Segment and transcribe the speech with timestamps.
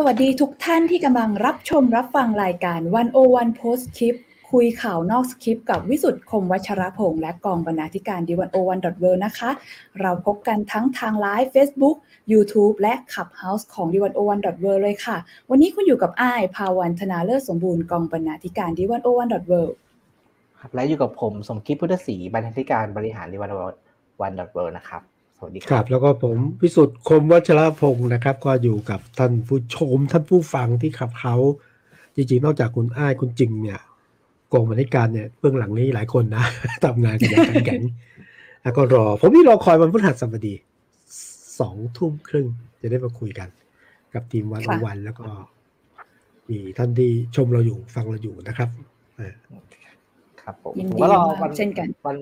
[0.00, 4.16] สวัสดีทุกท่านที่กำลังรับชมรับฟังรายการ101 Post-Script
[4.50, 9.50] คุยข่าวนอกสคริปต์กับวิสุทธิ์คมวัชรพงศ์และกองบรรณาธิการ The101.world นะคะ
[10.00, 11.96] เราพบกันทั้งทางไลฟ์ Facebook
[12.32, 15.16] YouTube และ Clubhouse ของ The101.world เลยค่ะ
[15.50, 19.54] วันนี้คุณอยู่กับอายภาวรรณธนาเลิศสมบูรณ์กองบรรณาธิการ The101.world
[20.60, 25.02] ครับและอยู่กับผมสมคิดพุทธศรีบรรณาธิการบริหาร The101.world นะครับ
[25.40, 31.34] สวัสดีคครัรับบแล้วก็ผมพิสุทธิ์คมวัชรพงศ์นะครับ ก็อยู่กับท่านผู้ชม ท่านผู้ฟังที่ขับเขา
[32.16, 33.80] จริงๆ นอกจากคุณอ้ายคุณจริงเนี่ย
[34.52, 36.44] กองบรรณาธิการเนี่ยเบื้องหลังนี้หลายคนนะ
[36.84, 40.54] ทำงานกันอย่างแข็งๆแล้วก็รอ ผมนี่รอคอยวันพฤหัสบดี
[41.60, 42.46] สองทุ่มครึ่ง
[42.80, 43.48] จะได้มาคุยกัน
[44.14, 45.26] กับทีมวันค่ะวันแล้วก็
[46.48, 48.70] มีท่านที่ชมเราอยู่ฟังเราอยู่นะครับ
[49.16, 49.34] เออ
[50.42, 52.16] ครับผมยินผมดีก็รอมากวันเช่นกันวัน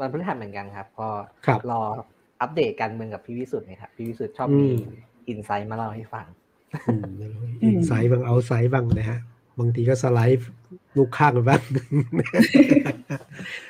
[0.00, 1.08] วันพฤหัสเหมือนกันครับ ก็
[1.46, 1.82] ครับรอ
[2.42, 4.70] อัปเดตการเมืองกับพี่วิสุทธ์นะครับพี่วิสุทธ์ชอบอืมมี
[5.28, 6.26] อินไซต์มาเล่าให้ฟัง
[6.88, 7.02] อืม
[7.64, 9.18] อินไซต์บางเอาไซต์บ้างนะฮะ
[9.58, 10.50] บางทีก็สไลด์
[10.96, 11.60] ลูกข้างกันบ้าง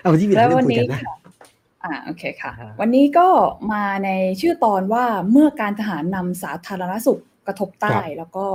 [0.01, 1.17] เอาที่มีแล้วเรื่อวันงคุยนี้กันนะค่ะ
[1.85, 3.29] อ่าโอเคค่ะอ่าฮะวันนี้ก็
[3.73, 8.47] มาในชื่อตอนว่าเมื่อการทหารนำสาธารณสุขกระทบใต้ แล้วก็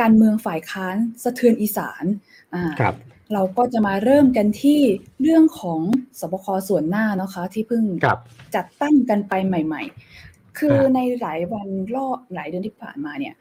[0.00, 2.04] การเมืองฝ่ายค้านสะเทือนอีสาน
[2.54, 2.94] อ่าครับ
[3.32, 4.80] เราก็จะมาเริ่มกันที่
[5.22, 5.80] เรื่องของ
[6.20, 8.18] สบคส่วนหน้านะคะ ที่เพิ่งครับ
[8.54, 9.82] จัดตั้งกันไปใหม่
[10.20, 13.34] ๆ คือครับในหลายวันรอบหลายเดือนที่ผ่านมาเนี่ย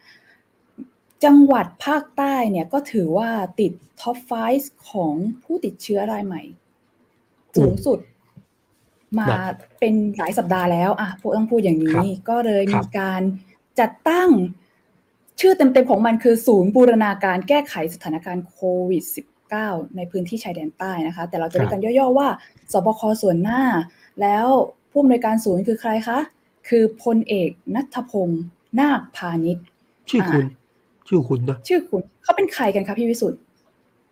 [1.23, 4.17] จังหวัดภาคใต้เนี่ยก็ถือว่าติดท็อป
[4.56, 6.42] 5ของผู้ติดเชื้อรายใหม่
[7.56, 8.00] สูงสุด
[9.20, 9.28] มา
[9.80, 13.22] เป็นหลายสัปดาห์แล้ว อะพูดต้องพูดอย่างครันี้บก็เลยครัมีบการ
[13.80, 14.30] จัดตั้ง
[15.39, 19.04] ชื่อเต็มๆของมันคือ ศูนย์บูรณาการแก้ไขสถานการณ์โควิด
[19.61, 22.27] -19 ในพื้นที่ชายแดนใต้นะคะ แต่เราจะเรียกกันย่อๆว่า
[22.73, 23.61] สบคส่วนหน้า
[24.21, 24.47] แล้ว
[24.91, 26.19] ผู้อำนวยการศูนย์คือใครคะ
[26.69, 28.43] คือพลเอกนัทพงศ์
[28.80, 29.65] นาคพาณิชย์
[30.09, 30.45] ชื่อคุณ
[31.08, 33.39] ชื่อคุณนะชื่อคุณเขาเป็นใครกันคะพี่วิสุทธ์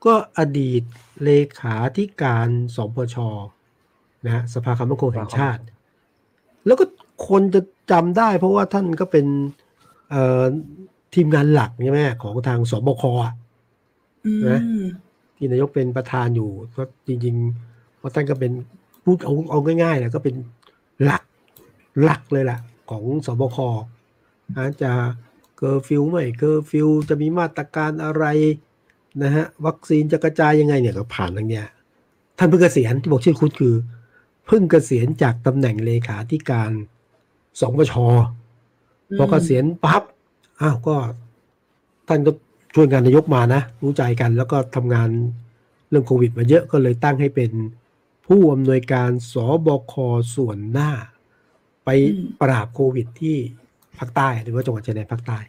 [0.05, 0.83] ก็อดีต
[1.23, 3.15] เลขาธิการสปช
[4.25, 5.61] นะฮะสภาความมั่นคงแห่งชาติ
[6.65, 6.85] แล้วก็
[7.27, 9.25] คนจะจำได้ เพราะว่าท่านก็เป็น
[10.09, 10.43] เอ่อ
[11.13, 13.33] ทีมงานหลักใช่ไหมของทางศบคอะ
[14.25, 14.83] อืนะม
[15.43, 18.51] ที่นายกเป็นประธานอยู่ก็จริงๆเพราะท่านก็เป็น
[19.03, 20.35] พูดเอาเอาง่ายๆเลยก็เป็น
[21.03, 21.23] หลัก
[22.03, 22.57] หลักเลยล่ะ
[22.89, 23.57] ของศบค
[24.57, 24.91] อาจจะ
[25.57, 28.25] เคอร์ฟิวไม่เคอร์ฟิวจะมีมาตรการอะไร
[29.23, 31.67] นะฮะวัคซีนจะกระจายยังไงเนี่ยก็ผ่านทางเนี้ย
[32.37, 33.75] ท่านเพิ่งเกษียณที่บอกชื่อคุณคือ
[34.47, 36.71] เพิ่งเกษียณจากตำแหน่งเลขาธิการ
[37.59, 37.93] สปช
[39.17, 40.03] พอเกษียณปั๊บ
[40.61, 40.95] อ้าวก็
[42.07, 42.31] ท่านก็
[42.75, 45.09] ช่วยงานนายกมานะ รู้ใจกันแล้วก็ทำงาน
[45.89, 47.51] เรื่องโควิดมาเยอะก็เลยตั้งให้เป็น
[48.27, 49.33] ผู้อำนวยการส
[49.67, 49.93] บค
[50.35, 50.91] ส่วนหน้า
[51.85, 53.37] ไปอืมปราบโควิดที่
[53.97, 55.39] ภาคใต้หรือว่าจังหวัดชายแดนภาคใต้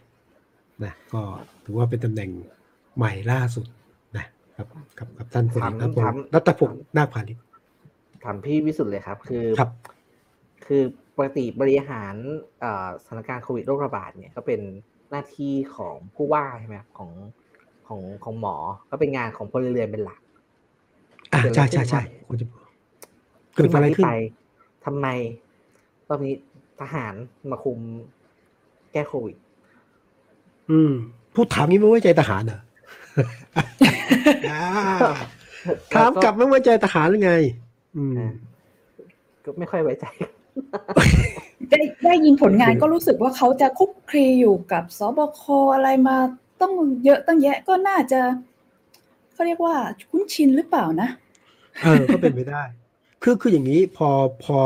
[0.84, 1.22] นะก็
[1.64, 2.30] ถือว่าเป็นตำแหน่ง
[2.96, 3.66] ใหม่ล่าสุด
[4.16, 4.66] นะครับ
[4.98, 7.42] กับกับท่านพลเอกนัทพงถามศ์รัตพงศ์นาคพาณิชย์
[8.24, 9.70] ถามพี่วิสุทธ์เลยครับ คือครับ
[10.66, 10.82] คือ
[11.16, 12.14] ปกติบริหาร
[12.60, 14.60] เอ่อสถานการณ์โควิดโรคระบาดเนี่ยก็เป็น
[15.12, 17.10] หน้าที่ของผู้ว่าใช่ไหมครับของ
[17.88, 18.54] ของของหมอ
[18.90, 20.20] ก็เป็นงานของพลเรือนเป็นหลัก
[21.32, 22.46] อ่าเกิดอะไรใช่ใช่ขึ้นใช่ควรจะ
[23.54, 24.12] เกิดอะไรที่มาที่ขึ้นไป
[24.84, 25.06] ทำไม
[26.08, 26.34] รอบนี้
[26.80, 27.14] ทหาร
[27.50, 27.78] มาคุม
[28.92, 29.36] แก้โควิด
[30.70, 30.92] อืม
[31.34, 32.60] พูดถามงี้ไม่ไว้ใจทหารเหรอ
[34.50, 34.62] อ่า
[35.94, 37.32] ถามกลับไม่ไว้ใจทหารหรือไง
[37.96, 38.32] อืมอ่า
[39.44, 40.06] ก็ไม่ค่อยไว้ใจ
[41.70, 45.42] ได้ได้ยินผลงานก็รู้สึกว่าเขาจะคลุกคลีอยู่กับสบค
[45.74, 46.16] อะไรมา
[46.60, 46.72] ต้อง
[47.04, 48.20] เยอะตั้งแยะก็น่าจะ
[49.32, 49.74] เขาเรียกว่า
[50.10, 51.08] คุ้นชินหรือเปล่านะ
[51.82, 52.62] เออก็เป็นไปได้
[53.22, 54.08] คือคืออย่างนี้พอ
[54.44, 54.58] พอ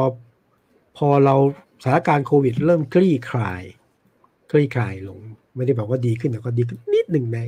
[0.97, 1.35] พอเรา
[1.83, 3.63] สถานการณ์โควิด เริ่มคลี่คลาย
[4.51, 5.19] คลี่คลายลง
[5.57, 7.41] ไม่ได้บอกว่าดีขึ้นแต่ก็ดีขึ้นนิดหนึ่งใน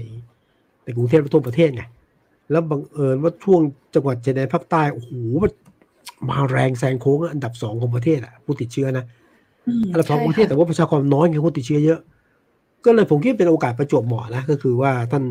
[0.84, 1.82] ในกรุงเทพและทั่วประเทศไง
[2.50, 3.60] แล้วบังเอิญว่าช่วง
[3.94, 5.12] จังหวัดชายแดนภาคใต้โอ้โห
[5.42, 5.52] มัน
[6.28, 9.04] มาแรงแซงโค้งอันดับสองของประเทศอะผู้ติดเชื้อนะ
[9.68, 12.00] อืมอันดับสองของประเทศใช่แต่ค่ะว่าประชากรน้อยไงคนติดเชื้อเยอะ
[12.84, 15.24] ก็เลยผมคิดเป็นโอกาสประจวบเหมาะนะก็คือว่าท่าน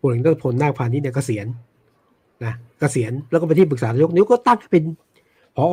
[0.00, 1.46] พลเอกนัทพลนาคพาณิชย์เนี่ยเกษียณ
[2.44, 4.84] นะเกษียณแล้วก็เป็นที่ปรึกษานายกนายกก็ตั้งให้เป็น
[5.56, 5.64] ผอ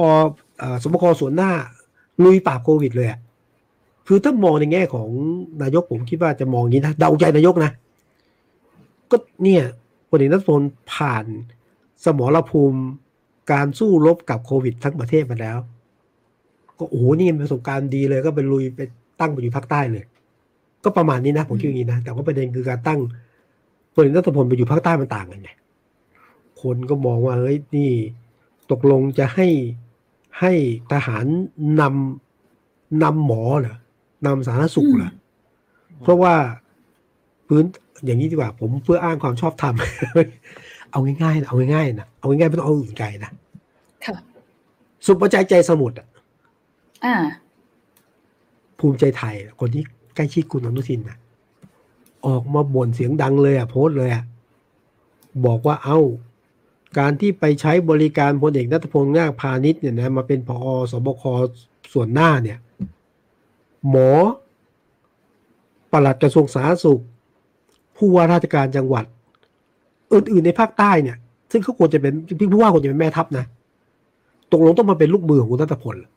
[0.59, 1.51] เอ่อสมบคส่วนหน้า
[2.23, 3.19] ลุยปราบโควิดเลยอะ
[4.07, 5.09] คือถ้ามองในแง่ของ
[5.61, 7.71] นายกผมคิดว่าจะมองอย่างนี้นะเดาใจนายกนะ
[9.11, 9.63] ก็เนี่ย
[10.09, 10.61] พลเอกนัทพล
[10.93, 11.25] ผ่าน
[12.05, 12.79] สมรภูมิ
[13.51, 15.57] การสู้รบกับโควิดทั้งประเทศมาแล้ว
[16.81, 18.79] ก็โอ้โหนี่เป็นประสบการณ์ดีเลยก็ไปลุยไป
[19.19, 20.03] ตั้งไปอยู่ภาคใต้เลย
[20.83, 22.99] ก็ประมาณนี้นะผมคิดอย่างนี้นะแต่ว่าประเด็นคือการตั้ง
[23.93, 25.51] พลเอกนัทพลไปอยู่ภาคใต้มันต่างกันไง
[26.61, 27.91] คนก็มองว่าเฮ้ยนี่
[28.71, 29.47] ตกลงจะให้
[30.39, 30.51] ให้
[30.91, 31.25] ทหาร
[31.81, 33.75] นำนำหมอเหรอ
[34.25, 35.11] นำสาธารณสุขเหรอ
[36.03, 36.35] เพราะว่า
[37.47, 37.63] พื้น
[38.05, 39.75] อย่างนี้ดีกว่า ผมเพื่ออ้างความชอบธรรม
[40.91, 43.31] เอาง่ายๆนะเอาง่ายๆนะเอาง่ายๆไม่ต้องเอาอื่นไกลนะ
[44.05, 44.15] ค่ะ
[45.05, 46.07] สุประใจใจสมุทรอะ
[47.05, 47.15] อ่า
[48.79, 49.83] ภูมิใจไทย คนที่
[50.15, 51.17] ใกล้ชิดคุณอนุทินนะ
[52.27, 54.23] ออกมาบ่นเสียงดังเลยอะโพสต์เลยอะ
[55.45, 55.99] บอกว่าเอ้า
[56.99, 60.57] การที่ไปใช้บริการพลเอกนัทพงษ์นาคพาณิชย์เนี่ยนะมาเป็นพอ
[60.91, 61.23] สบค
[61.93, 62.57] ส่วนหน้าเนี่ย
[63.89, 64.11] หมอ
[65.91, 67.01] ปลัดกระทรวงสาธารณสุข
[67.97, 69.05] ผู้ว่าราชการจังหวัด
[70.13, 71.17] อื่นๆในภาคใต้เนี่ย
[71.51, 73.45] ซึ่งเขาควรจะเป็นพี่ผู้ว่าควรจะเป็นแม่ทัพนะ
[74.51, 76.11] ตกลงต้องมาเป็นลูกมือของคุณนัทพลเหรอ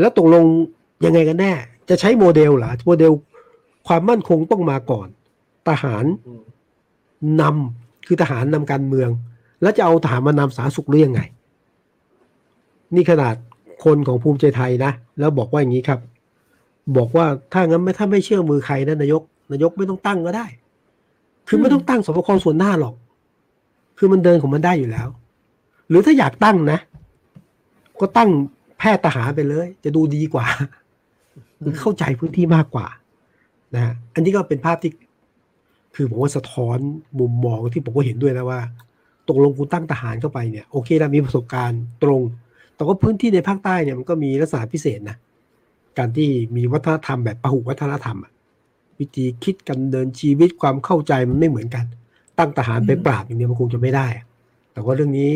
[0.00, 0.44] แล้วตกลง
[1.04, 1.52] ยังไงกันแน่
[1.88, 3.12] จะใช้โมเดลเหรอโมเดล
[3.86, 5.08] ความมั่นคงต้องมาก่อน
[5.68, 6.42] ทหารอืม
[7.40, 9.08] นำคือทหารนำการเมือง
[9.62, 11.20] แล้วจะเอาทหารมานำสาธารณสุขหรือยังไง
[12.94, 13.34] นี่ขนาด
[13.84, 16.00] คนของภูมิใจไทยนะ แล้วบอกว่าอย่างนี้ครับ
[16.96, 19.22] บอกว่าถ้างั้นไม่ถ้าไม่เชื่อมือใครนะนายก
[19.52, 20.46] นายกไม่ต้องตั้งก็ได้
[21.48, 22.94] คือไม่ต้องตั้งสบคส่วนหน้าหรอก
[23.98, 25.08] คือมันเดินของมันได้อยู่แล้ว
[25.88, 26.78] หรือถ้าอยากตั้งนะ
[28.00, 28.55] ก็ตั้งแพ
[28.96, 30.46] ทย์ทหารไปเลย จะดูดีกว่า
[31.62, 32.86] คือเข้าใจพื้นที่มากกว่า
[33.74, 34.92] นะฮะอันนี้ก็เป็นภาพที่
[35.94, 36.78] คือผมว่าสะท้อน
[37.20, 38.60] มุมมองที่ผมก็เห็นด้วยนะว่า
[39.28, 42.22] ตกลงคุณตั้งทหารเข้าไปเนี่ยโอเคนะมีประสบการณ์ตรง
[42.76, 45.16] แต่ว่าพื้นที่ในภาคใต้เนี่ยมันก็มีลักษณะพิเศษนะ
[45.98, 48.32] การที่มีวัฒนธรรมแบบพหุวัฒนธรรมอะ
[48.98, 51.84] วิธีคิดกันเดินชีวิตความเข้าใจมันไม่เหมือนกัน
[52.38, 54.26] ตั้งทหารไปปราบอย่างเดียวมันคงจะไม่ได้อะ
[54.72, 55.30] แต่ว่าเรื่องนี้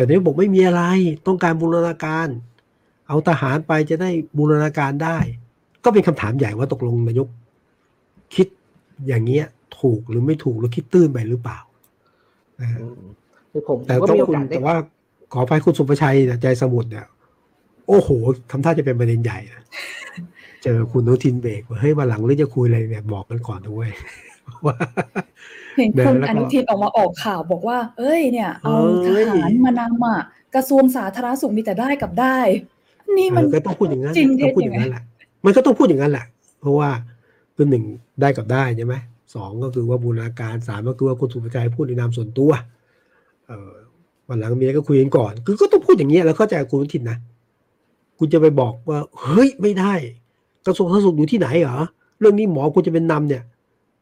[0.00, 0.82] แต่นายกบอกไม่มีอะไร
[1.26, 2.28] ต้องการบูรณาการ
[3.08, 5.18] เอาทหารไปจะได้บูรณาการได้
[5.84, 7.28] ก็เป็นคำถามใหญ่ว่าตกลงนายก
[8.34, 8.46] คิด
[9.08, 9.46] อย่างเงี้ย
[9.80, 11.58] ถูกหรือไม่ถูกหรือคิดตื้นไปหรือเปล่า
[12.60, 13.02] นะฮะอืม
[13.52, 14.76] คือผมแต่ก็ต้องมีโอคุณกาสได้แต่ว่า
[15.32, 17.06] ขอไปคุณสุประชัยเนี่ยใจสมุทรเนี่ย
[17.88, 18.08] โอ้โห
[18.50, 19.62] ทำท่าจะเป็นประเด็นใหญ่นะ
[20.62, 23.88] เจอคุณอนุทินเบรกว่าเฮ้ยวันหลังเรื่องจะคุยอะไรเนี่ยบอกกันก่อนด้วย
[24.66, 24.76] ว่า
[25.76, 30.18] เห็นเดิคุนณแล้วก็อนุทินออกมาออกข่าวบอกว่า เอ้ยเนี่ย เอาทเอ้ยหารมานำอะ
[30.54, 32.38] กระทรวงสาธารณสุขมีแต่ได้กับได้
[33.16, 35.04] นี่มันเออก็ต้องพูดอย่างนั้นจริงเท็ต้อจงพูดอย่างยังไงนั้นแหละ
[35.44, 36.26] มันก็ต้องพูดอย่างนั้นแหละ
[36.60, 36.88] เพราะว่า
[37.56, 37.84] คือหนึ่ง
[38.20, 38.94] ได้กับได้ใช่ไหม
[39.34, 42.50] สองก็คือว่าบูรณาการสามก็คือว่าคุณสุภชัยพูดในนามส่วนตัว
[43.46, 43.72] เออ
[44.28, 47.18] วันหลังมีอะไรก็คุยกันก่อน คือก็ต้องพูดอย่างเงี้ยแล้วเข้าใจคุณอนุทินนะ
[48.18, 49.94] คุณจะไปบอกว่า เฮ้ยไม่ได้
[50.66, 51.78] กระทรวงสาธารณสุขอยู่ที่ไหนเหรอ
[52.20, 53.42] เรื่องนี้หมอควรจะเป็นนำเนี่ย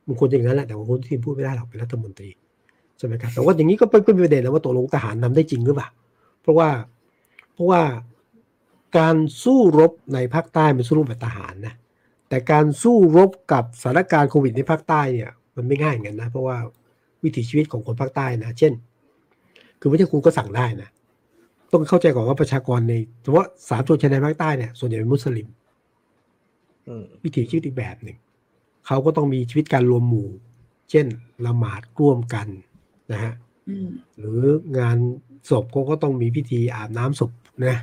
[0.08, 2.30] มันควรจะอย่างนั้นแหละแต่ว่าคุณอนุทินพูดไม่ได้หรอกเป็นรัฐมนตรี
[2.98, 5.88] ใช่ไหมครับแต่ว่าอย่างนี้ก็เป็นก็มีประเด็นนะว่าตกลงทหารนำได้จริงหรือเปล่า
[6.42, 6.68] เพราะว่า
[7.54, 7.82] เพราะว่า
[8.98, 11.74] การสู้รบในภาคใต้มันสู้รบแบบทหารนะ
[12.28, 16.56] แต่การสู้รบกับสถานการณ์โควิดในภาคใต้เนี่ยมันไม่ง่ายอย่างนั้นนะเพราะว่า
[17.22, 18.72] วิถีชีวิตของคนภาคใต้นะเช่น
[19.80, 20.88] คือไม่ใช่คุณก็สั่งได้นะ
[21.72, 25.48] ต้องเข้าใจก่อนว่าประชากรในเฉพาะสามชนชายแดนภาคใต้เนี่ยส่วนใหญ่เป็นมุสลิม
[26.88, 28.16] อืมวิถีชีวิตอีกแบบหนึ่ง
[28.88, 30.28] เขาก็ต้องมีชีวิตการรวมหมู่
[30.90, 31.06] เช่น
[31.46, 32.46] ละหมาดร่วมกัน
[33.12, 33.32] นะฮะ
[33.68, 33.88] อืม
[34.18, 34.40] หรือ
[34.78, 34.98] งาน
[35.50, 37.30] ศพเขาก็ต้องมีพิธีอาบน้ำศพ
[37.66, 37.76] นะ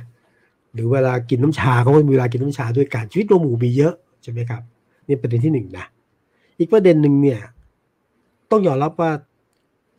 [0.72, 4.62] หรือเวลากินน้ำชาเขาก็มีเวลากินน้ำชาด้วยกันชีวิตรวมหมู่มีเยอะใช่ไหมครับ
[5.06, 5.86] นี่ประเด็นที่หนึ่งนะ
[6.58, 7.40] อีกประเด็นหนึ่งเนี่ย
[8.50, 9.10] ต้องยอมรับว่า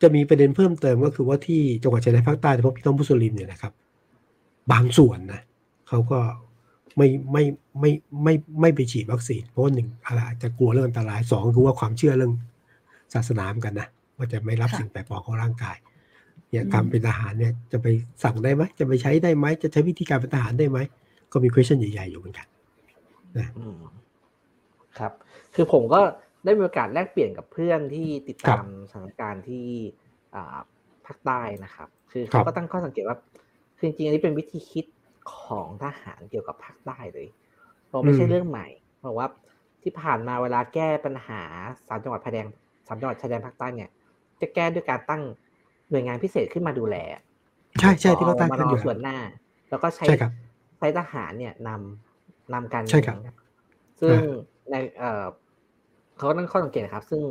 [0.02, 3.72] จะมีประเด็นเพิ่มเติมก็คือว่าที่จังหวัดชายแดนภาคใต้โดยเฉพาะพี่น้องมุสลิมเนี่ยนะครับ
[4.72, 5.40] บางส่วนนะ
[5.88, 6.18] เขาก็
[6.98, 7.44] ไม่ไม่
[7.80, 7.90] ไม่
[8.22, 12.32] ไม่ไม่ไปฉีดวัคซีนเพราะว่าหนึ่งอะไรอาจจะกลัวเรื่องอันตรายสองคือว่าความเชื่อเรื่อง
[13.14, 15.76] ศาสนาเหมือนกันนะว่าจะไม่รับค่ะสิ่งแปลกปลอมเข้าร่างกาย
[16.50, 17.86] เนี่ยอืมการเป็นทหารเนี่ยจะไป
[18.24, 20.78] สั่งได้ไหมจะไปใช้ได้ไหมจะใช้วิธีการเป็นทหารได้ไหม
[21.32, 22.46] ก็มี question ใหญ่ๆอยู่เหมือนกัน
[23.58, 23.80] อืม
[24.98, 25.12] ครับ
[25.54, 26.00] คือผมก็
[26.44, 29.66] ได้มีโอกาสแลกเปลี่ยนกับเพื่อนที่ติดตามสถานการณ์ที่
[30.34, 30.58] อ่า
[31.06, 33.16] ภาคใต้นะครับ คือครัเขาบก็ตั้งข้อสังเกตว่า
[33.76, 34.84] คือจริงๆอันนี้เป็นวิธีคิด
[35.36, 37.26] ของทหารเกี่ยวกับภาคใต้เลย
[37.86, 38.66] เพราะไม่ใช่เรื่องใหม่
[39.00, 39.26] เพราะว่า
[39.82, 41.42] ที่ผ่านมาเวลาแก้ปัญหา
[41.88, 42.46] สามจังหวัดชายแดน
[42.86, 43.90] สามจังหวัดชายแดนภาคใต้เนี่ย
[44.40, 45.22] จะแก้ด้วยการตั้ง
[45.90, 46.96] หน่วยงานพิเศษขึ้นมาดูแล
[47.80, 49.16] ใช่ใช่ที่เขาตั้งมกันอยู่ส่วนหน้า
[49.70, 50.32] แล้วก็ใช้ใช่ครับ
[50.78, 53.36] ใช้ทหารเนี่ยนำนำการใช่ครับเมือง
[54.00, 54.36] ซึ่งอ่า
[54.70, 55.24] ในเอ่อ
[56.16, 57.22] เขาก็ตั้งข้อสังเกตนะครับ ซึ่ง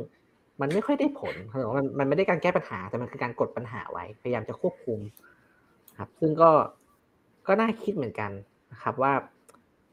[0.62, 5.00] มันไม่ค่อยได้ผลเขาบอกว่ามันมันไม่ได้การแก้ปัญหาแต่มันคือการกดปัญหาไว้ พยายามจะควบคุม
[6.00, 6.50] ครับ ซึ่งก็
[7.48, 8.32] ก็น่าคิดเหมือนกัน
[8.72, 9.14] นะครับว่า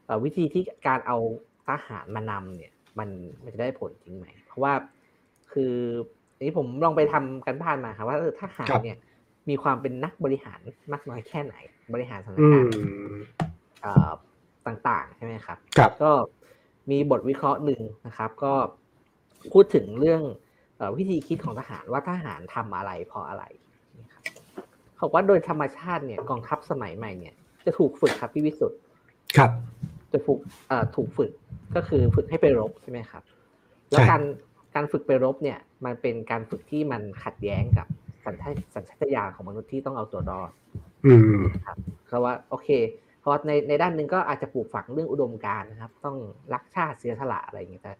[0.05, 1.17] เอ่อวิธีที่การเอา
[1.67, 3.09] ทหารมานำเนี่ยมัน
[3.43, 4.73] มันจะได้ผลจริงไหม เพราะว่า
[5.51, 5.73] คือ
[6.35, 8.97] อันนี้ผมลองไปทำกันบ้านมาครับว่าเออทหารครับเนี่ย
[9.49, 10.59] มีความเป็นนักบริหาร
[10.91, 11.55] มากน้อยแค่ไหน
[11.93, 12.73] บริหารสถานอืการมณ์
[13.81, 14.11] เอ่อ
[14.67, 16.11] ต่างๆใช่ไหมครับครับ ก็
[16.91, 18.53] มีบทวิเคราะห์หนึ่งนะครับ ก็
[19.51, 20.21] พูดถึงเรื่อง
[20.77, 23.43] เออวิธีคิดของทหารว่าทหารทำอะไรเพราะอะไร
[24.01, 24.23] นะครับ
[24.95, 27.35] เขาบอกว่าโดยธรรมชาติเนี่ยกองทัพสมัยใหม่เนี่ย
[27.65, 28.79] จะถูกฝึกครับพี่วิสุทธ์
[29.37, 29.51] ครับ
[30.11, 31.31] จะถูกเอ่อถูกฝึก
[31.75, 33.23] ก็คือฝึกให้ไปรบใช่ไหมครับ
[33.91, 34.21] แล้วใช่การ
[34.75, 37.87] การฝึกไปรบเนี่ย มันเป็นการฝึกที่มันขัดแย้งกับ
[38.25, 40.51] สัญชาตสัญชาตญาณของมนุษย์ที่ต้องเอาตัวรอด
[41.05, 42.69] อืมครับเพราะว่าโอเค
[43.19, 46.17] เพราะในในด้านหนึ่งก็อาจจะปลูกฝังเรื่องอุดมการณ์นะครับ ต้อง
[46.53, 47.93] รักชาติเสียสละอะไรอย่างเงี้ยแต่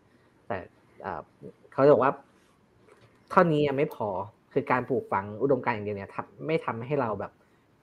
[0.48, 0.58] แต่
[1.02, 1.22] เอ่อ
[1.72, 2.12] เขาบอกว่า
[3.32, 4.10] เท่านี้ยังไม่พอ
[4.54, 7.32] คือการปลูกฝังอุดมการณ์อย่างเดียวเนี่ยทำไม่ทำให้เราแบบ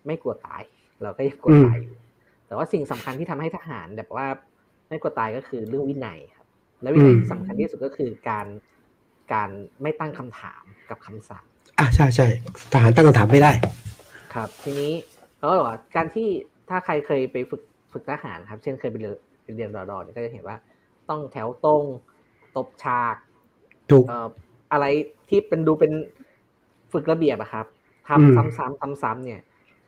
[0.06, 0.62] ไม่กลัวตาย
[1.02, 1.96] เราก็ยังกลัวตายอยู่
[2.46, 4.26] แต่ว่าสิ่งสำคัญที่ทำให้ทหารแบบว่า
[4.88, 6.46] ไม่กลัวตายก็คือเรื่องวินัยครับ
[6.82, 8.46] และวินัยที่สำคัญที่สุดก็คือการ
[9.32, 9.50] การ
[9.82, 11.44] ไม่ตั้งคำถามกับคำสั่ง
[11.78, 12.26] อะใช่ใช่
[12.72, 13.52] ทหารตั้งคำถามไม่ได้
[14.34, 14.92] ครับ ทีนี้
[15.36, 16.28] เขาก็บอกว่าการที่
[16.68, 20.56] ถ้าใครเคยไปฝึกฝึกทหารครับ เช่นเคยไปเรียนไปเรียนรอดอเนี่ยก็จะเห็นว่า
[21.08, 21.82] ต้องแถวตรง
[22.56, 23.16] ตบฉาก
[23.90, 24.28] ถูกเอ่อ
[24.72, 24.84] อะไร
[25.28, 25.92] ที่เป็นดูเป็น
[26.92, 27.66] ฝึกระเบียบอะครับ
[28.18, 29.40] อืมทำซ้ำๆซ้ำๆเนี่ย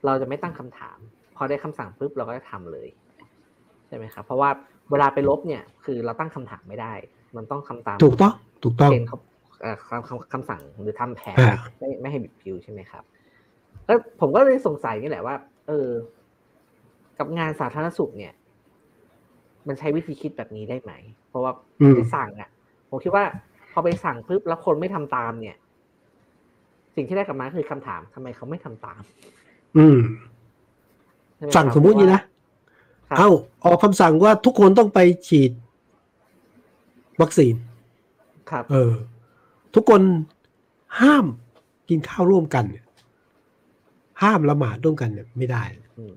[0.07, 0.99] เราจะไม่ตั้งคำถาม
[1.37, 2.89] พอได้คำสั่งปุ๊บเราก็จะทำเลย
[3.87, 4.51] ใช่ไหมครับเพราะว่า
[4.91, 6.93] เวลาไปลบเนี่ย คือเราตั้งคำถามไม่ได้
[7.37, 8.35] มันต้องคำตามถูกต้อง
[8.65, 9.19] ถูกต้องเกณฑ์เขา
[9.63, 13.05] เอ่อคำคำคำสั่งหรือทำแผนอ่าไม่ไม่ให้บิดพิวใช่ไหมครับ
[13.87, 15.35] แล้วผมก็เลยสงสัยนี่แหละว่า
[15.69, 15.89] เออ
[17.19, 18.33] กับงานสาธารณสุขเนี่ย
[19.69, 20.93] มันใช้วิธีคิดแบบนี้ได้ไหม
[21.29, 22.51] เพราะว่าอืมไปสั่งอะ
[22.89, 23.25] ผมคิดว่า
[23.73, 25.57] พอไปสั่งปุ๊บแล้วคนไม่ทำตามเนี่ย
[26.97, 29.03] สิ่งที่ได้กลับมาคือคำถามทำไมเขาไม่ทำตาม
[29.79, 29.99] อืม
[31.37, 32.23] ใช่ไหสั่งครับสมมุตินี่นะ
[33.09, 33.31] ครับเอ้า
[33.65, 35.51] ออกคำสั่งว่าทุกคนต้องไปฉีด
[37.21, 37.55] วัคซีน
[38.51, 38.93] ครับ เออ
[39.75, 40.01] ทุกคน
[41.01, 41.27] ห้าม
[41.89, 42.85] กินข้าวร่วมกันเนี่ย
[44.23, 45.63] ห้ามละหมาดร่วมกันเนี่ยไม่ได้
[45.99, 46.15] อืม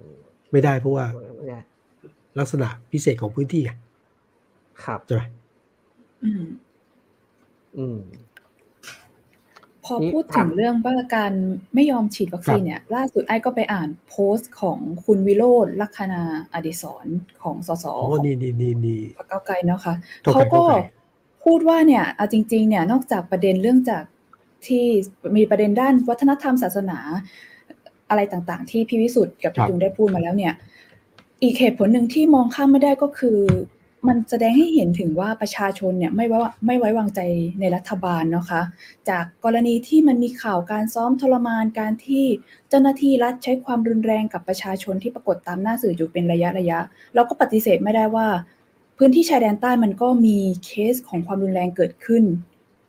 [0.00, 0.16] อืม
[0.52, 1.04] ไม่ได้เพราะว่า
[1.46, 1.62] เนี่ย
[2.38, 3.72] ลักษณะพิเศษของพื้นที่ไง
[4.84, 5.22] ครับใช่ไหม
[6.24, 6.44] อืม
[7.78, 7.96] อืม
[9.88, 11.32] พอนี่พูดถาถึมงเรื่องว่าการ
[11.74, 17.06] ไม่ยอมฉีดวัคซีนเนี่ย ล่าสุดไอ้ก็ไปอ่านโพสต์ของคุณวิโรธลัคนาอดิศร
[17.42, 20.78] ของสสอ๋อของนี่นี่นี่นี่พรรคก้าวไกลเนาะค่ะก้าวไกลเขาก็ก้าวไกล
[21.44, 24.04] พูดว่าเนี่ยเอาจริง ๆ เนี่ยนอกจากประเด็นเรื่องจาก
[24.66, 24.84] ที่
[25.36, 26.98] มีประเด็นด้านวัฒนธรรมศาสนา
[28.10, 30.54] อะไรต่างๆ ที่พี่วิสุทธ์กับพี่จุงได้พูดมาแล้วเนี่ย
[31.42, 33.38] อีกเหตุผลหนึ่งที่มองข้ามไม่ได้ก็คือ
[34.06, 37.20] มันแสดงให้เห็นถึงว่าประชาชนเนี่ยไม่ไว้ไม่ไว้วางใจ
[37.60, 38.62] ในรัฐบาลเนาะคะ
[39.08, 42.24] จากกรณีที่มันมีข่าวการซ้อมทรมานการที่
[42.68, 46.78] เจ้าหน้าที่รัฐใช้ความรุนแรงกับประชาชนที่ปรากฏตามหน้าสื่ออยู่เป็นระยะระยะ
[47.14, 48.28] เราก็ปฏิเสธไม่ได้ว่า
[48.98, 52.24] พื้นที่ชายแดนใต้มันก็มีเคสของความรุนแรงเกิดขึ้น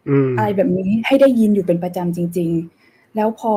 [0.10, 2.50] อืมอะไรแบบนี้ให้ได้ยินอยู่เป็นประจำจริง
[2.84, 3.54] ๆ แล้วพอ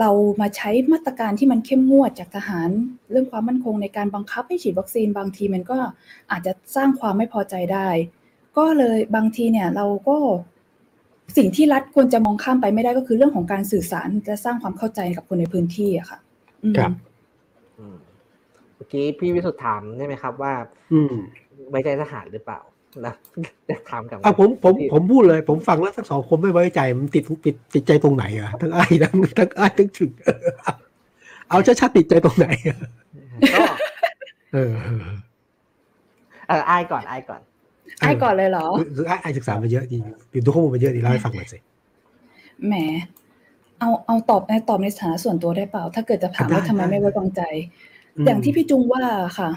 [0.00, 2.68] เรามาใช้มาตรการที่มันเข้มงวดจากทหาร
[3.10, 5.78] เรื่องความมั่นคงในการบังคับให้ฉีดวัคซีนบางทีมันก็
[6.30, 7.88] อาจจะสร้างความไม่พอใจได้
[8.58, 10.16] ก็เลยบางทีเนี่ยเราก็
[11.36, 16.18] สิ่งที่รัฐควรจะมองข้ามไปไม่ได้ก็คือเรื่องของการสื่อสารและสร้างความเข้าใจกับคนในพื้นที่อะค่ะ
[16.62, 16.92] อืมครับ
[17.78, 17.96] อืม
[18.74, 20.52] เมื่อกี้พี่วิสุทธ์ถามได้ไหมครับว่า
[20.92, 21.14] อืม
[21.70, 22.60] ไว้ใจทหารหรือเปล่า
[23.06, 23.14] นะ
[23.68, 30.10] จะถามกลับอะผมผมที่ผมพูดเลย ผมฟังแล้วทั้งสองคนไม่ไว้ใจมันติดติดติดใจตรงไหนอะทั้งไอ้ทั้งทั้งไอ้ทั้งถึง
[31.48, 32.78] เอาชัดๆติดใจตรงไหนอะ
[33.54, 33.64] ก็
[34.54, 34.72] เออ
[36.48, 37.40] เออไอ้ายก่อนไอ้ายก่อน
[38.00, 40.02] ไอ้ก่อนเลยเหรอคือคือไอ้ไอ้ศึกษามาเยอะจริง
[40.32, 41.58] ดูทุกข้อมูลมาเยอะดีเล่าให้ฟังหน่อยสิ
[42.66, 42.74] แหม
[43.78, 47.42] เอาเอาตอบในตอบในฐานะส่วนตัวได้เปล่า ถ้าเกิดจะถามได้ว่าทำไมได้ไม่ไว้วางใจ
[48.16, 49.02] อืมอย่างที่พี่จุงว่า
[49.38, 49.50] ค่ะ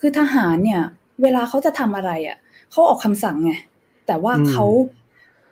[0.00, 0.82] คือทหารเนี่ย
[1.22, 2.38] เวลาเขาจะทำอะไรอะ
[2.70, 3.52] เขาออกคำสั่งไง
[4.06, 4.66] แต่ว่าอืมเขา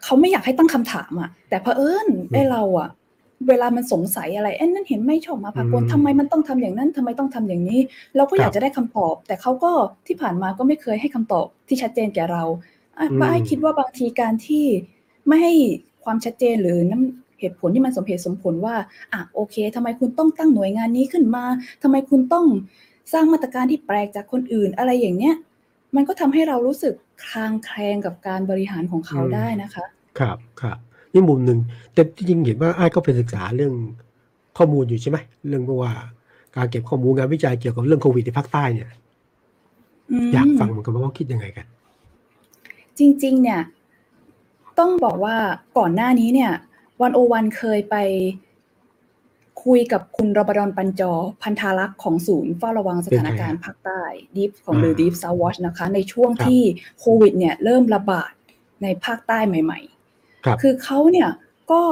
[0.05, 2.91] เขาไม่อยากให้ตั้งคำถามอะ แต่เผอิญไอ้เราอะ
[3.49, 7.81] เวลามันสงสัยอะไรเอ้นนั่นเห็นไม่ชอบมาพากลอืมทำไมมันต้องทำอย่างนั้นทำไมต้องทำอย่างนี้
[8.17, 9.71] เราก็อยากครับจะได้คำตอบ แต่เขาก็
[10.07, 12.43] ที่ผ่านมาก็ไม่เคยให้คำตอบที่ชัดเจนแก่เรา
[12.99, 14.65] อะอืมป้าไอ้คิดว่าบางทีการที่
[15.29, 15.55] ไม่ให้
[16.05, 18.75] ความชัดเจนหรือน้ำเหตุผลที่มันสมเหตุสมผลว่า
[19.13, 21.45] อะโอเคทำไมคุณต้องตั้งหน่วยงานนี้ขึ้นมา
[21.83, 22.47] ทำไมคุณต้อง
[23.13, 25.35] สร้างมาตรการที่แปลกจากคนอื่นอะไรอย่างเนี้ย
[25.97, 26.95] มันก็ทำให้เรารู้สึก
[27.25, 29.87] คลางแคลงกับการบริหารของเขาอืมได้นะคะ
[30.19, 30.79] ครับครับ
[31.13, 31.59] นี่มุมหนึ่ง
[31.95, 33.73] แต่จริงๆเห็นว่าไอ้ก็ไปศึกษาเรื่อง
[34.57, 35.19] ข้อมูลอยู่ใช่ไหม
[35.49, 35.93] เรื่องว่า
[36.57, 38.89] การเก็บข้อมูลงานวิจัยเกี่ยวกับเรื่องโควิดในภาคใต้เนี่ย
[40.27, 41.67] มอยากฟังเหมือนกันว่าเขาคิดยังไงกัน
[42.99, 43.61] จริง ๆ เนี่ย
[44.79, 45.37] ต้องบอกว่า
[45.79, 46.53] ก่อนหน้านี้เนี่ย
[47.03, 47.97] วันโอวันเคยไป
[49.65, 54.03] คุยกับคุณรบดอนปัญจอ พันธารักษ์ของศูนย์เฝ้าระวังสถานการณ์ภาคใต้
[54.37, 56.63] ดีฟของหรืออ่าดีฟซาวอชนะคะ ในช่วงครับที่
[57.01, 58.33] โควิดเนี่ยเริ่มระบาด
[58.83, 61.29] ในภาคใต้ใหม่ๆครับคือเขาเนี่ย
[61.73, 61.83] ก็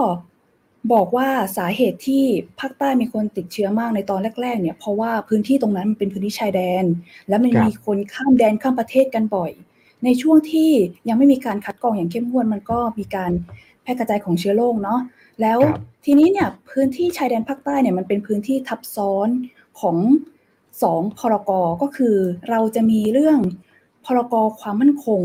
[0.93, 2.25] บอกว่าสาเหตุที่
[2.61, 6.85] ภาคใต้มีคนติดเชื้อมากในตอนแรก ๆ เนี่ยเพราะว่าพื้นที่ตรงนั้นมันเป็นพื้นที่ชายแดน
[7.29, 9.53] และมันครับมีคนข้ามแดนข้ามประเทศกันบ่อย
[10.05, 10.71] ในช่วงที่
[11.09, 13.33] ยังไม่มีการคัดกรองอย่างเข้มงวดมันก็มีการ
[13.83, 15.01] แพร่กระจายของเชื้อโรคเนาะ
[15.41, 19.29] แล้วครับทีนี้เนี่ยพื้นที่ชายแดนภาคใต้เนี่ยมันเป็นพื้นที่ทับซ้อน
[19.81, 19.97] ของ
[20.83, 21.51] สองพรก
[21.83, 22.17] ก็คือ
[22.51, 23.39] เราจะมีเรื่อง
[24.05, 25.23] พรกความมั่นคง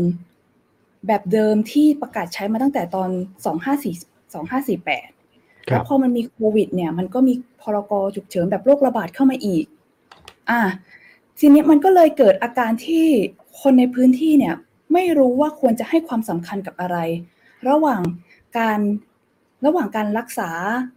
[1.06, 3.10] แบบเดิมที่ประกาศใช้มาตั้งแต่ตอน
[3.64, 3.94] 254
[4.34, 9.64] 2548ครัแล้บวพอมันมีโควิดเนี่ยมันก็มีพรกฉุกเฉินแบบโรคระบาดเข้ามาอีก
[10.50, 10.60] อะ
[11.38, 13.06] ทีนี้มันก็เลยเกิดอาการที่
[13.60, 14.54] คนในพื้นที่เนี่ย
[14.92, 16.96] ไม่รู้ว่าควรจะให้ความสำคัญกับอะไร
[17.68, 18.02] ระหว่าง
[18.58, 18.80] การ
[19.66, 20.50] ระหว่างการรักษา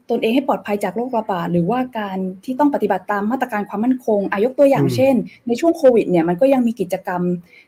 [0.09, 5.15] ตนเองให้ปลอดภัยจากโรคระบาดหรือว่าการที่ต้องปฏิบัติตามมาตรการความมั่นคงอายกตัวอย่างอืมเช่น
[5.47, 7.21] ในช่วงโควิดเนี่ยมันก็ยังมีกิจกรรม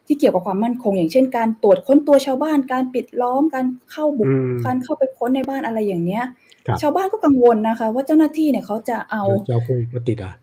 [0.07, 6.23] ที่เกี่ยวกับความมั่นคง อย่างเช่น การตรวจค้นตัวชาวบ้าน การปิดล้อมการเข้าบุกอืมการเข้าไปค้นในบ้านอะไรอย่างเนี้ย
[6.67, 10.33] ครับชาวบ้านก็กังวลนะคะ ว่าเจ้าหน้าที่เนี่ยเขาจะเอาเจ้าคงมาติดอะ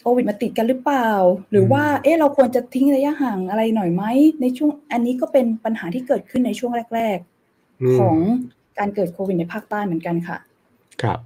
[0.00, 1.10] โควิดมาติดกันหรือเปล่า
[1.50, 4.02] หรือว่าอืมเอ๊ะเราควรจะทิ้งระยะห่างอะไรหน่อยไหม
[4.40, 7.18] ในช่วงอันนี้ก็เป็นปัญหาที่เกิดขึ้นในช่วงแรก
[7.82, 8.16] อืมๆของ
[8.78, 10.38] การเกิดโควิดในภาคใต้เหมือนกันค่ะ
[11.02, 11.18] ครับ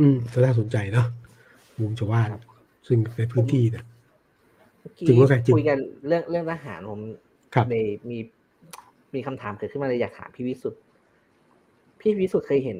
[0.00, 1.06] อืมก็น่าสนใจเนาะ
[1.80, 2.28] มุมชาวบ้าน
[2.86, 3.84] ซึ่งในพื้นที่เนี่ย
[4.80, 7.00] เมื่อกี้จริงว่าไงจริงคุยกันเรื่องเรื่องทหารผม
[7.54, 8.18] ครับเลยมี
[9.14, 10.80] มีคำถามเกิดขึ้นมาเลยอยากถามพี่วิสุทธ์
[12.00, 12.78] พี่วิสุทธ์เคยเห็น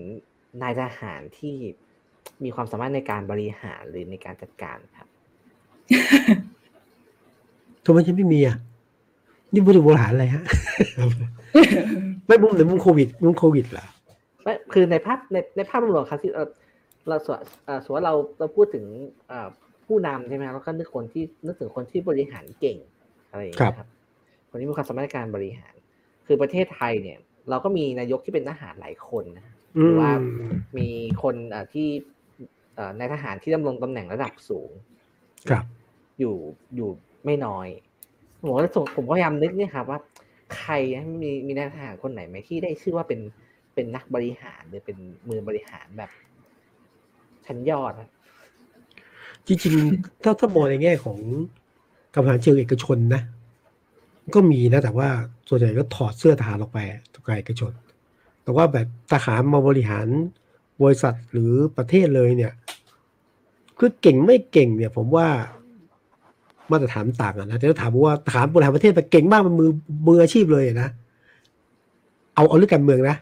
[0.62, 1.54] นายทหารที่
[2.44, 5.08] มีความสามารถในการบริหารหรือในการจัดการครับ
[7.84, 8.56] ทำไมฉันไม่มีอะ
[9.52, 10.44] นี่บริบริหารอะไรฮะ
[12.26, 13.86] ไม่มุมหรือมุมโควิด มุมโควิดเหรอ
[14.42, 16.48] ไม่คือในภาพในในภาพรวมครับที่เออ
[17.08, 18.84] เราสวเอ่อสมมติว่าเราเราพูดถึง
[19.28, 19.48] เอ่อ
[19.86, 22.78] ผู้นำใช่ไหมครับแล้วก็นึกคนที่นึกถึงคนที่บริหารเก่ง
[23.30, 23.88] อะไรอย่างเงี้ยครับ
[24.50, 25.74] คนที่มีความสามารถในการบริหาร
[26.26, 27.18] คือประเทศไทยเนี่ย
[27.50, 30.88] เราก็มีนายกที่เป็นทหารหลายคนนะหรือว่าอืมมี
[31.22, 31.88] คนเอ่อที่
[32.74, 34.70] เอ่อในทหารที่ดำรงตำแหน่งระดับสูง
[35.50, 35.64] ครับ
[36.20, 36.36] อยู่
[36.76, 36.90] อยู่
[37.24, 37.68] ไม่น้อย
[38.46, 39.98] ผมก็ส่งผมก็พยายามนึกเนี่ยครับว่า
[40.58, 43.20] ใครนะมีมีนายทหารคนไหนไหมที่ได้ชื่อว่าเป็น
[43.74, 44.96] เป็นนักบริหารหรือเป็น
[45.28, 46.10] มือบริหารแบบ
[47.46, 47.92] ชั้นยอด
[49.46, 51.18] จริงๆถ้าถ้ามองในแง่ของ
[52.16, 53.22] กำลังเชิงเอกชนนะ
[54.34, 55.08] ก็มีนะ แต่ว่า
[55.48, 56.78] ส่วนใหญ่ก็ถอดเสื้อทหารออกไป
[57.14, 57.72] ทุกเอกชน
[58.44, 60.06] แต่ว่าแบบทหารมาบริหาร
[60.82, 62.52] บริษัทหรือประเทศเลยเนี่ย
[63.78, 65.28] คือเก่งไม่เก่งเนี่ย ผมว่า
[66.72, 69.70] มาตรฐานต่างกันนะแต่ถ้าถามว่าทหารบริหารประเทศแบบเก่งมากมันมือ
[70.06, 70.88] มืออาชีพเลยนะ
[72.34, 73.16] เอาเอาเรื่องการเมืองนะ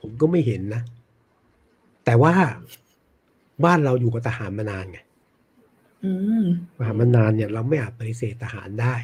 [0.00, 0.82] ผมก็ไม่เห็นนะ
[2.04, 2.32] แต่ว่า
[3.64, 4.98] บ้านเราอยู่กับทหารมานานไง
[6.04, 6.10] อื
[6.42, 6.46] ม
[6.78, 8.94] ทหารมานานเนี่ย เราไม่อาจปฏิเสธทหารได้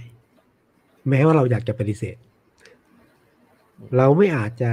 [1.09, 2.16] แม้ว่าเราอยากจะปฏิเสธ
[3.97, 4.71] เราไม่อาจจะ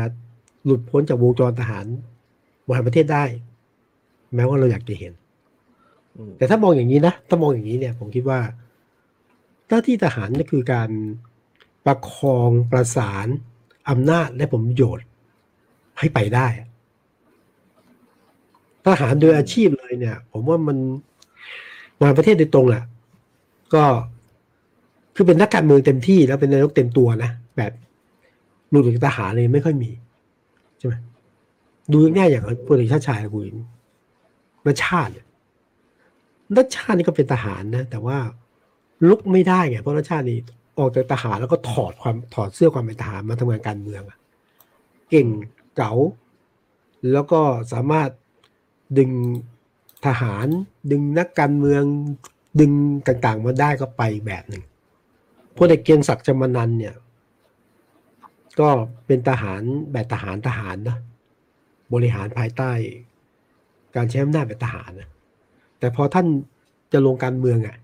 [0.66, 1.86] หลุดพ้นจากวงจรทหาร
[2.66, 3.26] บริหารประเทศได้
[4.36, 5.23] แม้ว่าเราอยากจะเห็นอืม
[6.38, 8.40] แต่ถ้ามองอย่างนี้นะถ้ามองอย่างนี้เนี่ยผมคิดว่า
[9.70, 10.90] หน้าที่ทหารนี่คือการ
[11.86, 13.28] ประคองประสาน
[13.90, 15.06] อำนาจและผลประโยชน์
[16.00, 16.48] ให้ไปได้
[18.86, 20.78] ทหารโดยอาชีพเลยเนี่ย ผมว่ามัน
[21.98, 22.84] บริหารประเทศโดยตรงอะ
[23.74, 23.84] ก็
[25.16, 27.72] คือเป็นนักการเมืองเต็มที่แล้วเป็นนายกเต็มตัวนะแบบ
[28.70, 29.92] หลุดจากทหารเลยไม่ค่อยมี
[30.78, 30.94] ใช่ไหม
[31.92, 33.46] ดูง่ายอย่างพลเอกชาติชายคุย
[34.66, 35.26] นัชชาติเนี่ย
[36.56, 38.18] นัชชาตินี่ก็เป็นทหารนะ แต่ว่า
[39.10, 40.40] ลุกไม่ได้ไงเพราะนัชชาตินี่
[40.80, 44.02] ออกจากทหารแล้วก็ถอดความถอดเสื้อความเป็นทหารมาทำงานการเมือง
[45.10, 45.28] เก่ง
[45.76, 45.94] เก๋า
[47.12, 47.42] แล้วก็
[47.74, 48.10] สามารถ
[48.98, 49.12] ดึง
[50.06, 50.48] ทหาร
[50.92, 51.84] ดึงนักการเมือง
[52.60, 52.72] ดึง
[53.08, 54.64] ต่างๆมาได้ก็ไปแบบหนึ่ง
[55.58, 56.96] พลเอกเกียงศักดิ์จมนันเนี่ย
[58.60, 58.70] ก็
[59.06, 60.98] เป็นทหารแบบทหารทหารนะ
[61.94, 62.72] บริหารภายใต้
[63.96, 65.10] การใช้อำนาจแบบทหารนะ
[65.84, 66.28] แต่พอท่าน
[66.94, 67.78] จะลงการเมืองอะ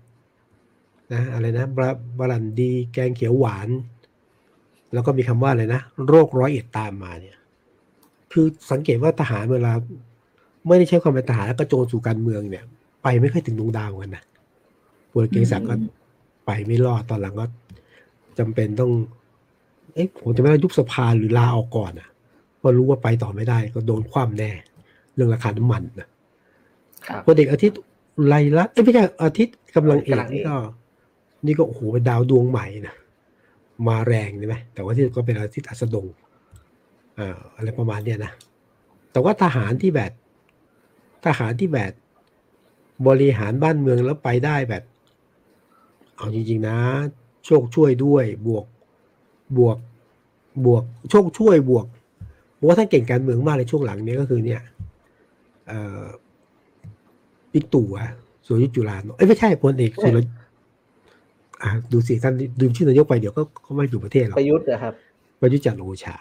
[1.12, 3.68] นะอะไรนะบราบรันดีแกงเขียวหวาน
[4.92, 7.36] แล้วก็มีคำว่าอะไรนะ โรคร้อยเอ็ดตามมาเนี่ย
[8.32, 9.72] คือสังเกตว่าทหารเวลา
[10.66, 12.64] ไม่ได้ใช้ความเป็นทหารแล้วก็โจรสู่การเมืองเนี่ย
[13.02, 14.24] ไปไม่ค่อยถึงดวงดาวกันนะ
[15.12, 15.74] พลเอกเกษศักดิ์ก็
[16.46, 17.46] ไปไม่รอดตอนหลังก็
[18.38, 18.92] จำเป็นต้อง
[19.94, 22.08] เอ๊ะผมจะไม่ได้ยุบสภาหรือลาออกก่อนอะ
[22.58, 24.50] เพราะรู้ว่าไปต่อไม่ได้ ก็โดนคว่ำแน่
[25.14, 26.08] เรื่องราคาน้ำมันนะ
[27.06, 27.80] ครับพลเอกอาทิตย์
[28.26, 30.56] ไลลักษณ์เอ้ยไม่ใช่อาทิตย์กำลังเอกกำลังเอกนี่ก็
[31.46, 32.96] นี่ก็โอ้โหเป็นดาวดวงใหม่นะ
[33.88, 36.06] มาแรงใช่ไหมแต่ว่าที่ก็เป็นอาทิตย์อัสดง
[37.18, 38.32] อ่าอะไรประมาณเนี้ยนะ
[39.12, 40.12] แต่ว่าทหารที่แบบ
[41.26, 41.92] ทหารที่แบบ
[43.06, 44.82] บริหารบ้านเมืองแล้วไปได้แบบ
[46.16, 46.78] เอาจริง ๆ นะ
[47.46, 48.64] โชคช่วยด้วย บวก
[49.58, 49.76] บวก
[50.66, 51.86] บวก โชคช่วยบวก
[52.58, 54.62] ผมว่าท่านเก่งการเมืองมากในช่วงหลังเนี้ยก็คือเนี่ย
[55.68, 56.02] เอ่อ
[57.52, 58.08] บิ๊กตู่อะ
[58.46, 60.32] สุรยุทธ์จุลานนท์เอ้ยไม่ใช่พลเอกสุรยุทธ์
[61.62, 64.94] อ่าดูสิท่านลืมชื่อนายกไปเดี๋ยวก็ก็ไม่อยู่ประเทศหรอกประยุทธ์เหรอครับ
[65.40, 66.16] ประยุทธ์จันทร์โอชา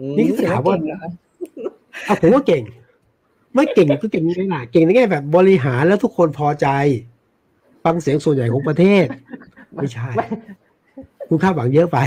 [0.00, 1.10] อืมนี่ถือถามว่าว่าเก่งเหรอคะ
[2.06, 2.62] เอาผมว่าเก่ง
[3.54, 6.68] ไม่เก่งก็เก่งในไหนเก่งในแง่แบบบริหารแล้วทุกคนพอใจ
[7.84, 9.06] ฟังเสียงส่วนใหญ่ของประเทศ
[9.74, 10.26] ไม่ใช่ไม่
[11.28, 11.98] คุณคาดหวังเยอะไป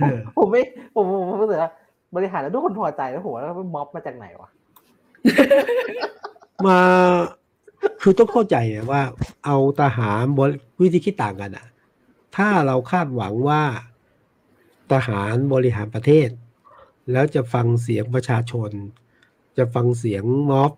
[0.00, 0.62] เออผมไม่
[0.94, 1.70] ผมผมผมรู้สึกว่า
[2.16, 4.50] บริหารแล้วทุกคนพอใจแล้วผมว่ามันม็อบมาจากไหนวะ
[6.66, 6.80] มา
[8.02, 9.02] คือต้องเข้าใจเนี่ยว่า
[9.44, 11.66] เอาทหารบริวิธีคิดต่างกันอะ
[12.36, 13.62] ถ้าเราคาดหวังว่า
[14.92, 16.28] ทหารบริหารประเทศ
[17.12, 18.70] แล้วจะฟังเสียงประชาชน
[19.58, 20.72] จะฟังเสียงม็อบ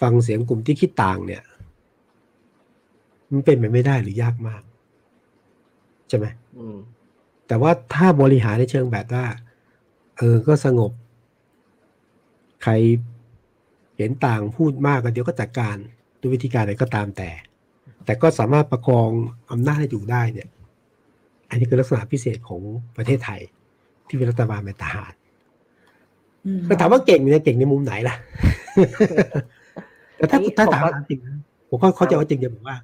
[0.00, 1.42] ฟังเสียงกลุ่มที่คิดต่างเนี่ย
[3.30, 4.62] มันเป็นไปไม่ได้หรือยากมาก
[6.08, 6.26] ใช่ไหม
[6.58, 6.76] อืม
[7.46, 9.26] แต่ว่าถ้าบริหารในเชิงแบบว่า
[10.18, 10.92] เออก็สงบ
[12.62, 12.72] ใคร
[13.98, 15.76] เห็นต่างพูดมากก็เดี๋ยวก็จัดการ
[16.20, 17.30] ด้วยวิธีการอะไรก็ตามแต่
[18.04, 19.10] แต่ก็สามารถประคอง
[19.50, 20.48] อำนาจให้อยู่ได้เนี่ย
[21.48, 22.62] อันนี้คือลักษณะพิเศษของ
[22.96, 23.40] ประเทศไทย
[24.08, 25.12] ที่เป็นรัฐบาลเป็นทหาร
[26.46, 28.16] อืมแต่ถามว่าเก่งเนี่ยเก่งในมุมไหนล่ะ
[30.16, 32.76] แต่ถ้านี่ถ้าผมถามก็จริงนะผมก็เข้าใจว่าจริงจะบอกว่า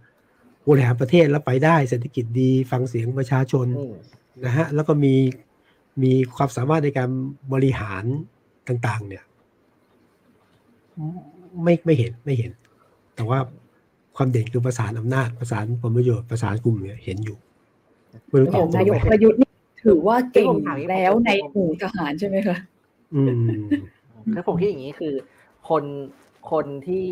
[0.68, 3.94] บริหารประเทศแล้วไปได้เศรษฐกิจดีฟังเสียงประชาชนอืม
[4.44, 5.14] นะฮะแล้วก็มี
[6.02, 7.08] มีความสามารถในการ
[7.52, 8.04] บริหาร
[8.68, 9.24] ต่าง ๆ เนี่ย
[11.64, 12.50] ไม่ไม่เห็นไม่เห็น
[13.16, 13.38] แต่ว่า
[14.16, 17.36] ความเด่นคือประสานอำนาจประสานผลประโยชน์ประสานกลุ่มเนี่ยเห็นอยู่
[18.28, 19.50] ไม่รู้ตโอ้อบโหตรงนายกไหมประยุทธ์นี่
[19.84, 22.56] ถือว่าเก่งผมถามอย่างนี้แล้วผมในผมหมู่ทหารใช่ไหมคะ
[23.14, 23.60] อืม
[24.32, 25.14] คือผมคิดอย่างนี้คือ
[25.68, 25.84] คน
[26.50, 27.06] คนที่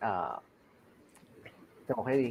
[0.00, 0.30] เอ่อ
[1.86, 2.30] จะบอกให้ดี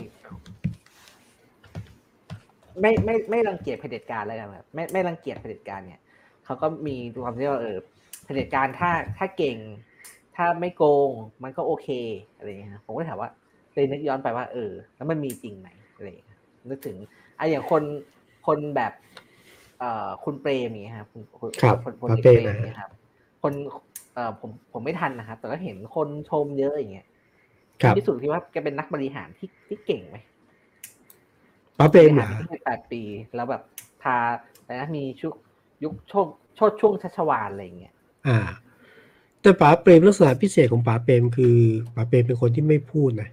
[2.81, 6.01] ไม่ไม่ไม่รังเกียจเผด็จการแล้วกันครับไม่ไม่รังเกียจเผด็จการเนี่ย
[6.45, 7.77] เขาก็มีความที่ว่าเออ
[8.25, 9.57] เผด็จการถ้าถ้าเก่ง
[10.37, 11.11] ถ้าไม่โกง
[11.43, 11.87] มันก็โอเค
[12.37, 13.29] อะไรอย่างเงี้ยครับผมก็ถามว่า
[13.73, 16.95] เลยนึกย้อนไปว่าเออ แล้วมันมีจริงไหมอะไรอย่างเงี้ยนึกถึง
[17.39, 17.83] อะอย่างคน
[18.47, 18.93] คนแบบ
[19.79, 22.91] เอ่อคุณเปรมอย่างเงี้ยครับคุณคุณครับคนคนพระเอกเปรมเปรมนะเนี่ยครับ
[23.41, 23.53] คน
[24.13, 27.07] เอ่อผมผมไม่ทันนะครับแต่ก็เห็นคนชมเยอะอย่างเงี้ย
[27.81, 30.17] ครับพิสูจน์ที่ว่าแกเป็นนักบริหารที่ที่เก่งไหม
[31.79, 33.01] ป้าเปรมบเหริรหารอที่แปดปี
[33.35, 33.63] แล้วแบบ
[34.01, 34.17] พา
[34.61, 35.33] อะไรนะมีชุก
[35.83, 37.93] ยุคโชคโชดช่วงชัชวาลอะไรอย่างเงี้ย
[38.27, 38.39] อ่า
[39.47, 41.57] แต่ป๋าเปรมลักษณะพิเศษของป๋าเปรมคือ
[41.95, 43.29] ป๋าเปรมเป็นคนที่ไม่พูดนะ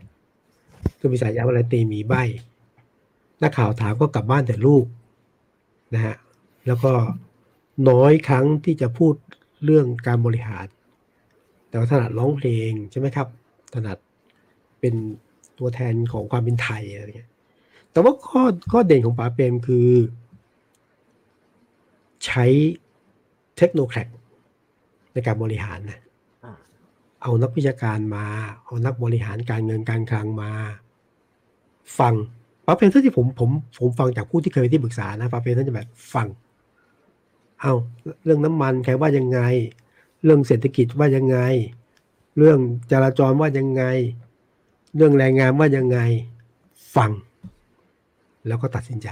[0.98, 2.14] คือมีสายยาอะไรตีมีใบ
[3.42, 4.85] นักข่าวถามก็กลับบ้านแต่ลูก
[5.94, 6.16] นะฮะ
[6.66, 6.92] แล้วก็
[7.88, 9.14] น้อยครั้งที่จะพูด
[9.64, 10.66] เรื่องการบริหาร
[11.68, 13.29] แต่ว่าถนัดร้องเพลงใช่ไหมครับ
[13.74, 13.98] ถนัด
[14.81, 14.94] เป็น
[15.59, 17.31] ตัวแทนของความเป็นไทยอะไรเงี้ย
[17.92, 19.88] แต่ว่าข้อข้อเด่นของป๋าเปรมคือ
[22.24, 22.44] ใช้
[23.59, 24.09] เทคโนแครก
[25.14, 26.00] ในการบริหารนะ
[26.44, 26.53] อ่า
[27.22, 28.24] เอานักวิชาการมา
[28.64, 30.50] เอานักบริหารการเงินการคลังมา
[31.98, 32.14] ฟัง
[32.66, 33.50] ป๋าเปรมท่านที่ผมผม
[33.81, 36.29] ผมฟังจากผู้ที่เคยที่ปรึกษานะป๋าเปรมท่านจะแบบฟัง
[37.61, 37.72] เอา
[38.24, 39.40] เรื่องน้ำมันใครว่ายังไง
[40.24, 41.38] เรื่องเศรษฐกิจว่ายังไง
[42.38, 42.59] เรื่อง
[42.92, 43.85] จราจรว่ายังไง
[44.96, 45.98] เรื่องแรงงานว่ายังไง
[46.96, 47.11] ฟัง
[48.46, 49.09] แล้วก็ตัดสินใจ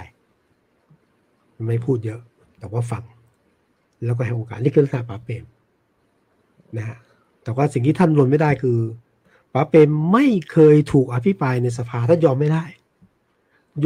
[1.68, 2.20] ไม่พูดเยอะ
[2.58, 3.04] แต่ว่าฟัง
[4.04, 5.44] แล้วก็ให้โอกาสนี่คือลักษณะป๋าเปรม
[6.78, 6.98] นะฮะ
[7.44, 8.78] แต่ว่าสิ่งที่ท่านรนไม่ได้คือ
[9.54, 12.64] ป๋าเปรมไม่เคยถูกอภิปรายในสภาท่านยอมไม่ได้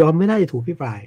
[0.01, 1.01] ยอมไม่ได้จะถูกอภิปราย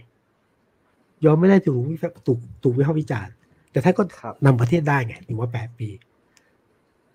[1.26, 3.34] ยอมไม่ได้ถูกวิพากษ์ถูกถูกวิพากษ์วิจารณ์
[3.72, 5.90] แต่ท่านก็ครับนำประเทศได้ไงถึงว่าแปดปี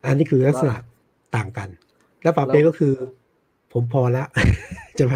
[0.04, 0.76] อันนี้คือลักษณะ
[1.36, 1.68] ต่างกัน
[2.22, 2.92] แล้วป๋าเปรมก็คือ
[3.72, 4.26] ผมพอแล้ว
[4.96, 5.14] ใช่ไหม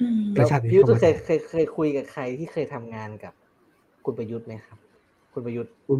[0.00, 3.34] อืมประชาธิปไตยพี่ยุทธเข้ามาเคยเคยเคยคุยกับใครที่เคยทำงานกับ
[4.04, 4.78] คุณประยุทธ์ไหมครับ
[5.32, 5.98] คุณประยุทธ์คุณ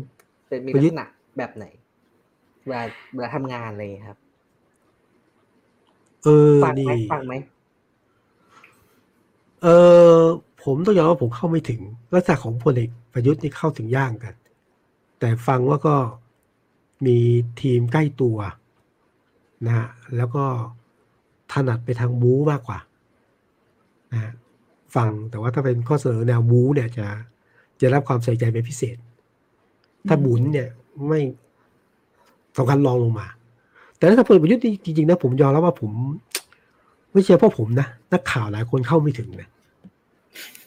[0.49, 1.07] เป็นมีประลัยุกทธ์ษณะ
[1.38, 1.64] แบบไหน
[2.66, 2.83] เวลา
[3.14, 4.18] เวลาทำงานอะไรอย่างเลยครับ
[6.24, 7.35] เออฟังนี่ไหมฟังไหม
[9.62, 9.68] เอ
[10.16, 10.20] อ
[10.64, 11.81] ผมต้องยอมว่าผมเข้าไม่ถึง
[12.14, 14.35] ลักษณะของพลเอกประยุทธ์นี่เข้าถึงย่างกัน
[15.18, 15.96] แต่ฟังว่าก็
[17.07, 17.18] มี
[17.61, 18.38] ทีมใกล้ตัว
[19.66, 20.44] นะฮะแล้วก็
[21.52, 22.79] ถนัดไปทางบู๊มากกว่า
[24.12, 24.33] นะฮะ
[24.96, 27.07] ฟังแต่ว่าถ้าเป็นข้อเสนอแนวบู๊เนี่ยจะ
[27.81, 28.96] จะรับความใส่ใจเป็นพิเศษ
[30.09, 30.68] ถ้าบุญเนี่ย
[31.09, 31.20] ไม่
[32.57, 33.27] สำคัญรองลงมา
[33.99, 35.90] แต่ถ้าพลเอกประยุทธ์จริงๆนะผมยอมรับว่าผม
[37.12, 39.49] ไม่ใช่เพราะผมนะนักข่าวหลายคนเข้าไม่ถึงนะ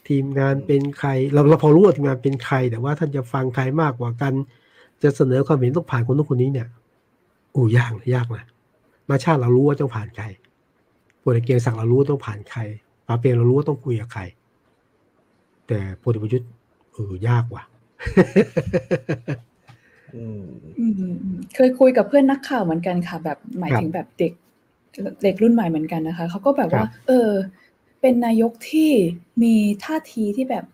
[0.07, 4.33] ทีมงานเป็นใคร เราเราพอรู้ว่าทีมงานเป็นใคร แต่ว่าท่านจะฟังใครมากกว่ากัน
[5.03, 6.67] จะเสนอความเห็นต้องผ่านคนนู้นคนนี้เนี่ย
[7.51, 8.45] โอ้ยากนะยากนะ
[9.09, 10.25] มาชาติเรารู้ว่าต้องผ่านใคร
[11.21, 12.59] พลเอกเกียงศักดิ์เรารู้ว่าต้องผ่านใคร
[13.07, 14.21] ปาเปรมเรารู้ว่าต้องคุยกับใคร
[15.67, 16.49] แต่พลเอกประยุทธ์
[16.93, 17.63] เออยากว่ะ
[21.55, 24.33] เคยคุยกับเพื่อนนักข่าวเหมือนกันค่ะ แบบหมายถึงแบบเด็ก
[25.23, 27.31] เด็กรุ่นใหม่เหมือนกันนะคะเขาก็แบบว่าครับเออ
[28.01, 28.91] เป็นนายกที่
[29.43, 30.65] มีท่าทีที่แบบ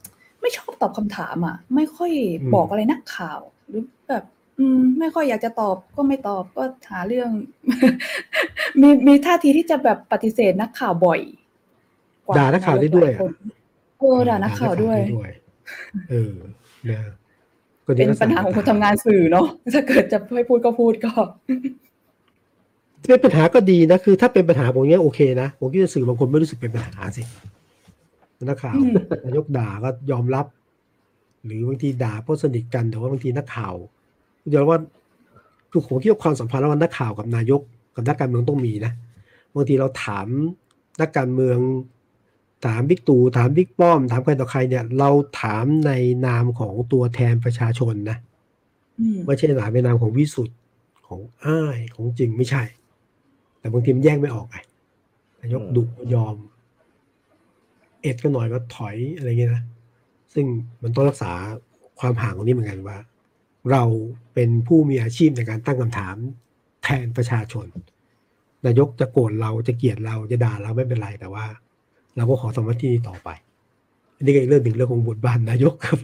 [0.42, 2.12] ไม่ชอบตอบคำถามอะ ไม่ค่อย
[2.56, 4.24] บอกอะไรนักข่าว หรือแบบ
[4.60, 7.30] อืม ไม่ค่อยอยากจะตอบก็ไม่ตอบก็หาเรื่อง
[8.82, 11.20] มีมีท่าทีที่จะแบบปฏิเสธนักข่าวบ่อย
[12.38, 13.34] ด่านักข่าวได้ด้วยหลอะคน
[14.00, 15.00] เออด่านักข่าวด้วย
[16.10, 16.34] เออ
[16.90, 17.25] นะก็
[17.86, 21.12] เป็นปัญหาของคนทำงานสื่อเนาะถ้าเกิดจะให้พูดก็พูดก็
[23.08, 27.24] เป็นปัญหาก็ดีนะคือ ถ้าเป็นปัญหาผมเนี้ยโอเคนะผมคิดว่าสื่อบางคนไม่รู้สึกเป็นปัญหาสิ
[28.44, 28.94] นักข่าวอืม
[29.26, 30.46] นายกด่าก็ยอมรับ
[31.46, 33.74] หรือบางทีด่าเพราะสนิทกันแต่ว่าบางทีนักข่าว
[34.50, 34.80] เดี๋ยวว่า
[35.72, 37.62] คือผมคิดว่าความสัมพันธ์ระหว่างนักข่าวกับนายก
[37.96, 38.92] กับนักการเมืองต้องมีนะ
[39.56, 40.28] บางทีเราถาม
[41.02, 41.58] นักการเมือง
[42.66, 45.10] ถามบิ๊กตู่ถามบิ๊กป้อม ถามใครต่อใครเนี่ย เรา
[45.42, 45.92] ถามใน
[46.26, 48.18] นามของตัวแทนประชาชนนะ
[49.00, 50.58] อืมไม่ใช่ถามในนามของวิสุทธ์
[51.08, 52.64] ของอ้ายของจริงไม่ใช่
[53.60, 54.58] แต่บางทีมันแยกไม่ออกไง
[55.42, 56.36] นายกอืมดุก็ยอม
[58.02, 59.64] เอ็ดก็หน่อยก็ถอยอะไรเงี้ยนะ
[60.34, 60.46] ซึ่ง
[60.82, 61.32] มันต้องรักษา
[62.00, 62.98] ความห่างตรงนี้เหมือนกันว่า
[63.72, 63.84] เรา
[64.34, 66.16] เป็นผู้มีอาชีพในการตั้งคำถาม
[66.84, 67.68] แทนประชาชน
[68.66, 71.46] นายกจะโกรธเราจะเกลียดเราจะด่าเราไม่เป็นไรแต่ว่า
[72.16, 73.30] เราก็ขอทำหน้าที่นี้ต่อไป
[74.18, 76.00] อันนี้ก็อีกเรื่องหนึ่งเรื่องของบทบาทนายกครับ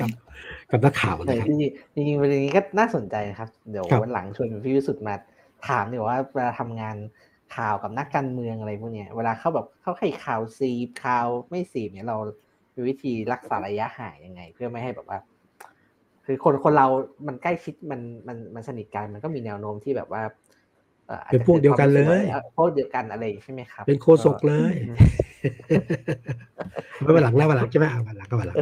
[0.00, 0.10] กับ
[0.70, 5.14] กับนักข่าวแต่นะครับจริงๆจริงๆประเด็นนี้ก็น่าสนใจนะครับ เดี๋ยวครับวันหลังชวนพี่วิสุทธ์มา
[5.68, 6.96] ถามดีกว่าเวลาทำงาน
[7.56, 12.18] ข่าวกับนักการเมืองอะไรพวกเนี้ยเวลาเข้าแบบเข้าให้ข่าวซีบข่าวไม่ซีบเนี่ยเรา
[12.74, 15.18] มีวิธีรักษาระยะห่างยังไง เพื่อไม่ให้แบบว่า
[16.26, 16.86] คือคนคนเรา
[17.26, 20.57] มันใกล้ชิดมันมันมันสนิทกันมันก็มีแนวโน้มที่แบบว่าอ่ออาจ
[21.30, 24.72] เป็นจะพวกเดียวกันเลยออพวกเดียวกันอะไรใช่ไหมครับ เป็นโคศกเลย
[27.00, 28.56] ไม่วันหลังแล้ววันหลังใช่ไหมอะวันหลังก็วันหลัง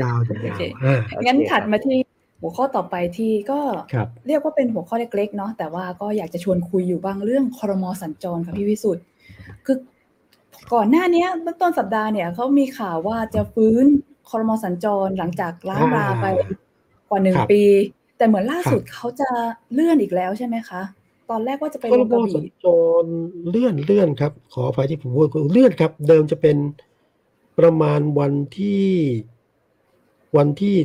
[0.00, 1.98] ยาวถึงยาวอ่างั้นถัดมาที่
[2.40, 3.60] หัวข้อต่อไปที่ก็
[3.92, 9.04] ครับเรียกว่าเป็นหัวข้อเล็กๆเนาะแต่ว่าก็อยากจะชวนคุยอยู่บ้างเรื่องคอรมอสัญจรค่ะพี่วิสุทธ์
[9.66, 9.76] คือ
[10.74, 13.84] ก่อนหน้าเนี้ยเมื่อต้นสัปดาห์เนี่ยเขามีข่าวว่าจะฟื้น
[14.30, 16.26] คอรมอสัญจรหลังจากล้างราไป
[17.08, 17.62] กว่าหนึ่งครับปี
[18.18, 19.28] แต่เหมือนล่าสุดครับเขาจะ
[19.72, 20.82] เลื่อนอีกแล้วใช่ไหมคะ
[21.30, 22.66] ตอนแรกว่าจะไปพลรงบกระสัญบี่จ
[23.02, 23.04] ร
[23.50, 26.56] เลื่อนเลื่อนครับ ขออภัยที่ผมพูดเลื่อนครับ เดิมจะเป็น
[27.58, 28.88] ประมาณวันที่
[30.36, 30.76] วันที่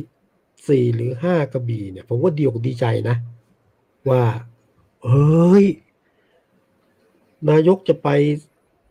[0.68, 3.16] สี่หรือห้ากระบี่เนี่ย ผมก็ดีอกดีใจนะ
[4.08, 4.22] ว่า
[5.04, 5.66] เฮ้ย
[7.50, 8.08] นายกจะไป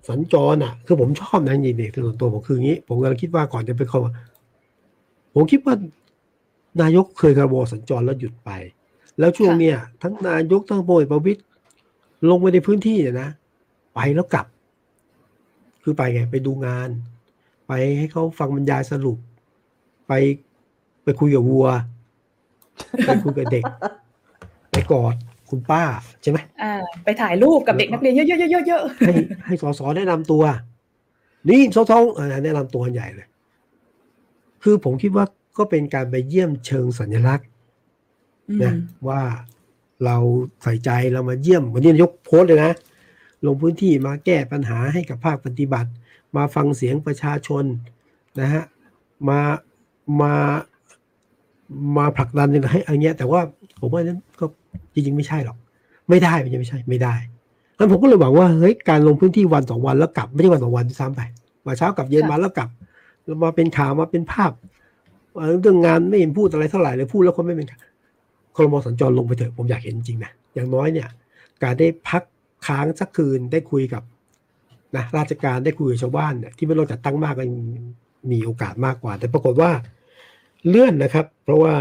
[0.10, 4.00] สัญจรอะ คือผมชอบนะจริงๆส่วนตัวผมคืออย่างนี้ ผมกำลังคิดว่าก่อนจะไปเข้า
[5.34, 5.76] ผมคิดว่า
[6.82, 8.50] นายกเคยกระโบสัญจรแล้วหยุดไป
[9.20, 11.42] แล้วช่วงเนี้ยทั้งนายกทั้งพลเอกประวิตย
[12.30, 13.30] ลงไปในพื้นที่เนี่ยนะ
[13.96, 14.46] ไปแล้วกลับ
[15.84, 16.90] คือไปไง ไปดูงาน
[17.68, 19.18] ไปให้เขาฟังบรรยายสรุป
[20.08, 20.14] ไป
[21.04, 21.68] ไปคุยกับวัว
[23.06, 23.64] ไปคุยกับเด็ก
[24.72, 25.16] ไปกอด
[25.50, 25.84] คุณป้า
[26.22, 29.14] ใช่ไหมอ่า ไปถ่ายรูปกับเด็กนักเรียนเยอะๆๆๆให้
[29.46, 30.44] ให้สสแนะนำตัว
[31.50, 33.28] นี่สสอ่าแนะนำตัวกันใหญ่เลย
[34.64, 35.26] คือผมคิดว่า
[35.58, 37.59] ก็เป็นการไปเยี่ยมเชิงสัญลักษณ์ๆอืม
[38.64, 38.74] นะ
[39.08, 39.22] ว่า
[40.06, 40.18] เรา
[40.64, 42.74] ใส่ใจเรามาเยี่ยม วันนี้นายกโพสต์เลยนะ
[43.46, 45.90] ลงพื้นที่มาแก้ปัญหาให้กับภาคปฏิบัติ
[46.36, 47.64] มาฟังเสียงประชาชน
[48.40, 48.64] นะฮะ
[49.30, 49.40] มา
[50.22, 50.34] มา
[51.98, 53.42] มาผลักดันให้อะไรเงี้ยแต่ว่า
[53.80, 54.46] ผมว่านั้นก็
[54.94, 55.58] จริงๆไม่ใช่หรอก
[56.10, 57.16] ไม่ได้ไม่ใช่ไม่ใช่ไม่ได้
[57.78, 61.22] งั้นผมก็เลยหวังว่าเฮ้ยการลงพื้นที่วันสองวันแล้วกลับไม่ใช่วันสองวันด้วยซ้ำไป
[61.66, 62.70] มาเช้ากลับเย็นมาแล้วกลับ
[63.26, 64.52] แล้วมาเป็นข่าวมาเป็นภาพ
[65.36, 67.80] เอ่อเรื่องงานไม่เห็นพูดอะไรเท่าไหร่เลยพูดแล้วคนไม่เป็นข่าว
[68.56, 71.08] คลมสัญจรลงไปเถอะผมอยากเห็นจริงนะอย่างน้อยเนี่ย
[71.64, 72.24] การได้พัก
[72.68, 74.04] ค้างสักคืนได้คุยกับ
[74.96, 77.60] นะราชการได้คุยกับชาวบ้านเนี่ยที่ไม่ต้องจัดตั้งมากก็ยัง
[78.32, 79.72] มีโอกาสมากกว่า แต่ปรากฏว่า
[80.68, 81.74] เลื่อนนะครับ เพราะว่า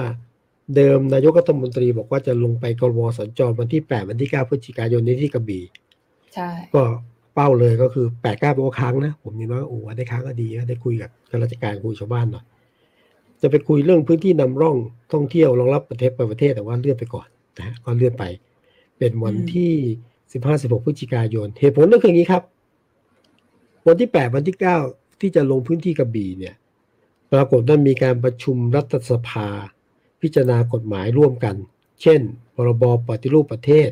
[0.76, 5.64] เดิมนายกรัฐมนตรีบอกว่าจะลงไปกรมสัญจรวันที่ 8 วันที่ 9 พฤศจิกายนนี้ที่กระบี่
[6.34, 6.82] ใช่ก็
[7.34, 12.44] เป้าเลยก็คือแปดเก้าเป็นว่าค้างนะ ผมนี่ว่าโอ้ได้ค้างก็ดีนะได้คุยกับข้าราชการคุยชาวบ้านหน่อย
[13.42, 14.76] จะไปคุยเรื่องพื้นที่นำร่อง
[15.12, 18.24] ท่องเที่ยวรองรับประเทศไปประเทศแต่ว่าเลื่อนไปก่อนนะฮะก็เลื่อนไป
[18.98, 19.72] เป็นวันที่
[20.32, 22.42] สิบห้าสิบหกพฤศจิกายนเหตุผลก็คืออย่างนี้ครับ
[23.86, 24.76] วันที่แปดวันที่เก้า
[25.20, 26.54] ที่จะลงพื้นที่กระบี่เนี่ย
[27.32, 29.48] ปรากฏว่ามีการประชุมรัฐสภา
[30.22, 31.56] พิจารณากฎหมายร่วมกัน
[32.02, 32.20] เช่น
[32.54, 33.90] พรบปฏิรูปประเทศ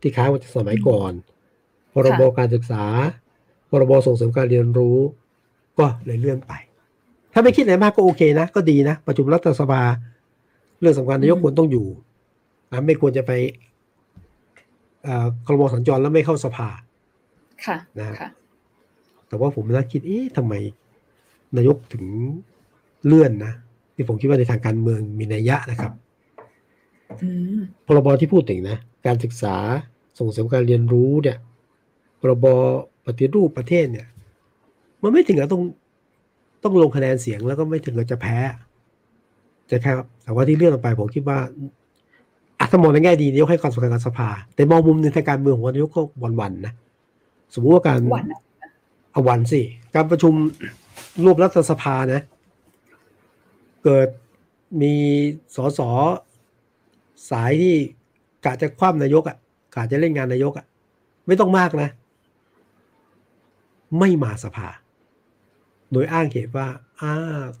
[0.00, 1.12] ที่ค้างมาจากสมัยก่อน
[1.92, 2.84] พรบการศึกษา
[3.70, 4.98] พรบส่งเสริมการเรียนรู้
[5.78, 6.52] ก็เลยเลื่อนไป
[7.32, 9.82] ถ้าไม่คิดอะไรมากก็โอเคนะ ก็ดีนะ ประชุมรัฐสภา
[10.80, 11.86] เรื่องสำคัญนายกควรต้องอยู่
[12.70, 13.32] นะไม่ควรจะไป
[15.04, 16.68] เอ่อครมสัญจรแล้วไม่เข้าสภา
[17.66, 18.30] ค่ะนะฮะค่ะ
[19.28, 20.54] แต่ว่าผมน่าคิด เอ๊ะทำไม
[21.56, 22.04] นายกถึง
[23.06, 23.52] เลื่อนนะ
[23.94, 25.92] ที่ผมคิดว่าในทางการเมืองมีนัยยะนะครับ
[27.22, 29.56] อืมพรบที่พูดถึงนะ การศึกษา
[30.18, 31.38] ส่งเสริมการเรียนรู้เนี่ย
[32.20, 32.46] พรบ
[33.04, 34.06] ปฏิรูปประเทศเนี่ย
[35.02, 35.62] มันไม่ถึงกับต้อง
[36.62, 38.36] ต้องลงคะแนนเสียงแล้วก็ไม่ถึงกับจะแพ้
[39.70, 41.38] จะแค่ครับแต่ว่าที่เลื่อนออกไปผมคิดว่า
[42.58, 46.02] อาถ้ามองในแง่ดีนายกให้ความสำคัญกับสภา แต่มองมุมในทางการเมืองของนายกก็
[46.40, 46.74] วันๆนะ
[47.54, 48.40] สมมติว่าการหวานนะ
[49.12, 49.60] เอาวันสิ
[49.94, 50.34] การประชุม
[51.24, 52.22] รวบรัฐสภานะ
[53.84, 54.08] เกิด
[54.82, 54.94] มี
[55.56, 55.80] สส
[57.30, 57.74] สายที่
[58.44, 59.36] กะจะคว่ำนายกอะ่ะ
[59.74, 60.66] กะจะเล่นงานนายกอะ่ะ
[61.26, 61.90] ไม่ต้องมากนะ
[63.98, 64.68] ไม่มาสภา
[65.92, 66.66] โดยอ้างเหตุว่า
[67.00, 67.12] อ้า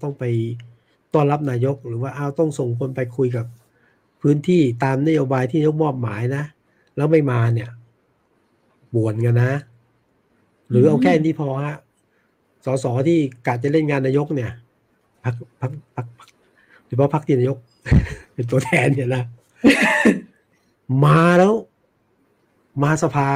[0.02, 0.24] ต้องไป
[1.14, 3.46] ต้อนรับนายก หรือว่าอ้าวต้องส่งคนไปคุยกับ
[4.20, 6.44] พื้นที่ตามนโยบายที่นายกมอบหมายนะ
[6.96, 7.70] แล้วไม่มาเนี่ย
[8.94, 9.52] บ่วนกันนะ
[10.68, 11.76] หรือเอาแค่นี้พอฮะ
[12.64, 14.52] สสที่กะจะเล่นงานนายกเนี่ย
[15.24, 16.28] พักพักพักพัก
[16.86, 17.58] หรือว่าพักที่นายก
[18.34, 19.24] เป็นตัวแทนเนี่ยนะ
[21.04, 21.54] มาแล้ว
[22.82, 23.28] มาสภา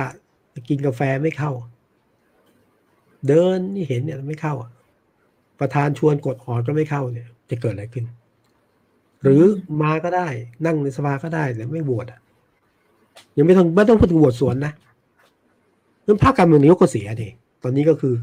[0.69, 1.53] กินกาแฟไม่เข้า
[3.29, 4.71] เดินนี่เห็นเนี่ยไม่เข้าอะ
[5.61, 8.05] ประธานชวนกดออดก็ไม่เข้าเนี่ย จะเกิดอะไรขึ้น
[9.23, 9.43] หรือ
[9.83, 10.29] มาก็ได้
[10.67, 12.21] นั่งในสภาก็ได้แต่ไม่โหวตอะ
[13.37, 14.73] ยังไม่ต้องไม่ต้องพูดถึงโหวตสวนนะ
[16.05, 17.29] เรื่องภาคการเมืองนายกก็เสียดิ
[17.62, 18.14] ตอนนี้ก็คือ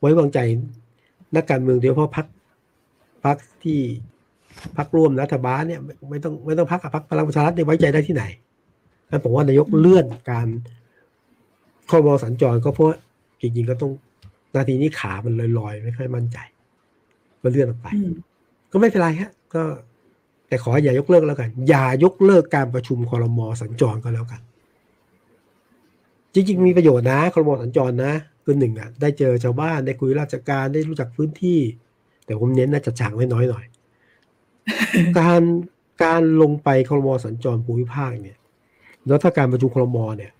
[0.00, 0.38] ไว้วางใจ
[1.36, 2.26] นักการเมืองเดียวเพราะพัก
[3.24, 3.78] พักที่
[4.76, 8.24] พักร่วมรัฐบาลเนี่ย ไม่ต้องไม่ต้องพักกับพักพลังประชารัฐเนี่ยไว้ใจได้ที่ไหน
[9.10, 10.48] นั่นผมว่านายกเลื่อนการ
[11.90, 12.88] ข้อมอสัญจรก็เพราะ
[13.40, 13.92] จริงๆก็ต้อง
[14.54, 16.38] นาทีนี้ขามันลอยๆ ไม่ค่อยมั่นใจ
[17.42, 18.12] ก็เลื่อนออกไปอืม
[18.72, 19.62] ก็ไม่เป็นไรฮะ ก็
[20.48, 24.40] แต่ขออย่ายกเลิกแล้วกัน อย่ายกเลิกการประชุมคอรมอสัญจรก็แล้วกัน
[26.34, 28.12] จริงๆ มีประโยชน์นะคอรมอสัญจรนะ
[28.44, 31.60] คือหนึ่งอะได้เจอชาวบ้านได้คุยราชการได้รู้จักพื้นที่
[32.24, 33.64] แต่ผมเน้นน่าจะจางไม่น้อยหน่อย
[35.18, 35.42] การ
[36.04, 38.38] การลงไปคอรมอสัญจรภูมิภาคเนี่ย
[39.06, 40.32] แล้วถ้าการประชุมคอรมอเนี่ย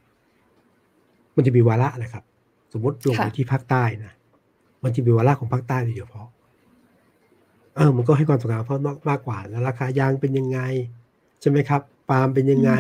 [1.36, 2.24] มันจะมีวาระนะครับ
[2.72, 4.12] สมมติลงไปค่ะที่ภาคใต้นะ
[4.82, 6.28] มันจะมีวาระของภาคใต้โดยเฉพาะ
[7.76, 10.58] เออมันก็ให้ความสำคัญเพราะมากมากกว่านะราคายางเป็นยังไง
[11.40, 12.72] ใช่ไหมครับปาล์มเป็นยังไง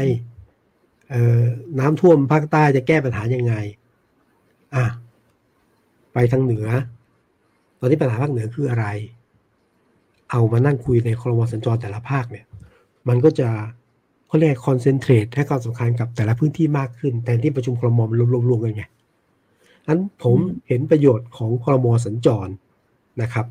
[1.10, 1.44] เอ่อ
[1.80, 3.54] น้ำท่วมภาคใต้จะแก้ปัญหายังไง
[4.74, 4.84] อะ
[6.12, 6.66] ไปทางเหนือ
[7.78, 8.86] ตอนนี้ปัญหาภาคเหนือคืออะไร
[10.30, 12.46] เอามานั่งคุยในครมสัญจรแต่ละภาคเนี่ย
[13.08, 13.48] มันก็จะ
[14.26, 18.18] เขาเรียกคอนเซนเทรตให้ความสำคัญกับแต่ละพื้นที่มากขึ้น แต่ที่ประชุมครมมัน
[18.50, 18.84] รวมๆกันไง
[19.86, 22.48] อันผมอืมเห็นประโยชน์ของครมสัญจร
[23.22, 23.46] นะครับ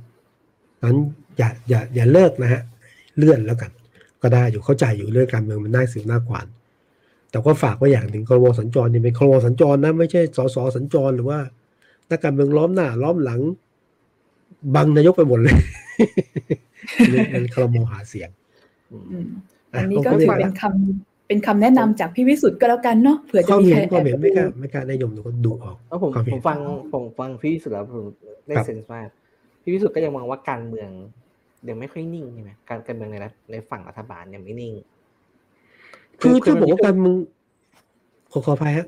[0.84, 0.98] นั้น
[1.38, 2.62] อย่าอย่าอย่าเลิกนะฮะ
[3.18, 3.72] เลื่อนแล้วกัน
[4.22, 6.48] ก็ได้อยู่เข้าใจอยู่เรื่องการเมืองมันน่าสืบหน้าขวาน
[7.30, 11.40] แต่ก็ฝากไว้อย่างหนึ่งครมสัญจรนี่เป็นครมสัญจรนะไม่ใช่สสสัญจรหรือว่า
[12.10, 13.42] นักการเมืองล้อมหน้าล้อมหลัง
[14.76, 15.58] บังนายกไปหมดเลย
[17.10, 18.30] เป็นเป็นครมหาเสียง
[18.92, 19.28] อืม
[19.74, 26.60] อะอันนี้ก็ผมถือรียเป็นคำ เป็นคำแนะนำจากพี่วิสุทธ์ก็แล้วกันเนาะเผื่อจะความมีเห็ใครนความเห็นแอบไม่กล้าดูไม่กล้าได้ยมหนูก็ดูออกแล้วผมความผเห็นมฟัง
[26.94, 28.06] ผมฟังพี่วิสุทธิ์แล้วผม
[28.48, 29.02] ได้ครับเซนส์ว่า
[29.62, 30.90] พี่วิสุทธิ์ก็ยังมองว่าการเมือง
[31.70, 34.74] ยังไม่ค่อยนิ่งใช่ไหมการการเมืองในรัฐในฝั่งรัฐบาลยังไม่นิ่ง
[36.22, 37.16] คือคือถ้าบอกว่ามันการเมือง
[38.32, 38.88] ขอขออภัยครับ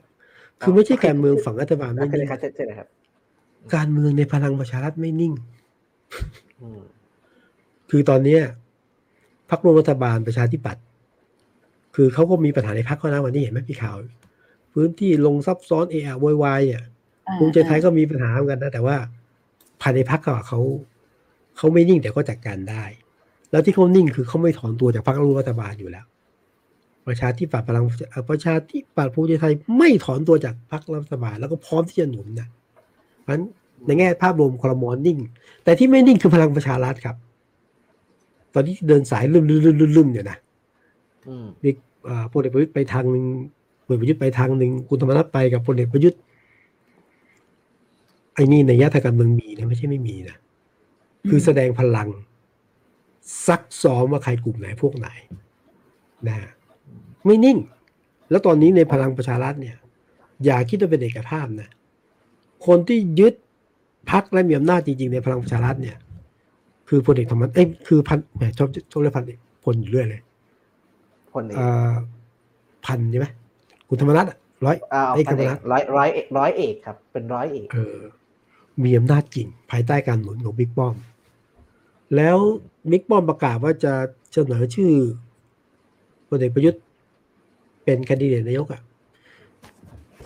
[0.61, 2.87] คือไม่ใช่การเมืองฝั่งรัฐบาลไม่ใช่นิ่เลงยครับใช่เลยครับ
[3.75, 5.33] การเมืองในพลังประชารัฐไม่นิ่ง
[6.61, 6.81] อืม
[7.89, 8.41] คือตอนเนี้ย
[9.49, 10.83] พรรคร่วมรัฐบาลประชาธิปัตย์
[11.95, 13.95] คือเขาก็มีปัญหาในพรรคเขานะวันนี้เห็นไหมพี่ข่าว
[14.73, 16.83] พื้นที่ลงซับซ้อนเอะอะโวยวายอะ
[17.27, 18.95] อ่าภูมิใจไทยก็มีปัญหาเหมือนกันนะแต่ว่า
[19.81, 20.59] ภายในพรรคเขาอะเขา
[21.57, 22.83] เขาไม่นิ่งแต่ก็จัดการได้
[23.51, 26.05] แล้วที่เขานิ่งคือเขาไม่ถอนตัวจากพรรคร่วมรัฐบาลอยู่แล้ว
[27.07, 32.47] ประชาธิปัตย์พลังเอ่อประชาธิปัตย์ภูมิใจไทยไม่ถอนตัวจากพรรครัฐบาลแล้วก็พร้อมที่จะหนุนนะ
[33.21, 33.43] เพราะฉะนั้น
[33.85, 35.17] ในแง่ภาพรวมคอรมอนิ่ง
[35.63, 37.15] แต่ที่ไม่นิ่งคือพลังประชารัฐครับ
[38.53, 40.37] ตอนนี้เดินสายลืมลืมลืมลืมลืมเนี่ยนะ
[41.63, 41.69] มี
[42.31, 43.25] พลเอกประยุทธ์ไปทางหนึ่ง
[43.85, 46.19] พลเอกประยุทธ์ไปทางหนึ่งคุณธรรมนัฐไปกับพลเอกประยุทธ์
[48.33, 50.37] ไอ้นี่ในยะทางการเมืองมีนะไม่ใช่ไม่มีนะ
[51.29, 52.09] คือแสดงพลัง
[53.47, 55.09] ซักซ้อมว่าใครกลุ่มไหนพวกไหน
[56.27, 56.49] นะฮะ
[57.25, 57.57] ไม่นิ่ง
[58.29, 59.77] แล้วตอนนี้ในพลังประชารัฐเนี่ย
[60.45, 61.69] อย่าคิดว่าเป็นเอกภาพนะ
[62.67, 63.33] คนที่ยึด
[64.11, 65.97] พักและมีอำนาจจริงๆ ในพลังประชารัฐเนี่ย
[66.89, 70.21] คือพลเอกธรรมนัฐเอ้ยคือพันแหมชอบชอบเรียกพันเอกพลอยู่เรื่อยเลย
[71.33, 71.91] คนนี้เอ่อ
[72.85, 73.27] พันใช่ไหม
[73.89, 77.99] คุณธรรมนัฐอะร้อยอ่าเอาไอ้พันธรรมเอนักฐร้อยร้อยเอกร้อยเอกครับ เป็นร้อยเอกเออ
[78.83, 80.95] มีอำนาจจริง ภายใต้การหนุนของบิ๊กป้อม
[82.15, 82.37] แล้ว
[82.91, 83.93] บิ๊กป้อมประกาศว่าจะ
[84.33, 84.91] เสนอชื่อ
[86.27, 86.81] พลเอกประยุทธ์
[87.83, 88.81] เป็นแคนดิเดตนายกอะ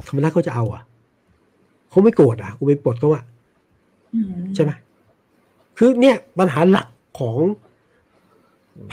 [0.08, 0.82] ธรรมนัฐเขาจะเอาอะ
[1.90, 3.24] เขาไม่โกรธอะกูไปปลดเขาอะ
[4.14, 4.72] อืมใช่ไหม
[5.78, 6.88] คือเนี่ยปัญหาหลัก
[7.20, 7.38] ของ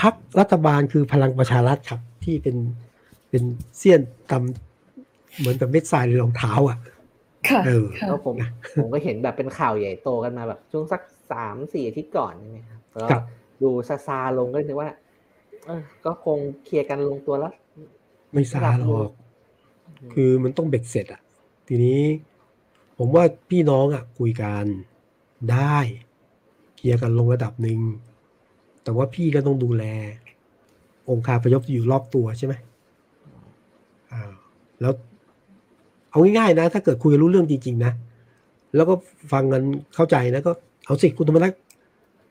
[0.00, 2.56] พรรครัฐบาลคือพลังประชารัฐครับ ที่เป็น
[3.30, 3.42] เป็น
[3.78, 6.78] เสี้ยนตำเหมือนกับเม็ดทรายในรองเท้าอะ
[7.48, 8.34] ค่ะเออค่ะแล้วผม
[8.82, 11.02] ผมก็เห็นแบบเป็นข่าวใหญ่โตกันมาแบบ ช่วงสัก
[11.32, 13.22] สามสี่อาทิตย์ก่อนใช่ไหมครับแล้วครับ
[13.62, 14.90] ดูซาซาลงก็นึกว่า
[15.66, 17.52] เออก็คงเคลียร์กันลงตัวแล้ว
[18.32, 19.10] ไม่ซาหรอก
[20.14, 21.20] คือมันต้องเบ็ดเสร็จอะ
[21.68, 22.00] ทีนี้
[22.98, 24.64] ผมว่าพี่น้องอะ คุยกัน
[25.52, 25.76] ได้
[26.82, 27.78] ลียร์กันลงระดับหนึ่ง
[28.84, 29.84] แต่ว่าพี่ก็ต้องดูแล
[31.10, 32.54] องค์คาพยพที่อยู่รอบตัวใช่ไหม
[34.12, 34.22] อ่า
[34.80, 34.92] แล้ว
[36.10, 37.92] เอาง่ายๆนะ ถ้าเกิดคุยกันรู้เรื่องจริง ๆ นะ
[38.76, 38.94] แล้วก็
[39.32, 39.62] ฟังกัน
[39.94, 40.52] เข้าใจนะก็
[40.86, 41.52] เอาสิคุณธรรมนัฐ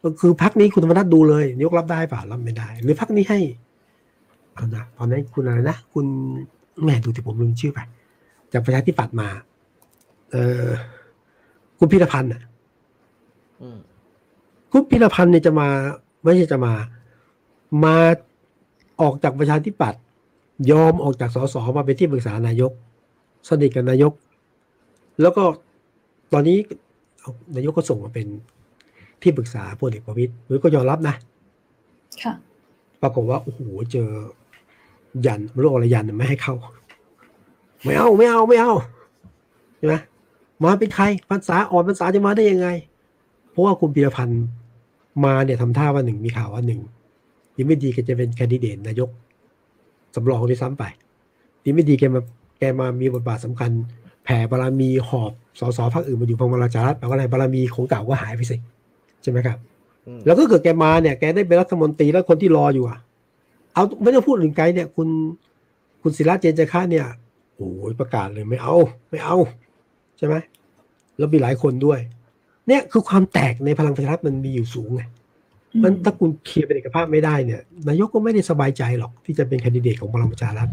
[0.03, 3.39] ก็คือพักนี้คุณธรรมนัฐดูเลยยกรับได้ป่ะรับไม่ได้ หรือพักนี้ให้
[4.53, 6.05] เอานะตอนนั้นคุณอะไรนะคุณ
[6.83, 7.79] แหม่ดูที่ผมลืมชื่อไป
[8.53, 9.27] จากประชาธิปัตย์มา
[10.31, 10.67] เออ
[11.77, 12.41] คุณพิรพันธ์อะ
[13.61, 13.79] อืม
[14.71, 15.67] คุณพิรพันธ์เนี่ยจะมา
[16.23, 16.73] ไม่ใช่จะมา
[17.83, 17.95] มา
[19.01, 20.01] ออกจากประชาธิปัตย์
[20.71, 22.71] ยอมออกจากสสมาเป็นที่ปรึกษานายก
[23.49, 24.13] สนิทกับนายก
[25.21, 25.43] แล้วก็
[26.33, 26.57] ตอนนี้
[27.19, 28.27] เอานายกก็ส่งมาเป็น
[29.21, 31.15] ที่ปรึกษาพลเอกประวิตยหรือก็ยอมรับนะ
[32.23, 32.33] ค่ะ
[33.01, 33.61] ปรากฏว่าโอ้โห
[33.91, 34.09] เจอ
[35.25, 36.55] ยันโรคอะไรยันไม่ให้เข้า
[37.83, 38.73] ไม่เอาไม่เอาไม่เอา
[39.77, 39.95] ใช่ไหม
[40.63, 42.67] มาเป็นใครภาษาอ่อนภาษาจะมาได้ยังไง
[43.49, 44.43] เพราะว่าคุณพีรพันธ์
[45.25, 46.81] มาเนี่ยทำท่าว่าหนึ่งมีข่าวว่าหนึ่ง
[47.55, 49.09] ดีไม่ดีแกจะเป็นแคนดิเดตนายก
[50.15, 50.83] สำรองด้วยซ้ำไป
[51.63, 52.21] ดีไม่ดีแกมา
[52.59, 53.71] แกมามีบทบาทสำคัญ
[54.23, 58.55] แผ่บารมีหอบสสพรรคอื่นมาอยู่พลังประชารัฐแปลว่าอะไรบารมีของเก่าก็หายไปสิ
[59.21, 59.57] ใช่ไหมครับ
[60.07, 62.97] อืมแล้วก็เกิดแกมาเนี่ยแกได้เป็นรัฐมนตรีแล้วคนที่รออยู่อะ
[63.73, 65.07] เอาไม่ต้องพูดถึงไกลเนี่ย คุณ
[66.01, 67.05] คุณศิระเจนจาคะเนี่ย
[67.55, 68.75] โอ้ยประกาศเลยไม่เอา
[69.09, 69.37] ไม่เอา
[70.17, 70.35] ใช่ไหม
[71.17, 71.99] แล้วมีหลายคนด้วย
[72.67, 75.03] เนี่ยคือความแตกในพลังประชารัฐมันมีอยู่สูงไง
[75.83, 80.67] มันถ้าคุณเคลียร์เป็นเอกภาพไม่ได้เนี่ยนายกก็ไม่ได้สบายใจหรอกที่จะเป็นแคนดิเดตของพลังประชารัฐ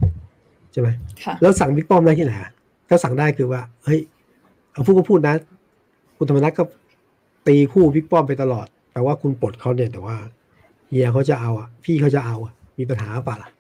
[0.73, 0.89] ใช่ไหม
[1.25, 2.51] ค่ะแล้วสั่งบิ๊กป้อมได้ที่ไหนอะ
[2.89, 4.01] ถ้าสั่งได้คือว่าเฮ้ย
[4.73, 5.35] เอาพูดก็พูดนะ
[6.19, 6.65] คุณธรรมนัฐก็
[7.47, 10.17] ตีคู่บิ๊กป้อมไปตลอดแต่ว่าคุณปลดเขาเนี่ยแต่ว่า
[10.89, 13.51] เฮียเขาจะเอาอะ พี่เขาจะเอาอะมีปัญหาเปล่าล่ะ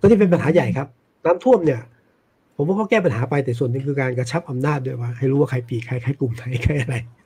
[0.00, 0.88] ก็ที่เป็นปัญหาใหญ่ครับ
[1.24, 1.80] น้ำท่วมเนี่ย
[2.56, 6.96] ผมว่าเขาแก้ปัญหาไปแต่ส่วนหนึงคือการกระชับอำนาจด้วยว่า ให้รู้ว่าใครปีกใครใครกลุ่มไหนใครอะไร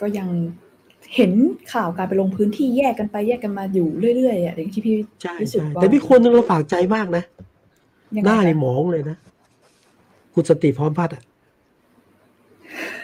[0.00, 0.28] ก็ยัง
[1.14, 1.32] เห็น
[1.72, 7.24] ข่าวการไปลงพื้นที่แยกกันไปแยกกันมาอยู่เรื่อยๆอะอย่างที่พี่ใช่วิสุทใช่ธิ์ว่าแต่มีคนหนึงเราฝากใจมากนะ
[8.18, 9.16] ยังหไงน้าในคะหมองเลยนะ
[10.34, 11.22] คุณสติพร้อมพัฒน์อะ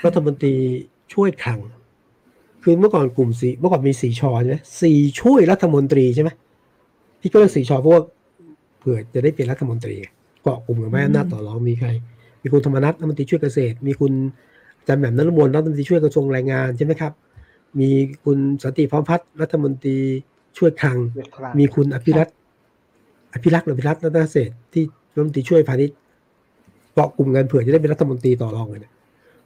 [0.05, 0.55] รัฐมนตรี
[1.15, 1.61] ช่วยคลัง
[2.63, 6.31] คือเมื่อก่อนกลุ่มสีเมื่อก่อนมีสีชอใช่ไหมสีช่วยรัฐมนตรีใช่ไหม
[7.21, 8.03] ที่ก็เรียกสีชอเพราะว่า
[8.79, 9.97] เผื่อจะได้เป็นรัฐมนตรี
[10.43, 11.89] เกาะกลุ่มกับแม่อำนาจต่อรองมีใคร
[12.43, 14.13] มีคุณธรรมนัฐรัฐมนตรีช่วยเกษตร มีคุณ
[14.81, 17.13] อาจารย์แหม่มนรมนรัฐมนตรีช่วยกระทรวงแรงงานใช่ไหมครับ
[17.81, 17.89] มี
[18.25, 19.97] คุณสันติพร้อมพัฒน์รัฐมนตรี
[20.59, 22.35] ช่วยคลังเลือกครั้งมีคุณอภิรัตน์
[23.35, 25.97] อภิรักษ์หรืออภิรัตน์รัตนเศรษฐ์ที่รัฐมนตรีช่วยพาณิชย์
[26.95, 28.93] เกาะกลุ่มกันเผื่อจะได้เป็นรัฐมนตรีต่อรองกันเนี่ย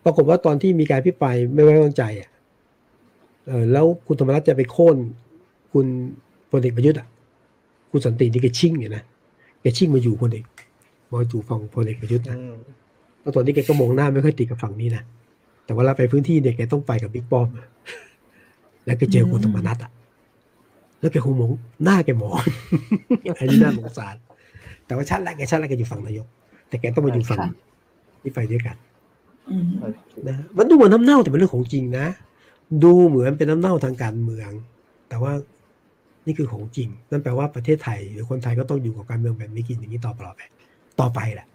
[0.04, 2.30] ปรากฏว่าตอนที่มีการพิปรายไม่ไว้วางใจอะ
[3.46, 4.96] เออแล้วคุณธรรมนัฐจะไปโค่น
[5.72, 5.86] คุณ
[6.50, 7.06] พลเอกประยุทธ์อะ
[7.90, 9.02] คุณสันตินี่แกชิ่งอยู่นะ
[9.60, 10.44] แกชิ่งมาอยู่พลเอก
[11.12, 12.56] มาอยู่ฝั่งพลเอกประยุทธ์นะอืม
[13.20, 15.02] แล้วตอนนี้แกก็มองหน้าไม่ค่อยติดกับฝั่งนี้นะ
[15.64, 17.66] แต่เวลาไปพื้นที่เนี่ยแกต้องไปกับบิ๊กป้อมอะ
[18.84, 19.90] แล้วแกเจอคุณธรรมนัฐอะ
[21.00, 21.50] แล้วแกคงมอง
[21.84, 22.34] หน้าแกหมอง
[23.38, 24.14] อันนี้น่าสงสาร
[24.86, 26.26] แต่ว่าชัดแล้วแกชัดแล้วแกอยู่ฝั่งนายก
[26.68, 27.54] แต่แกต้องมาอยู่ฝั่งค่ะ
[28.22, 28.76] ที่ไปด้วยกัน
[29.50, 29.64] อืม
[30.28, 32.06] นะมันดูเหมือนน้ำเน่าแต่เป็นเรื่องของจริงนะ
[32.84, 34.50] ดูเหมือนเป็นน้ำเน่าทางการเมือง
[35.08, 35.32] แต่ว่า
[36.26, 40.40] นี่คือของจริง นั่นแปลว่าประเทศไทย หรือคนไทยก็ต้องอยู่กับการเมืองแบบนี้กินอย่างนี้ต่อไป
[41.00, 41.46] ต่อไปแหละ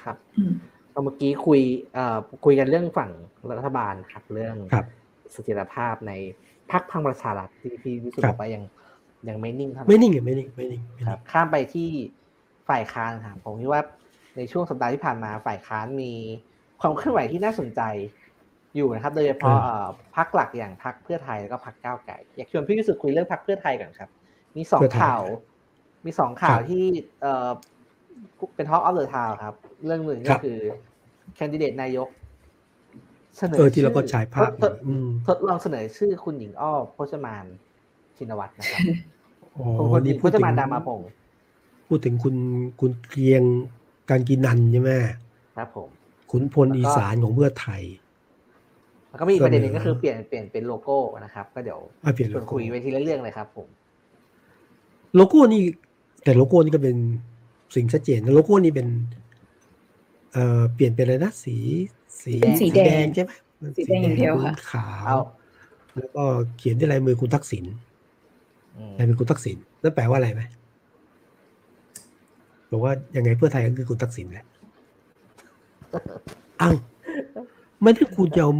[0.00, 0.52] ครับอืม
[1.04, 1.60] เมื่อกี้คุย
[1.94, 3.10] เอ่อคุยกันเรื่องฝั่ง
[3.58, 4.86] รัฐบาลครับเรื่องครับ
[5.32, 6.12] เสถียรภาพใน
[6.70, 8.62] พรรคพลังประชารัฐที่พี่วิสุทธิ์ครับบอกว่ายัง
[9.28, 11.88] ยังไม่นิ่งเท่าไหร่ไม่นิ่งอะไม่นิ่งไม่นิ่งไม่คนิ่รังบข้ามไปที่
[12.68, 13.82] ฝ่ายค้านครับผมคิดว่า
[14.36, 16.12] ในช่วงสัปดาห์ที่ผ่านมาฝ่ายค้านมี
[16.80, 17.80] ความเคลื่อนไหวที่น่าสนใจ
[18.76, 24.10] อยู่นะครับ โดยเฉพาะเอ่อพักหลักอย่างพักเพื่อไทยแล้วก็พักก้าวไก่อยากชวนพี่วิสุทธิ์คุยเรื่องพักเพื่อไทยก่อนครับ
[24.56, 25.22] มีสองเพื่อไทยข่าว
[26.04, 26.84] มีสองข่าวครับที่
[27.22, 27.48] เอ่อ
[28.56, 29.54] เป็นท็อปออฟเดอะทาวครับ
[29.86, 30.58] เรื่องหนึ่งคก็รับคือ
[31.36, 32.08] แคนดิเดตนายก
[33.38, 37.44] เสนอเออที่เราก็ฉายภาพทดอืมทดลองเสนอชื่อคุณหญิงอ้อพจมาน
[38.16, 38.82] ชินวัตรนะครับ
[39.56, 41.04] อ๋อคุณหญิงพพูดจถึงมานดามาพงศ์
[41.88, 42.34] พูดถึงคุณ
[42.80, 43.42] คุณเกรียง
[44.10, 44.92] การกินนันใช่ไหม
[45.56, 45.88] ครับผม
[46.30, 47.82] ขุนพลอีสานของเพื่อไทย
[49.08, 53.68] แล้วก็มีอีกประเด็นหนึ่งเสนอก็คือเปลี่ยนเปลี่ยนเป็นโลโก้นะครับ ก็เดี๋ยวอะเปลี่ยนชโลวนโก้คุยไปทีละเรื่องเลยครับ ผม
[55.16, 55.62] โลโก้นี่
[56.24, 56.96] แต่โลโก้นี่ก็เป็น
[57.74, 58.88] สิ่งชัดเจนนะโลโก้นี่เป็น
[60.32, 61.56] เอ่อเปลี่ยนเป็นอะไรนะสี
[62.22, 65.18] สีเป็นสีแดงใช่ไหมมันสีแดงอย่างเดียวค่ะขาวเอา
[65.96, 66.24] แล้วก็
[66.56, 67.64] เขียนด้วยลายมือคุณทักษิณ
[68.76, 70.42] อืมลายมือคุณทักษิณนั่นแปลว่าอะไรไหม
[72.70, 74.46] บอกว่ายังไงเพื่อไทยก็คือคุณทักษิณแหละ
[76.60, 76.74] อ้าว
[77.82, 78.52] ไม่ได้คุณจะเอา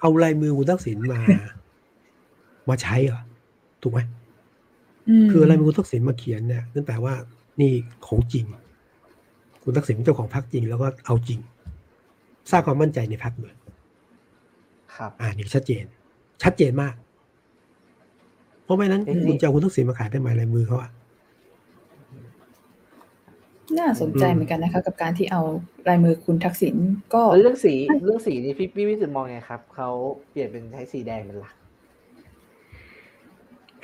[0.00, 1.20] เอาลายมือคุณทักษิณมา
[2.68, 3.20] มาใช้เหรอ
[3.82, 4.00] ถูกไหม
[5.24, 7.14] มคืออะไรมีคุณทักษิณมาเขียนเนี่ยนั่นแปลว่า
[7.60, 7.72] นี่
[8.06, 8.44] ของจริง
[9.62, 11.40] คุณทักษิณเป็นเจ้าของพรรคจริงแล้วก็เอาจริง
[12.50, 13.54] สร้างความมั่นใจในพรรคเลย
[14.96, 15.84] ครับ อ่านี่ชัดเจน
[16.42, 16.94] ชัดเจนมาก
[18.64, 20.90] เพราะไม่นั้นเอ๊ะคุณจะเอาคุณทักษิณมาขายได้ไหมลายมือเขาอะ
[23.78, 25.42] น่าสนใจอืมเหมือนกันนะคะ กับการที่เอา
[25.88, 26.76] ลายมือคุณทักษิณ
[27.14, 29.88] ก็แล้วเรื่องสีเรื่องสีนี่พี่พี่วิสุทธ์มองไงครับเขา
[30.30, 31.54] เปลี่ยนเป็นใช้สีแดงเป็นหลัก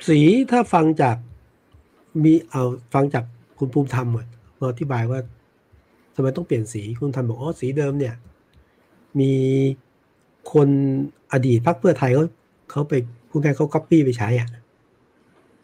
[0.07, 0.19] สี
[0.51, 1.17] ถ้าฟังจาก
[2.23, 2.63] มีเอา
[2.93, 3.23] ฟังจาก
[3.59, 4.27] คุณภูมิธรรมอะ
[4.59, 8.15] มาอธิบายว่าทำไมต้องเปลี่ยนสี คุณภูมิธรรมบอกอ๋อสีเดิมเนี่ย
[9.19, 9.33] มี
[10.53, 10.69] คน
[11.33, 12.25] อดีตพรรคเพื่อไทยเขา
[12.71, 12.93] เขาไป
[13.29, 14.49] พูดง่ายๆเขาก๊อปปี้ไปใช้อะ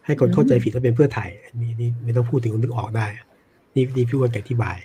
[0.05, 3.25] ให้คนเข้าใจผิดว่าเป็นเพื่อไทยอันนี้นี่ไม่ต้องพูดถึงคนนึกออกได้อะ
[3.75, 4.77] นี่นี่พี่วันแกอธิบาย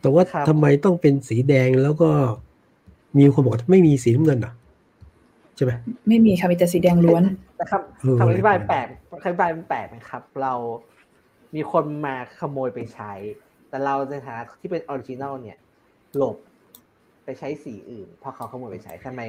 [0.00, 2.10] แต่ว่าครับทำไมต้องเป็นสีแดงแล้วก็
[3.18, 4.52] มีคนบอกว่าไม่มีสีน้ำเงินเหรอ
[5.56, 5.72] ใช่ไหม
[6.08, 7.22] ไม่มีค่ะมีแต่สีแดงล้วน
[7.60, 8.86] นะครับเออคำอธิบายแปลก
[9.22, 10.54] คำอธิบายมันแปลกนะครับ เรา
[11.54, 13.12] มีคนมาขโมยไปใช้
[13.72, 15.58] แต่เราในฐานะที่เป็น original เนี่ย
[16.16, 16.36] หลบ
[17.24, 19.22] ไปใช้สีอื่นเพราะเขาขโมยไปใช้ทำไม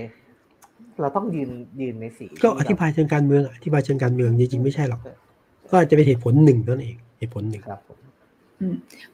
[1.01, 5.01] เราต้องยืนยืนในสีก็ที่อธิบายเชิงการเมืองอะอธิบายเชิงการเมืองจริงๆไม่ใช่หรอก
[5.69, 7.97] ก็อาจจะเป็นเหตุผลหนึ่งเท่านั้นเองเหตุผลหนึ่งครับผม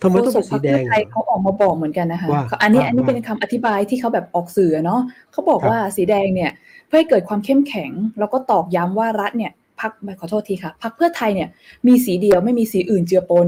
[0.01, 5.01] ทำไมต้องเป็นสีแดงโฆษกพรรคเพื่อไทยเขาออกมาบอกเหมือนกันนะคะว่าเขาอันนี้ว่าอันนี้ว่าเป็นคำอธิบายที่เขาแบบออกสื่อเนาะ
[5.31, 6.51] เขาบอกครับว่าสีแดงเนี่ย
[6.87, 11.49] เพื่อให้เกิดความเข้มแข็ง แล้วก็ตอกย้ำว่ารัฐเนี่ยพักขอโทษทีค่ะพักเพื่อไทยเนี่ย
[11.87, 13.47] มีสีเดียวไม่มีสีอื่นเจือปน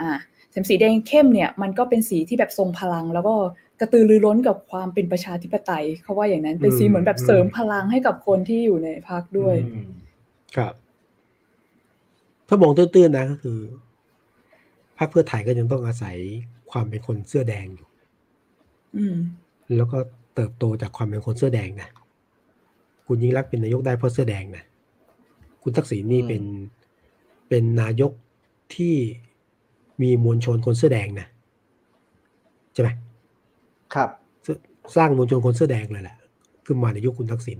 [0.00, 0.10] อ่า
[0.52, 3.34] ส่วนสีแดงเข้มเนี่ยมันก็เป็นสีที่แบบทรงพลัง แล้วก็
[3.80, 9.88] กระตือรือร้นกับความเป็นประชาธิปไตยเขาว่าอย่างนั้นเป็นสีเหมือนแบบเสริมพลังให้กับคนที่อยู่ในพักด้วยอืม
[10.56, 10.74] ครับ
[12.48, 13.58] ถ้ามองตื้นๆนะก็คือ
[14.98, 16.16] พรรคเพื่อไทยก็ยังต้องอาศัย
[16.70, 17.88] ความเป็นคนเสื้อแดงอยู่
[18.96, 19.16] อืม
[19.76, 19.98] แล้วก็
[20.34, 21.88] เติบโตจากความเป็นคนเสื้อแดงนะ
[23.06, 24.64] คุณยิ่งรักษณ์เป็นนายกได้เพราะเสื้อแดงนะ
[25.62, 26.42] คุณทักษิณนี่เป็น
[27.48, 28.12] เป็นนายก
[28.74, 28.94] ที่
[30.02, 31.26] มีมวลชนคนเสื้อแดงนะ
[32.74, 32.88] ใช่ไหม
[33.94, 34.08] ครับ
[34.96, 36.16] สร้างมวลชนคนเสื้อแดงเลยแหละ
[36.66, 37.58] ขึ้นมาในยุคคุณทักษิณ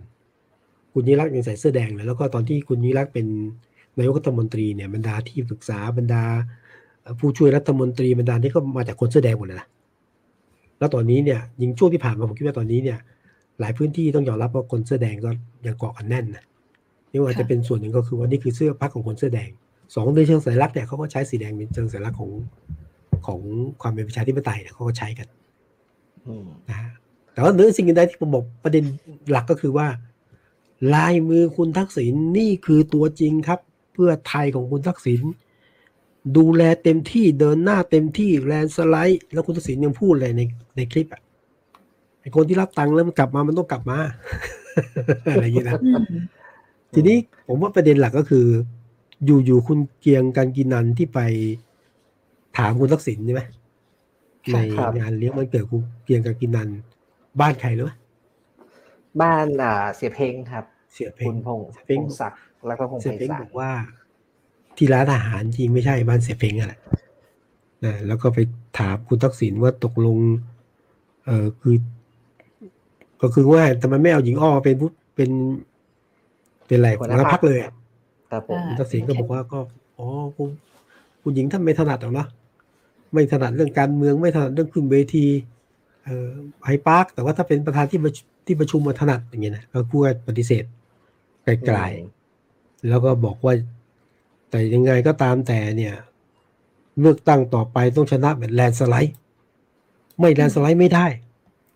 [0.93, 3.27] คุณยิ่งรักษณ์ยังใส่เสื้อแดงเลยแล้วก็ตอนที่คุณยิ่งรักษณ์เป็น
[3.99, 6.23] นายกรัฐมนตรีเนี่ยบรรดาที่ปรึกษาบรรดา
[7.03, 9.69] เอ่อผู้ช่วยรัฐมนตรีบรรดานี่ก็มาจากคนเสื้อแดงหมดเลยนะ
[10.79, 12.99] แล้วตอนนี้เนี่ยยิงช่วงที่ผ่านมาผมคิดว่าตอนนี้เนี่ย
[13.61, 15.31] หลายพื้นที่ต้องยอมรับว่าคนเสื้อแดงก็
[15.67, 16.45] ยังเกาะกันแน่นนะ
[17.11, 19.51] นี่ว่าจจะค่ะเป็นส่วนหนึ่งก็คือว่านี่คือเสื้อพักของคนเสื้อแดง
[19.95, 22.31] สองในเชิงสัญลักษณ์เนี่ยเขาก็ใช้สีแดงเป็นเชิงสัญลักษณ์ของ
[23.27, 23.41] ของ
[23.83, 25.29] ความเป็นประชาธิปไตยเนี่ยเขาก็ใช้กัน
[26.27, 26.91] อืมนะฮะ
[27.33, 28.85] แต่ว่าเนื้อสิ่งอื่นใดที่ผมบอกประเด็น
[29.31, 29.87] หลักก็คือว่า
[30.95, 33.61] ลายมือคุณทักษิณนี่คือตัวจริงครับ
[33.93, 35.21] เพื่อไทยของคุณทักษิณ
[36.37, 40.43] ดูแลเต็มที่เดินหน้าเต็มที่แลนด์สไลด์แล้วคุณทักษิณยังพูดเลยใน
[40.77, 41.23] ในคลิปอะ
[42.21, 43.99] ไอคนที่รับตังค์แล้วมันกลับมามันต้องกลับมา
[45.31, 46.05] อะไรอย่างนี้นะอืม
[46.95, 47.17] ทีนี้
[47.47, 48.47] ผมว่าประเด็นหลักก็คือ
[49.25, 51.21] อยู่อยู่คุณเกียงกันกินันที่ไป
[52.59, 53.43] ถามคุณทักษิณใช่ไหม
[54.53, 56.69] ในครับงานเลี้ยงวันเกิดคุณเกียงกันกินัน
[57.41, 57.93] บ้านใครรู้ไหม
[59.21, 63.71] บ้านอ่าเสียเพลงครับ เสียเพ่คุงณพงษ์เสียพเพ่งงศักดิ์แล้วก็พงษ์เสีไพยเพ่งศาบลอกว่า
[64.77, 66.75] ที่ร้านอาหารจริงไม่ใช่บ้านเสียเพ่งอะไร
[67.85, 68.39] นะแล้วก็ไป
[68.79, 70.19] ถามคุณทักษิณว่าตกลง
[71.27, 71.77] เออคือ
[73.23, 75.31] ก็คือว่าทำไมไม่เอาหญิงอ้อเป็นผู้เป็น
[76.67, 77.73] เป็นอะไรหัวหน้าพรรคเลยอะ
[78.31, 79.59] ครับผมคุณทักษิณก็บอกว่าก็
[79.99, 80.07] อ๋อ
[80.37, 80.49] คุณ
[81.23, 82.29] คุณหญิงท่านไม่ถนัดหรอกเนาะ
[83.13, 85.27] ไม่ถนัดเรื่องการเมืองไม่ถนัดเรื่องขึ้นเวที
[86.05, 86.31] เอ่อ
[86.65, 90.65] ไฮด์ปาร์กแต่ว่าถ้าเป็นประธานที่ประชุที่ประชุมมาถนัดอย่างเงี้ยนะก็พูดว่าปฏิเสธ
[91.45, 93.55] ไกลๆแล้วก็บอกว่า
[94.51, 95.95] แต่ยังไงก็ตามแต่เนี่ย
[97.01, 99.15] เลือกตั้งต่อไปต้องชนะแบบแลนด์สไลด์
[100.19, 101.07] ไม่แลนสไลด์ไม่ได้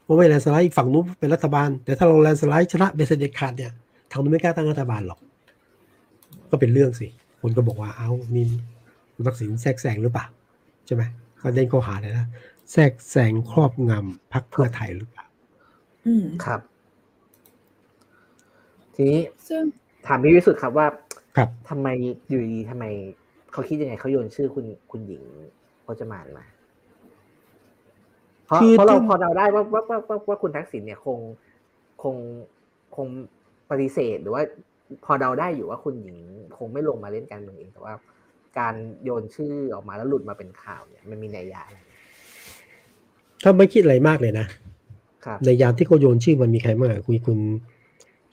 [0.02, 3.72] เพราะไม่แลนสไลด์ฝั่งนู้นเป็นรัฐบาล แต่ถ้าเราแลนสไลด์ชนะเป็นเสด็จขาดเนี่ย
[4.10, 5.18] ทางนู้นไม่กล้าตั้งรัฐบาลหรอก
[6.54, 7.08] ก็เป็นเรื่องสิ
[7.40, 8.42] คนก็บอกว่าเอ้ามี
[9.14, 10.26] คุณทักษิณแทรกแซงหรือเปล่า
[10.86, 11.02] ใช่ไหม
[11.40, 12.26] ก็เด้นข้อหาเลยนะ
[12.72, 15.26] แทรกแซงครอบงำพรรคเพื่อไทยหรือเปล่า
[16.06, 16.60] อืมครับ
[18.94, 19.62] ทีนี้ซึ่ง
[20.06, 20.86] ถามพี่วิสุทธ์ครับว่า
[21.36, 21.88] ครับทำไม
[22.28, 22.84] อยู่ดีๆทำไม
[23.52, 25.22] เขาคิดยังไงเขาโยนชื่อคุณคุณหญิง
[25.86, 26.44] พจมานมา
[28.44, 31.18] เพราะคือเพราะเราต้องพอเราได้ว่าว่าว่าว่าว่าคุณทักษิณเนี่ยคง
[32.02, 32.16] คง
[32.96, 33.06] คง
[33.70, 34.42] ปฏิเสธหรือว่า
[35.04, 36.16] พอเดาได้อยู่ว่าคุณหญิง
[36.56, 37.94] คงไม่ลงมาเล่นการเมืองเองแต่ว่า
[38.58, 38.74] การ
[39.04, 41.78] โยนชื่อออกมาแล้วหลุดมาเป็นข่าวเนี่ยมันมีนัยยะอะไร
[43.42, 44.46] ถ้าไม่คิดอะไรมากเลยนะ
[45.24, 47.38] ครับในยามที่เขาโยนชื่อมันมีใครบ้างอะคุยคุณ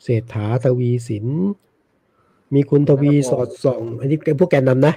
[0.03, 1.27] เศรษฐาทวีสิน
[2.53, 4.93] มีคุณทวีสอดส่อง อันนี้เป็นพวกแกนนำนะ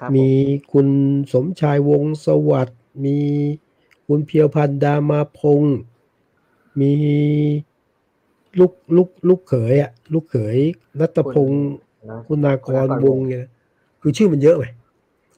[0.00, 0.26] ครับมี
[0.72, 0.88] คุณ
[1.32, 3.18] สมชายวงศ์สวัสดิ์มี
[4.06, 5.76] คุณเพียวพันธ์ดามาพงศ์
[6.80, 6.92] มี
[8.58, 10.58] ลูกลูกลูกเขยอะ ลูกเขย
[11.00, 11.66] นัตพงศ์
[12.10, 13.50] นะคุณนากรคุณนากรวงศ์เนี่ยนะ
[14.00, 14.64] คือชื่อมันเยอะไป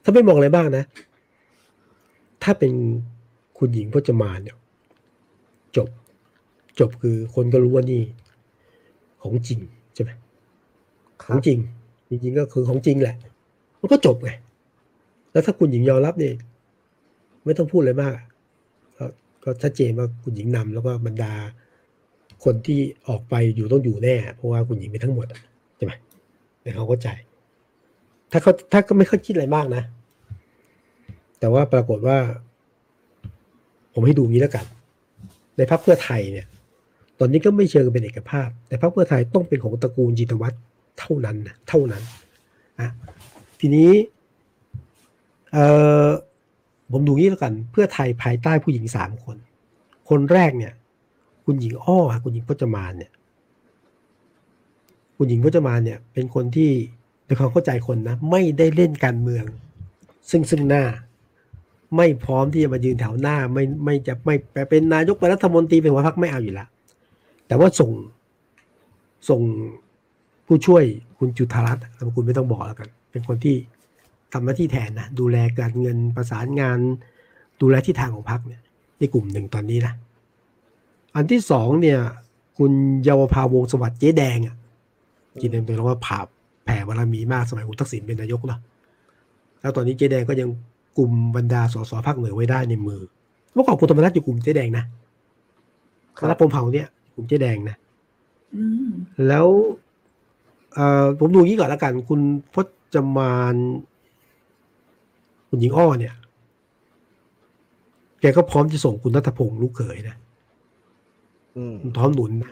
[0.03, 0.83] ถ้าไม่มองอะไรบ้างนะ
[2.43, 2.73] ถ้าเป็น
[3.57, 4.57] คุณหญิงพจมานเนี่ย
[5.75, 5.87] จบ
[6.79, 8.01] จบคือคนก็รู้ว่านี่
[9.21, 9.59] ของจริง
[9.93, 10.11] ใช่ไหม
[11.23, 11.57] ของจริง
[12.09, 13.15] จริงๆก็คือของจริงแหละ
[13.79, 14.31] มันก็จบไง
[15.31, 16.33] แล้วถ้าคุณหญิงยอมรับเนี่ย
[17.45, 18.25] ไม่ต้องพูดอะไรมากอะ
[18.97, 19.05] ก็
[19.43, 21.33] ก็ชัดเจนว่าคุณหญิงนำแล้วก็บรรดา
[22.43, 25.27] คนที่ออกไปอยู่ต้องอยู่แน่ เพราะว่าคุณหญิงเป็นทั้งหมด
[25.75, 25.93] ใช่ไหม
[26.61, 27.09] แต่เขาเข้าใจ
[28.31, 29.83] ถ้าเขาถ้าก็ไม่ค่อยคิดอะไรมากนะ
[31.39, 32.17] แต่ว่าปรากฏว่า
[33.93, 34.65] ผมให้ดูงี้แล้วกัน
[35.57, 36.47] ในพรรคเพื่อไทยเนี่ย
[37.19, 40.57] ตอนนี้ก็ไม่เชิงเป็นเอกภาพ แต่พรรคเพื่อไทยต้องเป็นของตระกูลจิตรวัตร
[40.99, 42.03] เท่านั้นนะเท่านั้น
[42.79, 42.89] อะ
[43.59, 43.91] ทีนี้
[45.53, 45.57] เอ
[46.05, 46.07] อ
[46.91, 49.37] ผมดูงี้แล้วกัน เพื่อไทยภายใต้ผู้หญิงสามคน
[50.09, 50.73] คนแรกเนี่ย
[51.49, 53.11] คุณหญิงอ้อคุณหญิงพจมานเนี่ย
[55.17, 56.71] คุณหญิงพจมานเนี่ย เป็นคนที่
[57.25, 59.45] ในความเข้าใจคนนะ ไม่ได้เล่นการเมือง
[60.29, 60.83] ซึ่งซึ่งหน้า
[61.95, 64.35] ไม่พร้อมที่จะมายืนแถวหน้า ไม่ไม่จะไม่
[64.69, 66.67] เป็นนายกเป็นรัฐมนตรีเป็นหัวพรรคไม่เอาอยู่ล้ว
[67.47, 67.91] แต่ว่าส่ง
[69.29, 69.41] ส่ง
[70.47, 70.83] ผู้ช่วย
[71.19, 73.55] คุณจุธารัตน์นามสกุลไม่ต้องบอกแล้วกัน เป็นคนที่
[74.33, 76.79] ทำหน้าที่แทนนะดูแลการเงินประสานงาน
[77.61, 78.61] ดูแลที่ทางของพรรคเนี่ย
[78.99, 79.93] ในกลุ่มหนึ่งตอนนี้นะ
[81.15, 81.99] อันที่สองเนี่ย
[82.57, 82.71] คุณ
[83.03, 84.55] เยาวภาวงศ์สวัสดิ์เจ๊แดงอะ
[85.41, 86.19] กินเป็นเว่าผ่า
[86.65, 88.59] แผ่บารมีมากสมัยคุณทักษิณเป็นนายกเนาะ
[89.61, 90.49] แล้วตอนนี้เจ๊แดงก็ยัง
[90.97, 93.01] กลุ่มบรรดาสสภาคเหนือไว้ได้ในมือ
[93.53, 94.83] เมื่อก่อนคุณธรรมนัฐอยู่กลุ่มเจ๊แดงนะ
[96.17, 97.77] คณะพรหมเผ่าเนี่ยกลุ่มเจ๊แดงนะ
[98.55, 98.89] อืม
[99.27, 99.47] แล้ว
[100.73, 102.21] เอ่อผมดูอย่างนี้ก่อนแล้วกัน คุณ
[102.53, 102.55] พ
[102.93, 103.55] จมาน
[105.49, 106.13] คุณหญิงอ้อเนี่ย
[108.21, 110.15] แกก็พร้อมจะส่งคุณนัทพงศ์ลูกเขยนะ
[111.57, 112.51] อืมพร้อมหนุนนะ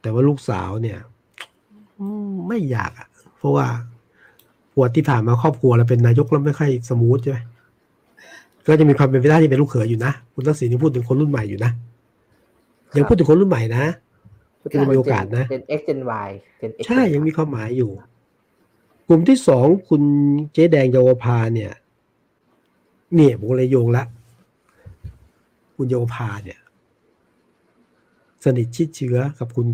[0.00, 0.98] แต่ว่าลูกสาวเนี่ย
[2.00, 3.08] อืมไม่อยากอะ
[3.38, 3.66] เพราะว่า
[4.74, 7.38] ปวดที่ผ่านมาครอบครัวเราเป็นนายกแล้วไม่ค่อยสมูทใช่ไหม
[8.66, 11.70] ก็จะมีความเป็นไปได้ที่เป็นลูกเขยอยู่นะคุณทักษิณยังพูดถึงคนรุ่นใหม่อยู่นะ
[12.96, 13.84] ยังพูดถึงคนรุ่นใหม่นะ
[14.62, 16.28] ก็จะมีโอกาสนะเป็น X Gen Y
[16.60, 17.90] Gen X ใช่ยังมีความหมายอยู่
[19.08, 20.02] กลุ่มที่สองคุณ
[20.52, 21.72] เจ๊แดงเยาวภาเนี่ย
[23.14, 24.04] เนี่ยผมเลยโยงละ
[25.76, 26.58] คุณเยาวภาเนี่ย
[28.44, 29.66] สนิทชิดเชื้อกับคุณ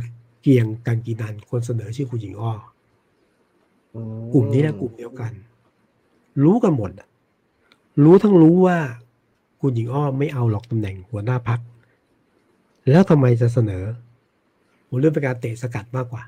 [0.43, 2.53] เกียงกังกีนันท์คนเสนอชื่อคุณหญิงอ้อ
[3.95, 4.01] อื
[4.33, 5.33] กลุ่มนี้นะกลุ่มเดียวกัน
[6.45, 7.09] รู้กันหมดอะ
[8.05, 8.79] รู้ทั้งรู้ว่า
[9.61, 11.61] คุณหญิงอ้อไม่เอาหรอกตำแหน่งหัวหน้าพัก
[12.91, 13.85] แล้วทำไมจะเสนอ
[14.89, 16.23] ผมเรื่องเป็นการเตะสกัดมากกว่า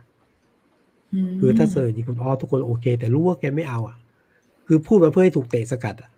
[1.37, 3.97] มคือถ้าเสิร์ชจริงคุณอ้อทุกคนโอเค แต่รู้ว่าแกไม่เอาอะ
[4.67, 6.11] คือพูดมาเพื่อให้ถูกเตะสกัดอะ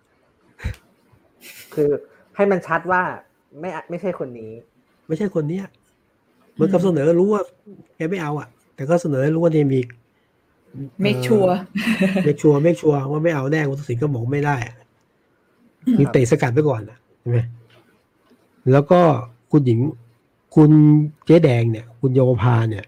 [1.73, 1.89] คือ
[2.35, 3.01] ให้มันชัดว่า
[3.59, 4.51] ไม่อะไม่ใช่คนนี้
[5.07, 5.65] ไม่ใช่คนเนี้ย
[6.55, 7.41] เหมือนกับเสนอรู้ว่า
[7.95, 9.79] แกไม่เอาอะ แต่ก็เสนอให้รู้ว่าเนี่ยมี
[11.01, 14.75] make sure make sure make sure ว่าไม่เอาแน่คุณทักษิณก็บอกไม่ได้อะ
[15.97, 17.39] คือเตะสกัดไปก่อนอะใช่ไหม
[18.71, 18.99] แล้วก็
[19.51, 19.79] คุณหญิง
[20.55, 20.71] คุณ
[21.25, 22.85] เจ๊แดงเนี่ย คุณเยาวภาเนี่ย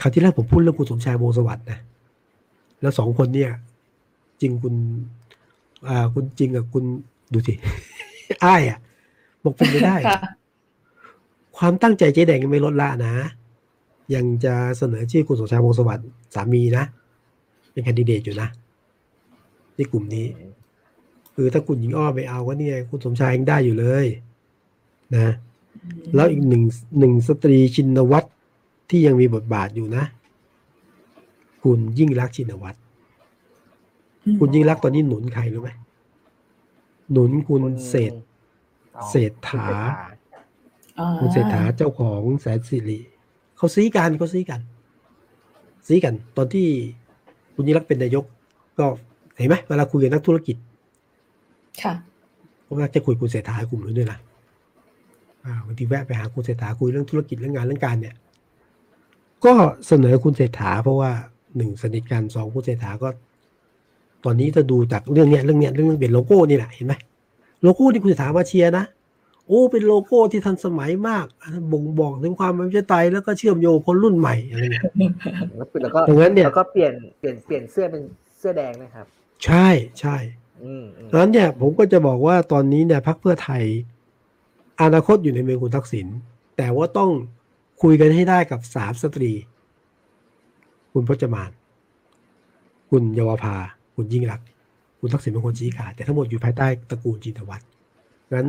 [0.00, 1.78] คราวที่แรกผมพูดเรื่องคุณสมชายวงศ์สวัสดิ์นะ
[2.80, 3.50] แล้วสองคนเนี่ย
[4.40, 4.74] จริงคุณ
[5.88, 6.84] อ่า คุณจริงกับคุณ
[7.32, 7.54] ดูสิ
[8.44, 8.78] อ้ายอะ
[9.44, 9.96] บอกเป็นไปได้
[11.58, 13.14] ค่ะความตั้งใจเจ๊แดงยังไม่ลดละนะ
[14.14, 16.84] ยังจะเสนอชื่อคุณสมชายวงศ์สวัสดิ์สามีนะ
[17.72, 18.48] เป็นแคนดิเดตอยู่นะ
[19.76, 20.26] ในกลุ่มนี้
[21.34, 24.06] คือถ้าคุณหญิงอ้อไม่เอาก็เนี่ย คุณสมชายยังได้อยู่เลย
[25.14, 25.32] นะ
[26.14, 26.62] แล้วอีกหนึ่ง
[26.98, 28.28] หนึ่งสตรีชินวัตร
[28.90, 30.04] ที่ยังมีบทบาทอยู่นะ
[31.62, 32.78] คุณยิ่งรักษณ์ชินวัตร
[34.24, 35.70] อืมคุณยิ่งรักษณ์ตอนนี้หนุนใครรู้ไหม
[37.12, 38.14] หนุนคุณคุณเศรษฐ
[38.96, 39.66] อ๋อเศรษฐา
[39.98, 40.13] อ่า
[41.20, 42.98] คุณเศรษฐาเจ้าของแสนสิริ
[43.56, 44.60] เขาซีกันเขาซีกัน
[45.86, 46.66] ซีกัน ตอนที่
[47.54, 48.24] คุณยิ่งรักษณ์เป็นนายก
[48.78, 48.86] ก็
[49.36, 50.56] เห็นไหมเวลาคุยกับนักธุรกิจ
[51.82, 51.94] ค่ะ
[52.66, 54.18] ก็มักจะคุยคุณเศรษฐาให้กลุ่มนู้นด้วยนะ
[55.44, 58.14] อ่าบางทีแวะไปหาคุณเศรษฐาคุยเรื่องธุรกิจเรื่องงานเรื่องการเนี่ย
[59.44, 59.52] ก็
[59.86, 61.10] เสนอคุณเศรษฐาเพราะว่า
[61.56, 63.08] หนึ่งสนิทกันสองคุณเศรษฐาก็
[64.24, 66.94] ตอนนี้ถ้าดูจากเรื่องเนี้ยเรื่องเนี้ยเรื่องเปลี่ยนโลโก้นี่แหละเห็นไหม
[67.62, 68.84] โลโก้ที่คุณเศรษฐามาเชียร์นะ
[69.48, 71.26] โอ้เป็นโลโก้ที่ทันสมัยมาก
[71.72, 74.84] บ่งบอกถึงความเป็นประชาธิปไตยแล้วก็เชื่อมโยงคนรุ่นใหม่อะไรเงี้ย
[75.56, 78.02] แล้วก็ดังนั้นเนี่ยแล้วก็เปลี่ยนเปลี่ยนเปลี่ยนเสื้อเป็น
[78.38, 79.06] เสื้อแดงนะครับ
[79.44, 79.68] ใช่
[80.00, 80.16] ใช่
[80.64, 83.62] อืมอืมดังนั้นเนี่ย ผมก็จะบอกว่าตอนนี้เนี่ยพรรคเพื่อไทย
[84.82, 86.06] อนาคตอยู่ในมือคุณทักษิณ
[86.56, 87.10] แต่ว่าต้อง
[87.82, 89.32] คุยกันให้ได้กับสามสตรี
[90.92, 91.50] คุณพจมาน
[92.90, 93.56] คุณเยาวภา
[93.96, 94.46] คุณยิ่งรักษณ์
[95.00, 97.68] คุณทักษิณเป็นคนชี้ขาดแต่ทั้งหมดอยู่ภายใต้ตระกูลจินตวัฒน์
[98.34, 98.48] งั้น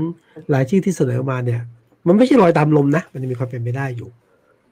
[0.54, 1.62] รายชื่อที่เสนอมาเนี่ย
[2.08, 4.10] มันไม่ใช่ลอยตามลมนะ มันจะมีความเป็นไปได้อยู่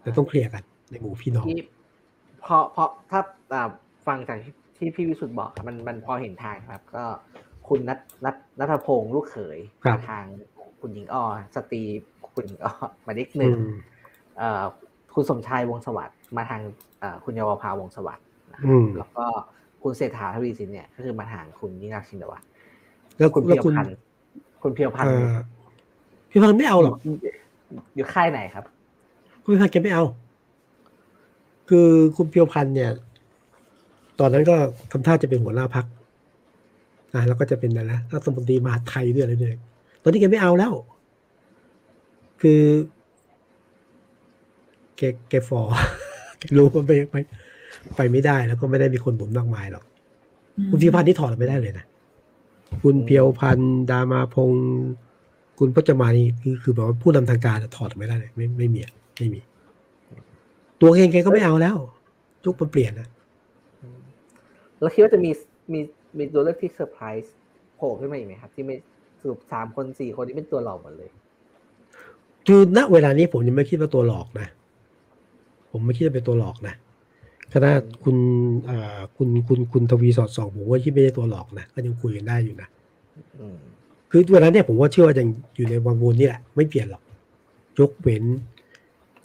[0.01, 1.59] แต่ต้องเคลียร์กันในหมู่พี่น้องที่
[2.43, 3.19] พอพอถ้า
[3.53, 3.69] อ่า
[4.07, 7.03] ฟังจากที่ที่พี่วิสุทธ์บอกครับมันมันพอเห็นทางครับ ก็
[7.67, 10.23] คุณนัทนัทนัทพงศ์ลูกเขยครับทาง
[10.79, 11.23] คุณหญิงอ้อ
[11.55, 11.83] สตรี
[12.35, 13.59] คุณหญิงอ้อหมายเลขหอืนึ่งม
[14.37, 14.63] เอ่อ
[15.15, 16.61] คุณสมชายวงศ์สวัสดิ์มาทาง
[16.99, 19.25] เอ่อคุณเยาวภาวงศ์สวัสดิ์นะครับอืมแล้วก็
[19.83, 22.45] คุณเศรษฐาทวีสินเนี่ย ก็คือมาทางคุณยิ่งรักษณ์ชินวัตร
[23.17, 23.95] แล้วคุณแล้เพีวยวคุณพันธ์
[24.63, 25.37] คุณเพียวพันเอ่ธ์อ
[26.29, 26.95] พี่พันธ์ไม่เอาหรอก
[27.95, 28.65] อยู่ค่ายไหนครับ
[29.43, 30.03] คุณพิพันธ์แกไม่เอา
[31.69, 32.91] คือคุณเพียวพันธ์เนี่ย
[34.19, 34.55] ตอนนั้นก็
[34.91, 35.85] ทำท่าจะเป็นหัวหน้าพัก
[37.13, 39.55] อ่าแล้วก็จะเป็นอะไรนะรัฐมนตรีมหาดไทยด้วยอะไรด้วย
[40.01, 40.73] ตอนนี้แกไม่เอาแล้ว
[42.41, 42.61] คือ
[44.97, 45.61] แกแกฟอ
[46.39, 47.15] แกรู้ว่าไปไป
[47.95, 49.83] ไปไม่ได้แล้วก็ไม่ได้มีคนหนุนมากมายหรอก
[50.69, 51.85] คุณพิพันธ์นี่ถอดออกไม่ได้เลยนะ
[52.81, 54.65] คุณเพียวพันธ์ดามาพงศ์
[55.59, 59.41] คุณพจมานี่คือคือแบบว่าผู้นำทางการอะถอดออกไม่ได้เลยไม่ไม่มีอะไม่มี
[60.81, 61.77] ตัวเองแกก็ไม่เอาแล้ว
[62.45, 63.09] ยุคมันเปลี่ยนนะ
[64.79, 65.31] แล้วคิดว่าจะมี
[65.73, 65.79] มี
[66.17, 67.33] มีตัวเลือกที่เซอร์ไพรส์
[67.75, 68.75] โผล่ขึ้นมาอีกไหมครับ ที่ไม่
[69.21, 71.09] สรุปสามคนสี่คนนี้เป็นตัวหลอกหมดเลย
[72.47, 74.47] คือณเวลานี้ผมยังไม่คิดว่าตัวหลอกนะ
[75.71, 76.75] ผมไม่คิดว่าเป็นตัวหลอกนะ
[77.53, 77.71] ขณะ
[78.03, 78.17] คุณ
[78.69, 82.67] อ่าคุณคุณคุณทวีสอดส่องผมว่าที่ไม่ใช่ตัวหลอกนะก็ยังคุยกันได้อยู่นะ
[83.39, 83.57] อืม
[84.11, 87.03] คือเวลาเนี่ยผมว่าเชื่อว่ายังอยู่ในวังวนนี่แหละไม่เปลี่ยนหรอก
[87.79, 88.23] ยกเว้น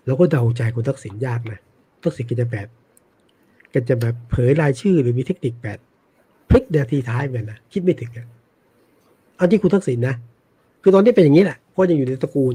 [0.07, 1.59] แล้วก็เดาใจคุณทักษิณยากนะ
[2.05, 2.69] ทักษิณก็จะแบบ
[3.75, 5.79] ก็จะแบบเผยรายชื่อหรือมีเทคนิคแบบ
[6.49, 8.27] พลิกนาทีท้ายเหมือนนะคิดไม่ถึงอะ
[9.37, 10.15] เอาที่คุณทักษิณนะ
[10.83, 12.55] คือตอนนี้เป็นอย่างนี้แหละเพราะยังอยู่ในตระกูล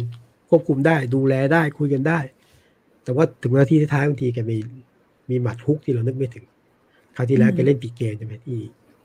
[0.49, 2.19] ควบคุมได้ดูแลได้คุยกันได้
[3.03, 4.57] แต่ว่าถึงนาทีท้ายบางทีแกมี
[5.29, 6.45] มีหมัดฮุกที่เรานึกไม่ถึง
[7.15, 8.57] คราวที่แล้วแกเล่นปีเกมใช่ไหมที่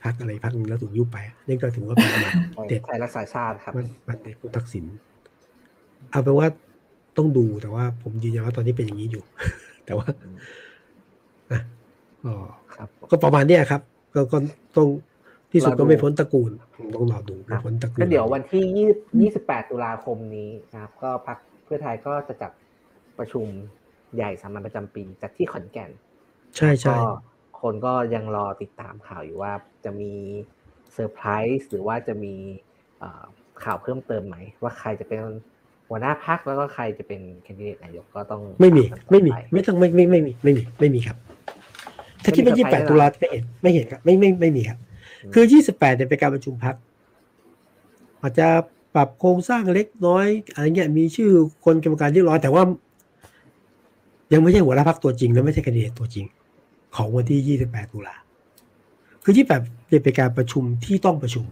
[0.03, 2.33] พักอะไรพักนึงแล้วถูกยุบไปอะนี่ก็ถือว่าเป็นหมัด
[2.69, 4.85] เด็ดไทยรักษาชาติครับมันมันในคุณทักษิณ
[6.11, 6.47] เอาเป็นว่า
[7.17, 9.23] ต้องดูแต่ว่าผมยืนยันว่าตอนนี้เป็นอย่างนี้อยู่
[9.85, 10.07] แต่ว่า
[11.51, 11.61] นะ
[12.23, 12.33] ก็
[12.75, 13.81] ครับก็ประมาณเนี้ยครับ
[14.15, 14.37] ก็ก็
[14.77, 14.87] ต้อง
[15.51, 16.51] ที่สุดรอดูก็ไม่พ้นตระกูล
[16.95, 18.89] ต้องรอดูครัไม่บพ้นตระกูลก็เดี๋ยววันที่ยี่
[19.21, 22.51] ยี่สิบแปดตุลาคมนี้นะครับ ก็พรรคเพื่อไทยก็จะจัด
[23.19, 23.45] ประชุม
[24.15, 25.91] ใหญ่สามัญประจำปีจัดที่ขอนแก่น
[26.57, 27.09] ใช่ใช่ก็
[27.61, 29.53] คนก็ยังรอติดตามข่าวอยู่ว่า
[29.85, 30.11] จะมี
[30.93, 31.27] เซอร์ไพร
[31.57, 32.35] ส์หรือว่าจะมี
[32.99, 33.23] เอ่อ
[33.63, 35.19] ข่าวเพิ่มเติมไหม ว่าใครจะเป็น
[35.89, 41.17] หัวหน้าพรรคแล้วก็ใครจะเป็นแคนดิเดตนายกก็ต้องไม่มีตากันต่อไม่มีปไม่ต้องไม่ไม่ไม่มีไม่มีไม่มีครับ
[42.23, 44.77] ถ้าคิดว่าไม่มียี่แปดใครตุลาไม่เห็นไม่เห็นครับไม่ไม่ไม่มีครับ
[45.23, 46.75] อืมคือยี่สิบแปดเนี่ยเป็นการประชุมพัก
[48.21, 48.47] อาจจะ
[48.95, 51.31] ปรับโครงสร้างเล็กน้อยอะไรเงี้ยมีชื่อ
[51.65, 52.63] คนกรรมการที่ร้อยแต่ว่า
[54.33, 56.25] ยังไม่ใช่หัวหน้าพักตัวจริงและไม่ใช่แคนดิเดตตัวจริง
[56.95, 58.15] ของวันที่ยี่สิบแปดตุลา
[59.23, 59.61] คือยี่แปด
[60.03, 61.45] เป็นการประชุมที่ต้องประชุม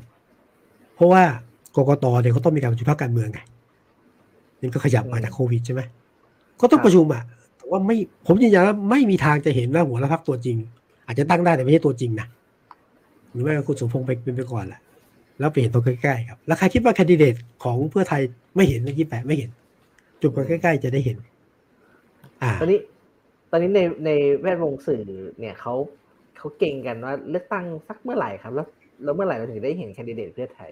[0.95, 1.23] เพราะว่า
[1.75, 3.39] กกตเนี่ยเขาต้องมีการประชุมพักการเมืองไง
[4.59, 5.81] นี่ก็ขยับมาจากโควิดใช่ไหม
[6.61, 7.23] ก็ต้องประชุมอะ
[7.57, 10.57] แต่ว่าไม่ผมยืนยันว่าไม่มีทางจะเห็นว่าหัวหน้าพักตัวจริง
[11.05, 12.27] อาจจะตั้งได้แต่ไม่ใช่ตัวจริงนะ
[13.31, 14.81] หรือไม่ก็คุณสมพงษ์ไปเป็นไปก่อนแหละ
[15.39, 18.21] แล้วไปเห็นตัวใกล้ๆครับแล้วใครคิดว่าแคนดิเดตของเพื่อไทย
[18.55, 19.49] ไม่เห็นเมื่อกี้แปดไม่เห็น
[20.21, 21.17] จุดใกล้ๆจะได้เห็น
[22.41, 22.79] อ่าตอนนี้
[23.51, 24.09] ตอนนี้ในใน
[24.41, 25.01] แวดวงสื่อ
[25.39, 25.73] เนี่ยเขา
[26.37, 28.67] เขาเก่งกันว่าเลือกตั้งสักเมื่อไหร่ครับ แล้ว
[29.03, 30.69] แล้วเมื่อไหร่เราถึงได้เห็นแคนดิเดตเพื่อไทย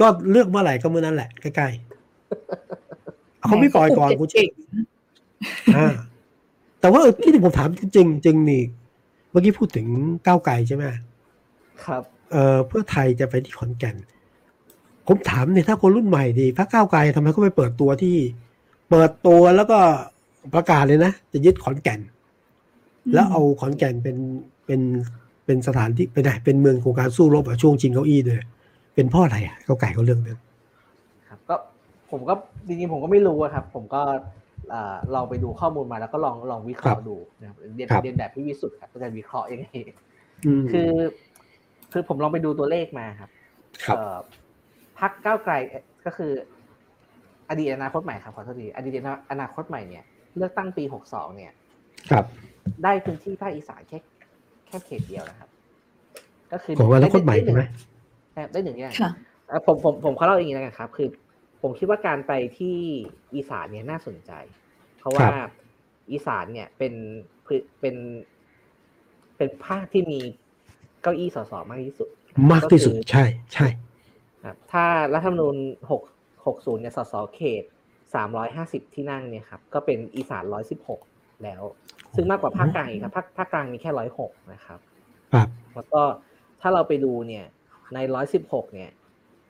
[0.00, 4.44] ก็เลือกเมื่อไหร่ก็เมื่อนั้นแหละใกล้ๆเขาไม่ปล่อยก่อนกูเชื่อ
[5.76, 5.94] อ่า
[6.80, 8.62] แต่ว่าเออที่ที่ผมถามจริงๆจริงนี่
[9.30, 9.86] เมื่อกี้พูดถึง
[10.26, 10.84] ก้าวไกลใช่ไหม
[11.84, 13.96] ครับเอ่อเพื่อไทยจะไปที่ขอนแก่น
[15.06, 18.16] ผมถามเนี่ยถ้าคนรุ่นใหม่ดีพรรคก้าวไกลทำไมเขาไม่เปิดตัวที่
[18.90, 19.78] เปิดตัวแล้วก็
[20.54, 22.00] ประกาศเลยนะ จะยึดขอนแก่น
[23.14, 24.16] แล้วเอาขอนแก่นเป็น
[24.66, 24.80] เป็น
[25.44, 28.42] เป็นสถานที่เป็นไหนเป็นเมืองของการสู้รบอะช่วงชิงเก้าอี้ด้วย
[28.94, 30.38] เป็นเพ่ออะไรอะก้าวไกลเขาเรื่องนั้น
[31.28, 31.54] ครับก็
[32.10, 32.34] ผมก็
[32.66, 34.02] จริงๆผมก็ไม่รู้อะครับ ผมก็
[34.70, 39.68] เอ่อลองไปดูข้อมูลมาแล้วก็ลองลองวิเคราะห์ดูนะครับเรียนครับเรียนแบบพี่วิสุทธ์ครับว่าจะวิเคราะห์ยังไง
[40.46, 40.90] อืมคือ
[41.92, 43.30] คือผมลองไปดูตัวเลขมาครับ
[43.84, 44.16] ครับเอ่อ
[44.98, 46.32] พักก้าวไกลเอ่อก็คือ
[47.50, 48.92] อดีตอนาคตใหม่ครับขอโทษทีอดีต
[49.30, 50.04] อนาคตใหม่เนี่ย
[50.38, 51.52] เลือกตั้งปีหกสองเนี่ย
[52.10, 52.24] ครับ
[52.84, 53.98] ได้พื้นที่ภาคอีสานแค่
[54.66, 55.48] แค่เขตเดียวนะครับ
[56.52, 57.62] ก็คือของอนาคตใหม่ด้ใช่ไหม
[58.34, 59.10] ได้ได้หนึ่งอย่างค่ะ
[59.48, 61.08] เอ่อผมผมผมเขาเล่าอย่างนี้แล้วกันครับ คือ
[61.62, 62.76] ผมคิดว่าการไปที่
[63.34, 64.32] อีสานเนี่ยน่าสนใจ
[64.98, 65.28] เพราะว่า
[66.12, 66.92] อีสานเนี่ยเป็น
[67.46, 67.96] พื้นเป็น
[69.36, 70.20] เป็นภาคที่มี
[71.02, 72.08] เก้าอี้สสมากที่สุด
[72.52, 73.24] มากที่สุดก็คือใช่
[73.54, 73.66] ใช่
[74.44, 74.84] ครับถ้า
[75.14, 75.56] รัฐธรรมนูญ
[75.90, 76.02] หก
[76.46, 77.64] หกศูนย์เนี่ยสสเขต
[78.14, 81.00] สามร้อยห้าสิบที่นั่งเนี่ยครับก็เป็นอีสานร้อยสิบหก
[81.44, 81.62] แล้ว
[82.16, 84.78] ซึ่งมากกว่าภาคกลางอีกครับภาคภาคกลางมีแค่ร้อยหกนะครับ
[85.32, 86.00] ครับแล้วก็
[86.60, 87.44] ถ้าเราไปดูเนี่ย
[87.94, 88.90] ในร้อยสิบหกเนี่ย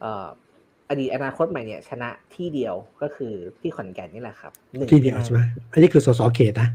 [0.00, 0.26] เอ่อ
[0.88, 5.40] อดีตอนาคตใหม่เนี่ยชนะที่เดียวก็คือที่ขอนแก่นนี่แหละครับหนึ่งที่เดียวใช่ไหม
[5.72, 6.70] อันนี้คือสสเขตนะ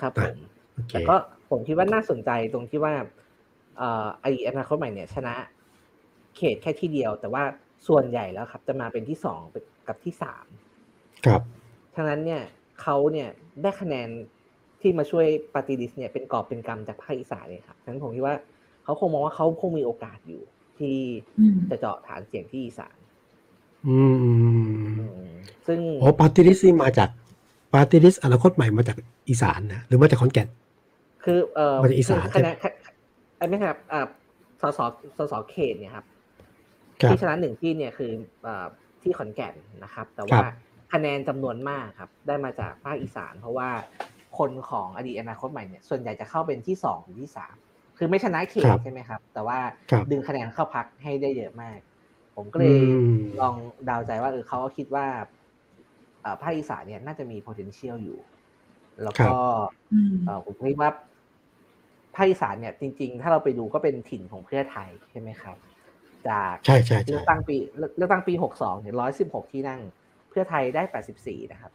[0.00, 0.36] ครับผม
[0.74, 1.16] โอเคแต่ก็
[1.50, 2.94] ผมคิดว่าน่าสนใจตรงที่ว่า
[3.78, 5.34] เอ่ออดีตอนาคตใหม่เนี่ยชนะ
[6.36, 7.42] เขตแค่ที่เดียว แต่ว่า
[7.88, 9.40] ส่วนใหญ่แล้วครับ จะมาเป็นที่สอง
[9.88, 10.46] กับที่สาม
[11.26, 11.42] ครับ
[11.94, 12.42] ทั้งนั้นเนี่ย
[12.82, 13.28] เขาเนี่ย
[13.62, 14.08] ได้คะแนน
[14.80, 18.36] ที่มาช่วยปฏิริษเนี่ยเป็นกอบเป็นกำจากภาคอีสานเนี่ยครับฉะนั้นผมคิดว่า
[18.84, 20.42] เขาคงมองว่าเขาคงมีโอกาสอยู่
[20.78, 20.96] ที่
[21.38, 22.96] อืมจะเจาะฐานเสียงที่อีสาน
[23.86, 24.38] อืมอืม
[24.98, 25.30] อืม
[25.66, 27.08] ซึ่งอ๋อปาร์ตี้ลิสต์นี่มาจาก
[27.74, 28.96] ปาร์ตี้ลิสต์อนาคตใหม่มาจาก
[29.28, 30.48] อีสานนะหรือมาจากขอนแก่น
[31.24, 32.72] คือเอ่อมาจากอีสานคะแนนคะ
[33.36, 34.00] ไอ้ไม่ใช่ครับอ่า
[34.60, 34.80] สส
[35.16, 36.06] สสเขตเนี่ยครับ
[37.02, 38.10] ครับที่ชนะหนึ่งที่เนี่ยคือ
[38.42, 38.66] เอ่อ
[39.02, 39.54] ที่ขอนแก่น
[39.84, 40.44] นะครับ แต่ครัว่าบ
[40.92, 43.70] คะแนนจำนวนมากครับ ได้มาจากภาคอีสาน เพราะว่า
[44.38, 47.54] คนของอดีตอนาคตใหม่เนี่ยส่วนใหญ่จะเข้าเป็นที่สองหรือที่สาม
[47.98, 49.58] คือไม่ชนะเขตใช่ไหมครับ แต่ว่า
[49.90, 51.78] ครับดึงคะแนนเข้าพักให้ได้เยอะมาก
[52.34, 52.72] ผมก็เลยอื
[53.14, 53.54] มลอง
[53.86, 55.06] เดาใจว่าเออเขาก็คิดว่า
[56.22, 58.18] เอ่อภาคอีสานเนี่ยน่าจะมี potential อยู่
[59.04, 59.34] แล้วก็
[59.92, 60.90] อืมเอ่อผมคิดว่า
[62.14, 65.56] ภาคอีสานเนี่ยจริง ๆ ถ้าเราไปดูก็เป็นถิ่นของเพื่อไทยใช่ไหมครับ
[66.28, 71.72] จากใช่ใช่เลืใช่อกตั้งปีเลือกเลือกตั้งปีหกสองเนี่ยร้อยสิบหกที่นั่งเพื่อไทยได้แปดสิบสี่นะครับ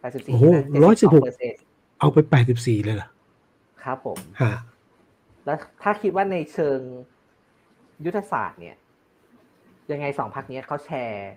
[0.00, 1.62] แปดสิบสี่โอ้โหที่นั่งร้อยสิบหกเปอร์เซ็นต์
[1.98, 3.08] เอาไปแปดสิบสี่เลยเหรอ
[3.82, 4.52] ครับผมฮะ
[5.44, 6.78] แล้วถ้าคิดว่าในเชิง
[8.04, 8.76] ยุทธศาสตร์เนี่ย
[9.92, 11.30] ยังไงสองพักนี้ยเขาแชร์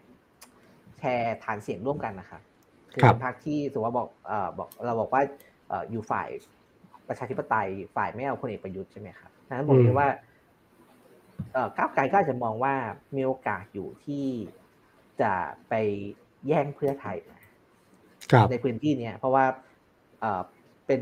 [0.99, 2.41] แชร์ฐานเสียงร่วมกันนะครับ
[2.91, 5.21] คือเป็นพักที่สมมติว่าบอกเอ่อบอกเราบอกว่า
[5.67, 6.29] เอ่ออยู่ฝ่าย
[7.07, 10.09] ประชาธิปไตยฝ่ายไม่เอาพลเอกประยุทธ์ใช่ไหมครับดังนั้นผมคิดว่า
[11.53, 12.73] เอ่อก้าวไกลก็อาจจะมองว่า
[13.15, 14.25] มีโอกาสอยู่ที่
[15.21, 15.33] จะ
[15.69, 15.73] ไป
[16.47, 17.39] แย่งเพื่อไทยมา
[18.31, 19.45] ครับในพื้นที่เนี้ยเพราะว่า
[20.19, 20.41] เอ่อ
[20.87, 21.01] เป็น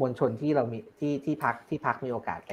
[0.00, 2.52] มวลชนที่เรามีที่ที่พักที่พักมีโอกาสไป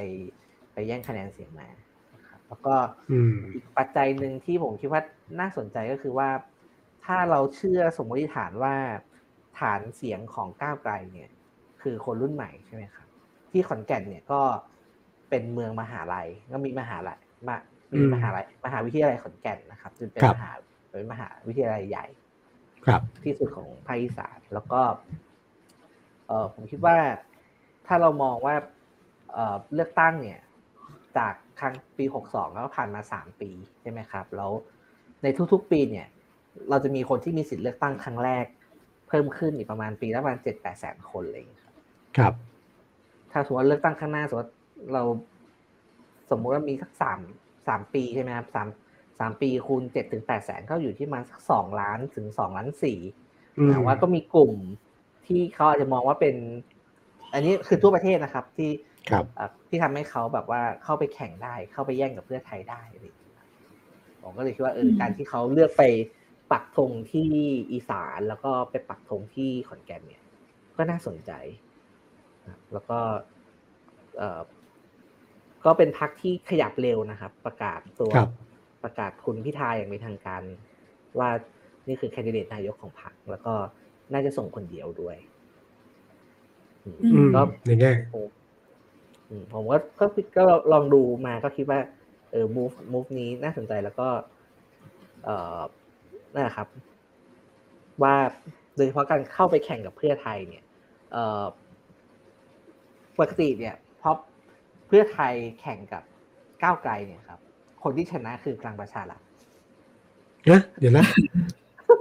[0.72, 1.68] ไปแย่งคะแนนเสียงมา
[2.14, 2.74] นะครับแล้วก็
[3.12, 5.02] อืมอีกปัจจัยหนึ่งที่ผมคิดว่า
[5.40, 6.28] น่าสนใจก็คือว่า
[7.04, 8.74] ถ้าเราเชื่อสมมติฐานว่า
[9.58, 11.30] ฐานเสียงของก้าวไกลเนี่ย
[11.82, 13.06] คือคนรุ่นใหม่ใช่ไหมครับ
[13.50, 14.40] ที่ขอนแก่นเนี่ยก็
[15.30, 17.18] เป็นเมืองมหาลัยก็มีมหาลัย
[17.48, 17.56] มา
[17.92, 20.52] มีอืมมหาลัยมหาวิทยาลัยขอนแก่นนะครับจึงเป็นครับมหา
[20.94, 22.06] เป็นมหาวิทยาลัยใหญ่
[22.86, 24.82] ครับ ที่สุดของภาคอีสานแล้วก็
[26.26, 26.96] เออผมคิดว่า
[27.86, 28.54] ถ้าเรามองว่า
[29.32, 30.40] เออเลือกตั้งเนี่ย
[31.16, 34.50] จากครั้งปีหกสองแล้วก็ผ่านมาสามปีใช่ไหมครับ แล้ว
[35.22, 36.06] ในทุกๆปีเนี่ย
[36.70, 38.44] เราจะมีคนที่มีสิทธิ์เลือกตั้งครั้งแรก
[39.08, 41.74] เพิ่มขึ้นอีกประมาณปีละประมาณเจ็ดแปดแสนคนอะไรอย่างเลยครับ
[42.18, 42.34] ครับ
[43.32, 44.50] ถ้าสมมติว่าเลือกตั้งข้างหน้าสมมติว่า
[44.92, 45.02] เรา
[46.30, 47.20] สมมุติว่ามีสักสาม
[47.68, 48.68] สามปีใช่ไหมครับสาม
[49.18, 52.98] สามปีคูณเจ็ดถึงแปดแสนก็อยู่ที่ประมาณสักสองล้านถึงสองล้านสี่
[53.58, 54.54] อืมแต่ว่าก็มีกลุ่ม
[55.26, 56.36] ที่เขาอาจจะมองว่าเป็น
[57.32, 58.70] อันนี้คือทั่วประเทศนะครับ ที่
[59.10, 63.48] ครับเอ่อที่ทำให้เขาแบบว่าเข้าไปแข่งได้ เข้าไปแย่งกับเพื่อไทยได้อะไรอย่างเงี้ยครับ
[64.22, 65.82] ผมก็เลยคิดว่าเอออืมการที่เขาเลือกไป
[66.52, 67.28] ปักธงที่
[67.72, 70.22] อีสานแล้วก็ไปปักธงที่ขอนแก่นเนี่ย
[70.76, 71.32] ก็น่าสนใจ
[72.42, 72.98] นะครับแล้วก็
[74.18, 74.40] เอ่อ
[75.64, 78.30] ก็เป็นพักที่ขยับเร็วนะครับ ประกาศตัวครับ
[78.84, 80.42] ประกาศคุณพิธาอย่างเป็นทางการ
[81.18, 81.28] ว่า
[81.88, 83.54] นี่คือแคนดิเดตนายกของพรรคแล้วก็
[84.12, 85.16] น่าจะส่งคนเดียวด้วย
[86.84, 88.28] อืมอือืมก็ในแง่ผม
[89.28, 90.06] อืมผมก็ก็
[90.36, 91.80] ก็ลองดูมาก็คิดว่า
[92.30, 94.08] เออ move move นี้น่าสนใจแล้วก็
[95.24, 95.60] เอ่อ
[96.32, 96.68] นั่นแหละครับ
[98.02, 98.14] ว่า
[98.76, 100.64] โดยเฉพาะการเข้าไปแข่งกับเพื่อไทย เนี่ย
[101.12, 101.44] เอ่อ
[103.18, 104.16] ปกติเนี่ยเพราะ
[104.88, 106.02] เพื่อไทยแข่งกับ
[106.62, 107.40] ก้าวไกลเนี่ยครับ
[107.84, 109.20] คนที่ชนะคือพลังประชารัฐ
[110.50, 111.04] นะเดี๋ยวนะ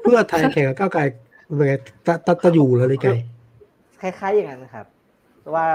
[0.02, 1.02] เพื่อไทยแข่งกับก้าวไกล
[1.50, 1.76] มันเป็นไง
[2.08, 3.12] ตะตะตะอยู่แล้วเลยไกล
[4.02, 4.86] คล้าย ๆ อย่างนั้นนะครับ
[5.40, 5.68] เพราะว่า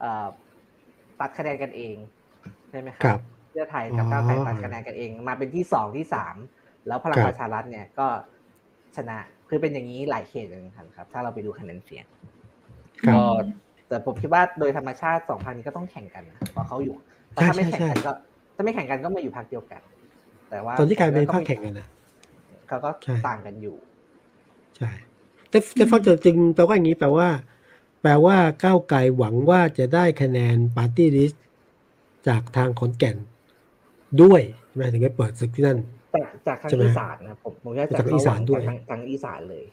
[0.00, 0.26] เอ่อ
[1.20, 1.96] ตัดคะแนนกันเอง
[2.70, 6.36] ใช่ไหมคครัรับเพื่อไทยกับอ๋อก้าวไกลตัดคะแนนกันเอง มาเป็นที่สองที่สาม
[6.86, 8.06] แล้วพลังครับประชารัฐเนี่ยก็
[8.96, 12.06] ชนะคือเป็นอย่างนี้หลายเขตเลยนะครับ ถ้าเราไปดูคะแนนเสียง
[13.06, 13.24] ครับก็
[13.88, 16.96] แต่ผมคิดว่าโดยธรรมชาติสองพันนี้ก็ต้องแข่งกันนะเพราะเขาอยู่
[17.30, 18.12] เพราะใช่ถ้าไม่ใช่แข่งกันใช่ก็
[18.60, 19.80] ถ้าไม่แข่งกันก็มาอยู่พรรคเดียวกัน
[20.50, 21.88] แต่ว่าตอนที่กลายเป็นภาคแข่งกันนะ
[22.68, 23.76] เขาก็ใช่ต่างกันอยู่
[24.76, 24.90] ใช่
[25.50, 27.28] แต่แต่ฟังจากจริงแปลว่าอย่างนี้แปลว่า
[28.02, 31.44] แปลว่าก้าวไกลหวังว่าจะได้คะแนนปาร์ตี้ลิสต์
[32.28, 33.16] จากทางขอนแก่น
[34.22, 35.78] ด้วยใช่ไหมถึงได้เปิดศึกที่นั่น
[36.12, 39.64] แต่จากทางใช่ไหมอีสานนะผมผมว่าจากอีสานด้วยทางทางอีสานเลย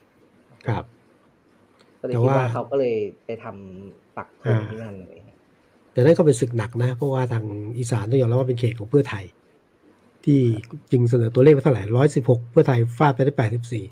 [0.67, 0.83] ครับ
[1.99, 5.26] ก็เลยแต่คิดว่าว่าเขาก็เลยไปทำปักธงอ่าที่นั่นเลย
[5.97, 7.45] แต่นั่นก็เป็นศึกหนักนะ เพราะว่าทาง
[7.77, 9.25] อีสานต้องยอมรับว่าเป็นเขตของเพื่อไทย
[10.25, 10.39] ที่
[10.91, 13.85] จริงเสนอตัวเลขมาเท่าไหร่ร้อยสิบหกเพื่อไทยฟาดไปได้แปดสิบสี่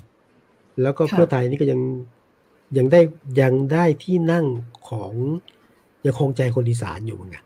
[0.81, 1.79] แล้วก็ค่ะเพื่อไทยนี่ก็ยัง
[2.77, 3.01] ยังได้
[3.41, 4.45] ยังได้ที่นั่ง
[4.89, 5.13] ของ
[6.05, 7.43] ยังคงใจคนอีสานอยู่เหมือนกัน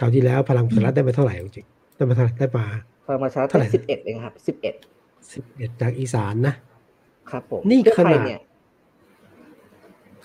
[0.00, 2.64] คราวที่แล้วพลังประชารัฐได้มาเท่าไหร่จริงๆได้มาเท่าไหร่ได้มา
[3.06, 4.74] พลังประชารัฐเท่าไหร่สิบเอ็ดเองครับสิบเอ็ด
[5.32, 6.54] สิบเอ็ดจากอีสานนะ
[7.30, 8.40] ครับผมนี่เพื่อขนาดไทยเนี่ย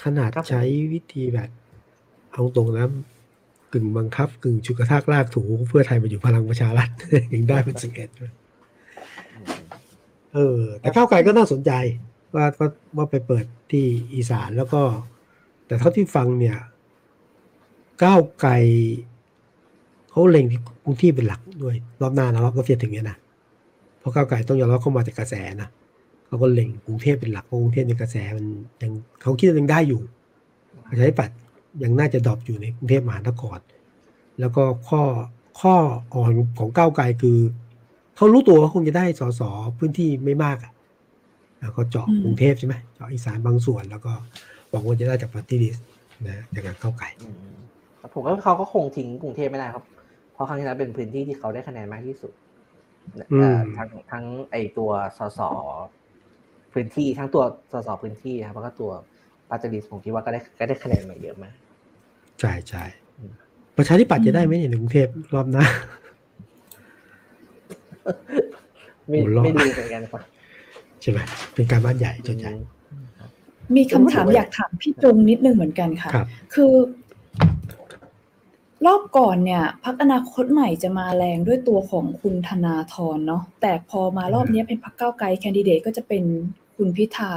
[0.03, 0.63] ขนาดครับผมใช้
[0.93, 1.49] วิธีแบบ
[2.33, 2.87] เอาตรงนะ
[3.73, 6.89] กึ่งบังคับ กึ่งฉุกระชากลากถูเพื่อไทยมาอยู่พลังประชารัฐ
[7.33, 8.09] ยังได้เป็นสิบเอ็ด
[10.33, 11.71] เออ แต่ก้าวไกลก็น่าสนใจ
[12.35, 14.81] ว่าว่าว่าไปเปิดที่อีสานแล้วก็
[15.67, 16.57] แต่เท่าที่ฟังเนี่ย
[18.03, 18.51] ก้าวไกล
[20.09, 23.17] เขาเล็งที่กรุงเทพเป็นหลักด้วย รอบหน้านะรอบก็เฟียถึงเนี้ยนะ
[23.99, 25.69] เพราะก้าวไกลต้องยอมรับเข้ามาจากกระแสนะ
[26.27, 28.45] เขาก็เล็งกรุงเทพเป็นหลักเพราะกรุงเทพในกระแสมัน
[28.81, 30.01] ยังเขาคิดว่ายังได้อยู่
[30.89, 31.37] ประชาธิปัตย์
[31.83, 33.59] ยังน่าจะดรอปอยู่ในกรุงเทพมหานคร
[34.39, 35.01] แล้วก็ข้อ
[35.61, 35.75] ข้อ
[36.15, 37.37] อ่อนของก้าวไกลคือ
[38.15, 39.41] เขารู้ตัวว่าคงจะได้สส
[39.79, 40.71] พื้นที่ไม่มากอะ
[41.61, 44.13] แล้วก็เจาะอืมกรุงเทพใช่ไหมเจาะอีสานบางส่วน แล้วก็
[44.69, 45.77] หวังว่าจะได้จาก party list
[46.27, 47.53] นะจากการก้าวไกลอืม
[47.99, 49.83] แต่ผมว่าเขาก็คงทิ้งกรุงเทพไม่ได้ครับ
[50.33, 52.31] เพราะครั้งที่แล้วเป็นพื้นที่ที่เขาได้คะแนนมากที่สุด
[53.31, 55.39] อืมเอ่อทั้งทั้งไอตัวสส
[56.73, 58.91] พื้นที่ทั้งตัวสสพื้นที่นะครับแล้วก็ตัว
[59.49, 61.53] party list ผมคิดว่าก็ได้ก็ได้คะแนนมาเยอะมาก
[62.39, 62.83] ใช่ใช่
[63.19, 63.33] อืม
[63.77, 65.65] ประชาธิปัตย์จะได้ไหมเนี่ยในกรุงเทพรอบหน้า
[69.07, 70.21] ไม่โอ้รอดไม่รู้เหมือนกันครับ
[71.01, 71.19] ใช่ไหม
[71.53, 72.51] เป็นการบ้านใหญ่จนใหญ่
[73.75, 76.73] มีคำถามอยากถามพี่จงนิดนึงเหมือนกันค่ะครับคือ
[78.85, 86.23] รอบก่อนเนี่ยพักอนาคตใหม่จะมาแรงด้วยตัวของคุณธนาธรเนาะแต่พอมารอบนี้เป็นพักเก้าวไกลแคนดิเดตก็จะเป็น
[86.75, 87.31] คุณพิธา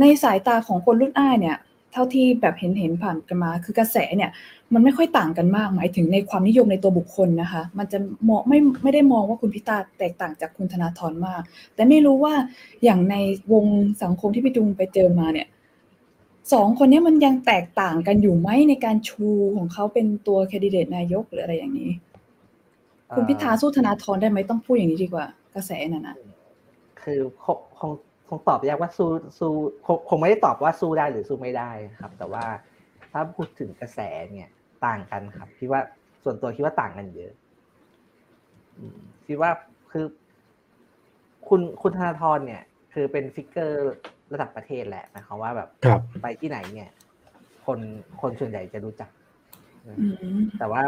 [0.00, 4.30] ในสายตาของคนรุ่นอ้ายเนี่ยเท่าที่แบบเห็นเห็นผ่านกันมา คือกระแสเนี่ย
[4.74, 11.42] มันไม่ค่อยต่างกันมากหมายถึงในความนิยมในตัวบุคคลนะคะ มันจะมองไม่ไม่ได้มองว่าคุณพิธาแตกต่างจากคุณธนาธรมาก
[11.74, 12.34] แต่ไม่รู้ว่า
[12.84, 13.14] อย่างใน
[13.52, 13.64] วง
[14.02, 15.48] สังคมที่พี่จุงไปเจอมาเนี่ย
[16.52, 21.90] สองคนนี้มันยังแตกต่างกันอยู่ไหมในการชูของเขาเป็นตัวแคนดิเดตนายกหรืออะไรอย่างนี้
[23.14, 26.16] คุณพิธาสู้ธนาธรได้ไหมต้องพูดอย่างนี้ดีกว่า กระแสน่ะนะ
[27.02, 27.20] คือ
[27.78, 27.92] คง
[28.28, 29.52] คงคงตอบยากว่าสู้สู้
[29.86, 31.70] คงคงไม่ได้ตอบว่าสู้ได้หรือสู้ไม่ได้
[32.00, 32.44] ครับ แต่ว่า
[33.12, 34.00] ถ้าพูดถึงกระแส
[34.32, 34.48] เนี่ย
[34.86, 35.80] ต่างกันครับคิดว่า
[36.24, 37.32] ส่วนตัวคิดว่าต่างกันเยอะ
[38.78, 39.50] อืมคิดว่า
[39.92, 40.06] คือ
[41.48, 42.62] คุณคุณธนาธรเนี่ย
[42.94, 43.94] คือเป็นฟิกเกอร์
[44.32, 46.90] ระดับประเทศแหละหมายความว่าแบบครับไปที่ไหนเนี่ย
[47.66, 47.78] คน
[48.20, 49.10] คนส่วนใหญ่จะรู้จัก
[49.86, 49.92] อื
[50.36, 50.82] มแต่ว่า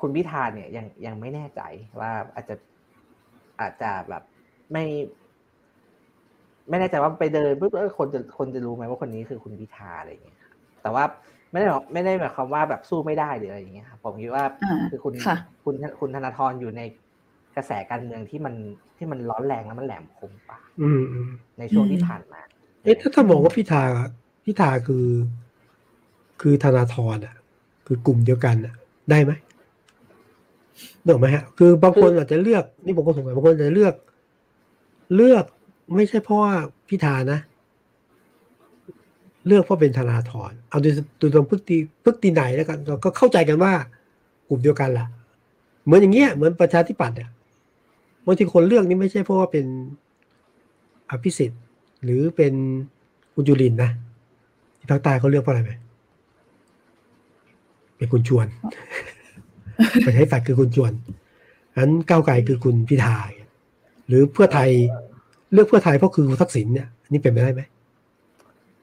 [0.00, 1.62] คุณพิธาเนี่ยยังยังไม่แน่ใจ
[2.00, 2.54] ว่าอาจจะ
[3.60, 4.22] อาจจะแบบ
[4.72, 4.84] ไม่
[6.70, 11.04] ไม่แน่ใจว่าไปเดินปุ๊บเออคนจะคนจะรู้ไหมว่าคนนี้คือคุณพิธาอะไรอย่างเงี้ยครับแต่ว่า
[11.52, 16.82] ไม่ได้หมายไม่ได้หมายความว่าแบบสู้ไม่ได้หรืออะไรอย่างเงี้ยครับผมคิดว่าอ่าคือคุณค่ะคุณคุณธนาธรอยู่ใน
[17.56, 18.54] กระแสการเมืองที่มัน
[18.96, 22.40] ที่มันร้อนแรงแล้วมันแหลมคมกว่าอืมอืมในช่วงอืมที่ผ่านมา
[22.82, 23.82] เอ๊ะถ้าถ้ามองว่าพิธา
[24.44, 25.06] พิธาคือ
[26.40, 27.34] คือธนาธรอะ
[27.86, 28.74] คือกลุ่มเดียวกันอะ
[29.10, 29.32] ได้ไหม
[31.02, 33.94] เนกออกไหมฮะ คือบางคนอาจจะเลือกนี่ผมก็สงสัยบางคนอาจจะเลือก
[35.16, 35.44] เลือก
[35.94, 36.52] ไม่ใช่เพราะว่า
[36.88, 37.40] พิธานะ
[39.46, 43.72] เลือกเพราะเป็นธนาธรเอาโดยโดยตรงพึกตีพึกตีไหนแล้วกันเราก็เข้าใจกันว่า
[44.48, 45.06] กลุ่มเดียวกันล่ะ
[45.84, 47.30] เหมือนอย่างเงี้ยเหมือนประชาธิปัตย์เนี่ย
[48.26, 49.66] บางทีคนเลือกนี่ไม่ใช่เพราะว่าเป็น
[51.10, 51.62] อภิสิทธิ์
[52.04, 52.52] หรือเป็น
[53.34, 53.90] คุณจุลินนะ
[54.78, 55.72] ที่ภาคใต้เขาเลือกเพราะอะไรไหม
[57.96, 58.46] เป็นคุณชวน
[60.04, 60.92] ประชาธิปัตย์คือคุณชวน
[61.78, 63.16] นั้นก้าวไกลคือคุณพิธา
[64.06, 64.70] หรือเพื่อไทย
[65.56, 67.62] เลือกเพื่อไทยเพราะคือคุณทักษิณเนี่ยอันนี่เป็นไปได้ไหม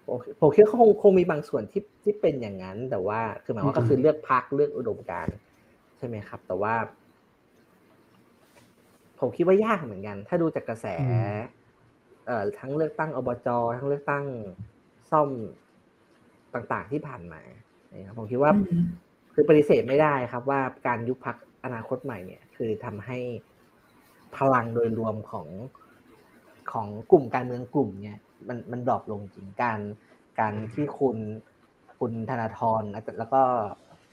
[0.08, 5.36] ผมผมคิดว่าคงคงมีบางส่วนที่ที่เป็นอย่างนั้น แต่ว่าคือหมายว่าอืมก็คือเลือกพักเลือกอุดมการณ์
[5.98, 6.74] ใช่ไหมครับ แต่ว่า
[9.20, 10.88] ผมคิดว่ายากเหมือนกัน ถ้าดูจากกระแส
[12.28, 13.48] เอ่อทั้งเลือกตั้งอบจ
[13.78, 14.26] ทั้งเลือกตั้ง
[15.12, 15.30] ซ่อม
[16.54, 17.42] ต่างๆที่ผ่านมา
[17.92, 18.86] นะครับผมคิดว่าอืม
[19.34, 23.20] คือปฏิเสธไม่ได้ครับ ว่าการยุบพักอนาคตใหม่เนี่ย คือทำให้
[24.38, 25.48] พลังโดยรวมของ
[26.72, 29.80] ของกลุ่มการเมืองกลุ่มเนี่ยมันมันดรอปลงจริงการ
[30.40, 31.18] การที่คุณ
[32.00, 32.82] คุณธนาธร
[33.20, 33.42] แล้วก็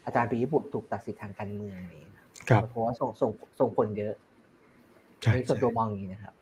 [0.05, 2.13] อาจารย์ปียบุตรถูกตัดสิทธิ์ทางการเมืองนี่
[2.51, 3.31] ครับเพราะว่าส่งส่ง
[3.61, 4.15] ส่งผลเยอะ
[5.23, 6.35] ใช่ในส่วนใช่ตัวมองอย่างนี้นะครับ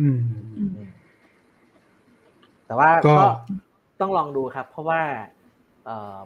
[0.00, 0.20] อืม
[0.58, 0.90] อืม
[2.66, 3.24] แต่ว่าก็ก็
[4.00, 5.02] ต้องลองดูครับ เพราะว่า
[5.84, 6.18] เอ่อ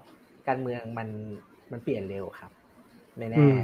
[0.49, 1.09] การเมืองมัน
[1.73, 2.53] มันเปลี่ยนเร็วครับ
[3.19, 3.59] ไม่อืแน่ม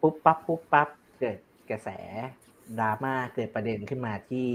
[0.00, 0.88] ปุ๊บปั๊บปุ๊บปั๊บ
[1.20, 1.36] เกิด
[1.70, 1.88] กระแส
[2.80, 4.48] ดราม่าเกิดประเด็นขึ้นมาที่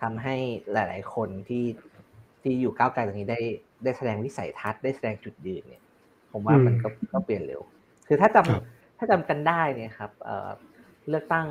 [0.00, 0.36] ทำให้
[0.72, 1.64] หลาย ๆ คนที่
[2.42, 3.40] ที่อยู่ก้าวไกลตรงนี้ได้
[3.84, 5.82] ได้แสดงวิสัยทัศน์ได้แสดงจุดยืนเนี่ย
[6.32, 7.62] ผมว่ามันก็ก็เปลี่ยนเร็ว
[8.06, 8.62] คือถ้าจำครับ
[8.98, 10.50] ถ้าจำกันได้เนี่ยครับเอ่อ
[11.08, 11.46] เลือกตั้ง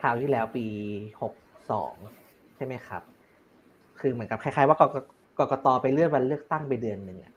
[0.00, 0.66] คราวที่แล้วปี
[1.20, 1.34] หก
[1.70, 1.94] สอง
[2.56, 3.02] ใช่ไหมครับ
[4.00, 4.96] คือเหมือนกับคล้าย ๆ ว่ากก
[5.38, 7.34] กกตไปเลื่อนวันเลือกตั้งไปเดือนหนึ่งอะ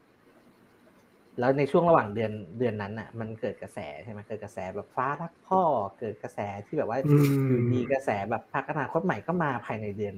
[1.39, 5.61] แล้วในช่วงระหว่างเดือนเดือนนั้นอะ มันเกิดกระแสใช่ไหมเกิดกระแสแบบฟ้ารักพ่อ
[5.99, 10.15] เกิดกระแสที่แบบว่าอืมอยู่ดีกระแสแบบพรรคอนาคตใหม่ก็มาภายในเดือน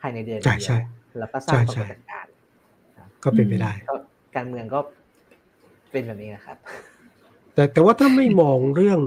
[0.00, 0.78] ภายในเดือนใช่เดียวใช่
[1.18, 2.32] แล้วก็สร้างปใช่รากใช่ฏการณ์
[3.24, 3.94] ก็เป็นไปได้ก็
[4.36, 4.80] การเมืองก็
[5.90, 6.56] เป็นแบบนี้นะครับ
[7.54, 9.00] แต่แต่ว่าถ้าไม่มองเรื่อง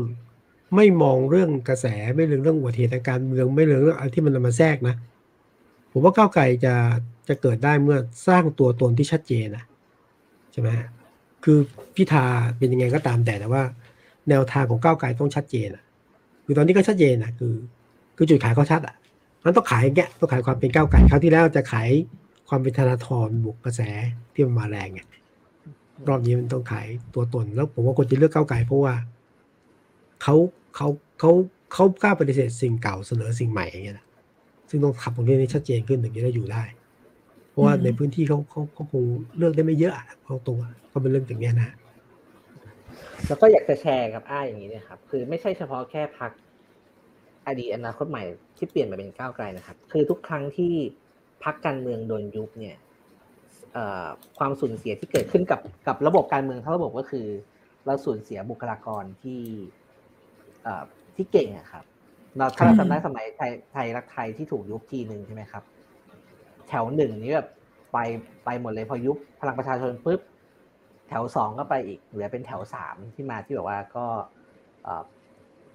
[0.75, 1.85] ไม่มองเรื่องกระแส
[2.15, 4.95] ไม่เรื่องเรื่องอุบัติเหตุทางการเมืองไม่เรื่องเรื่องอะไรที่มันมาแทรกนะ
[5.91, 6.75] ผมว่าก้าวไกลจะ
[7.27, 7.97] จะเกิดได้เมื่อ
[8.27, 9.63] สร้างตัวตนที่ชัดเจนนะ
[10.51, 10.87] ใช่ไหมฮะ
[11.43, 11.57] คือ
[11.95, 12.25] พิธา
[12.57, 13.63] เป็นยังไงก็ตามแต่แต่ว่า
[14.29, 15.83] แนวทางของก้าวไกลต้องชัดเจนอะ
[16.45, 17.53] คือตอนนี้ก็ชัดเจนนะคือ
[18.17, 18.95] คือจุดขายเขาชัดอะ
[19.43, 21.89] มันต้องขายอย่ต้องขายความเป็นก้าวไกลคราวที่แล้วจะขาย
[22.49, 23.81] ความเป็นธนาธรบวกกระแส
[24.33, 25.01] ที่มันมาแรงไง
[26.07, 28.93] รอบนี้มันต้องขายตัวตน แล้วผมว่าคนจะเลือกก้าวไกลเพราะว่า
[30.21, 30.35] เขา
[30.75, 30.87] เขา
[31.19, 31.31] เขา
[31.73, 34.07] เขากล้าปฏิเสธสิ่งเก่าเสนอสิ่งใหม่อย่างเงี้ยนะ
[34.69, 36.63] ซึ่งต้องทำตรงนี้ให้ชัดเจนขึ้นถึงจะได้อยู่ได้
[37.53, 39.03] เพราะว่าอืมในพื้นที่เขาเขาเขาคง
[39.37, 41.69] เลือกได้ไม่เยอะอะเอาตรงอะก็เป็นเรื่องอย่างเนี้ยนะ
[43.27, 46.31] แล้วก็อยากจะแชร์กับอ้ายอย่างนี้นะครับ คือไม่ใช่เฉพาะแค่พัก
[47.47, 48.23] อดีตอนาคตใหม่
[48.57, 50.73] ที่เปลี่ยนมาเป็นก้าวไกลนะครับ คือทุกครั้งที่
[51.43, 52.75] พักการเมืองโดนยุบเนี่ย
[53.73, 54.05] เอ่อ
[54.37, 57.27] ความสูญเสียที่เกิดขึ้นกับกับระบบการเมืองทั้งระบบก็คือ
[57.85, 59.41] เราสูญเสียบุคลากรที่
[60.63, 60.83] เอ่อ
[61.15, 61.85] ที่เก่งอะครับ
[62.37, 67.49] เราถ้าเราจำได้สมัยไทยไทยรักไทยที่ถูกยุบทีหนึ่งใช่ไหมครับแถวหนึ่งนี่แบบ
[67.93, 67.97] ไป
[68.45, 70.19] ไปหมดเลยพอยุบพลังประชาชนปุ๊บ
[71.07, 74.05] แถวสองก็ไปอีกเหลือเป็นแถวสามที่มาที่แบบว่าก็
[74.83, 75.03] เอ่อ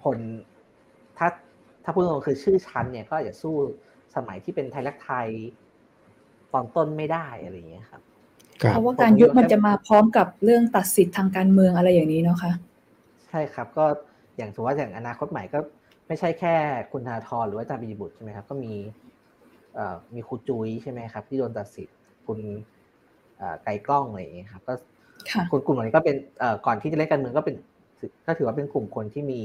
[0.03, 0.17] คน
[1.17, 1.27] ถ้า
[1.83, 3.55] ถ้าพูดตรงๆคือชื่อชั้นเนี่ยก็อาจจะสู้
[4.15, 5.27] สมัยที่เป็นไทยรักไทย
[6.53, 8.01] ตอนต้นไม่ได้อะไรอย่างเงี้ยครับ
[8.69, 12.51] เพราะว่าการยุบมันจะมาพร้อมกับเรื่องตัดสิทธิ์ทางการเมืองอะไรอย่างนี้เนาะคะ
[13.27, 13.85] ใช่ครับก็
[14.37, 15.59] อย่างถือว่าอย่างอนาคตใหม่ก็
[16.07, 16.55] ไม่ใช่แค่
[16.91, 19.08] คุณธนาธรหรือว่าอาจารย์ปิยบุตรใช่ไหมครับก็มีเอ่อ
[20.13, 22.39] มีครูจุ้ยใช่ไหมครับ ที่โดนตัดสิทธิ์คุณ
[23.37, 24.73] เอ่อไกลกล้องอะไรอย่างเงี้ยครับก็
[25.31, 27.55] ค่ะคนกลุ่มเหล่านี้ก็เป็นเอ่อก่อนที่จะเล่นการเมืองก็เป็น
[28.27, 29.41] ก็ถือว่าเป็นกลุ่มคนที่มี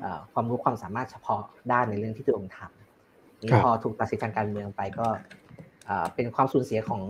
[0.00, 1.40] เอ่อความรู้ความสามารถเฉพาะ
[1.72, 5.06] ด้านในเรื่องที่ตัวเองทำนี่ครับพอถูกตัดสิทธิทางการเมืองไปก็
[5.86, 7.02] เอ่อเป็นความสูญเสียของ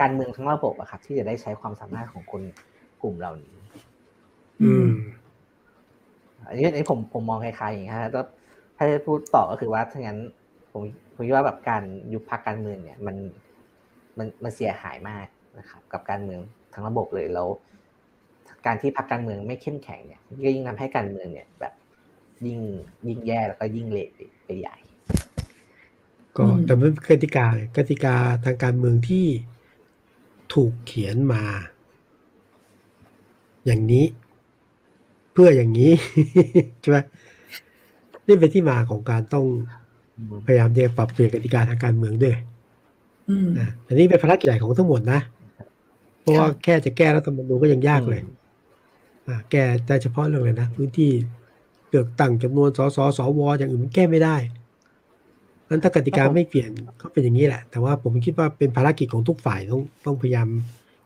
[0.00, 2.42] การเมืองทั้งระบบอะครับ ที่จะได้ใช้ความสามารถของคน
[3.02, 3.56] กลุ่มเหล่านี้
[4.62, 4.88] อืม
[6.46, 8.26] อันนี้อันนี้ผมผมมองคล้ายๆอย่างนี้ฮะแล้ว
[8.76, 10.18] ถ้าจะพูดต่อก็คือว่าถ้างั้น
[10.72, 10.82] ผม
[11.14, 11.82] ผมคิดว่าแบบการ
[12.12, 13.16] ยุบพักการเมืองเนี่ยมัน
[14.18, 15.26] มันมันเสียหายมาก
[15.58, 16.40] นะครับ กับการเมือง
[16.72, 17.48] ทั้งระบบเลยแล้ว
[18.66, 21.72] การที่พักการเมืองไม่เข้มแข็งเนี่ยก็ยิ่งทำให้การเมืองเนี่ยแบบ
[22.46, 22.58] ยิ่ง
[23.06, 24.08] ยิ่งแย่แล้วก็ยิ่งเละ
[24.44, 24.76] ไปใหญ่
[26.36, 29.26] ก็อืมแต่มันเป็นกติกาไงกติกาทางการเมืองที่
[30.54, 31.44] ถูกเขียนมา
[33.66, 34.04] อย่างนี้
[35.32, 35.92] เพื่ออย่างนี้
[36.80, 36.98] ใช่ไหม
[38.26, 39.46] นี่เป็นที่มาของการต้อง
[40.46, 42.36] พยายามจะปรับเปลี่ยนกติกาทางการเมืองด้วย
[43.30, 45.20] อืมนะอันนี้เป็นภารกิจใหญ่ของทั้งหมดนะ
[46.20, 48.20] เพราะว่าแค่จะแก้รัฐธรรมนูญก็ยังยากเลย
[49.28, 51.10] อ่าแก้ได้เฉพาะเรื่องเลยนะพื้นที่
[51.88, 54.36] เลือกตั้งจำนวนสสสวอย่างอื่นมันแก้ไม่ได้
[55.68, 60.48] นั้นถ้ากติกาไม่เปลี่ยนก็เป็นอย่างนี้แหละ แต่ว่าผมคิดว่าเป็นภารกิจของทุกฝ่ายต้องต้องพยายาม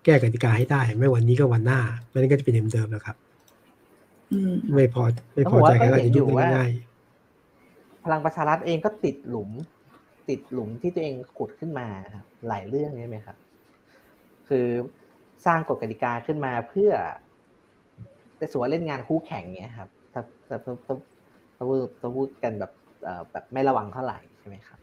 [0.04, 3.16] แก้กติกาให้ได้ ไม่วันนี้ก็วันหน้าไม่งั้นก็จะเป็นเดิมๆแล้วครับ
[4.32, 5.02] อืมไม่พอ
[5.34, 6.70] ไม่พอใจกันก็จะยุ่งกันง่าย
[8.06, 9.50] พลังประชารัฐเองก็ติดหลุม
[10.28, 13.36] ติดหลุมที่ตัวเองขุดขึ้นมาครับหลายเรื่องใช่ไหมครับ
[14.48, 14.66] คือ
[15.46, 16.92] สร้างกฎกติกาขึ้นมาเพื่อ
[18.36, 20.94] แต่ส่วนเล่นงานคู่แข่งเนี้ยครับถ้าถ้าถ้าถ้า
[21.56, 22.72] ถ้าพูดถ้าพูดกันแบบ
[23.32, 24.78] แบบไม่ระวังเท่าไหร่ใช่ไหมครับ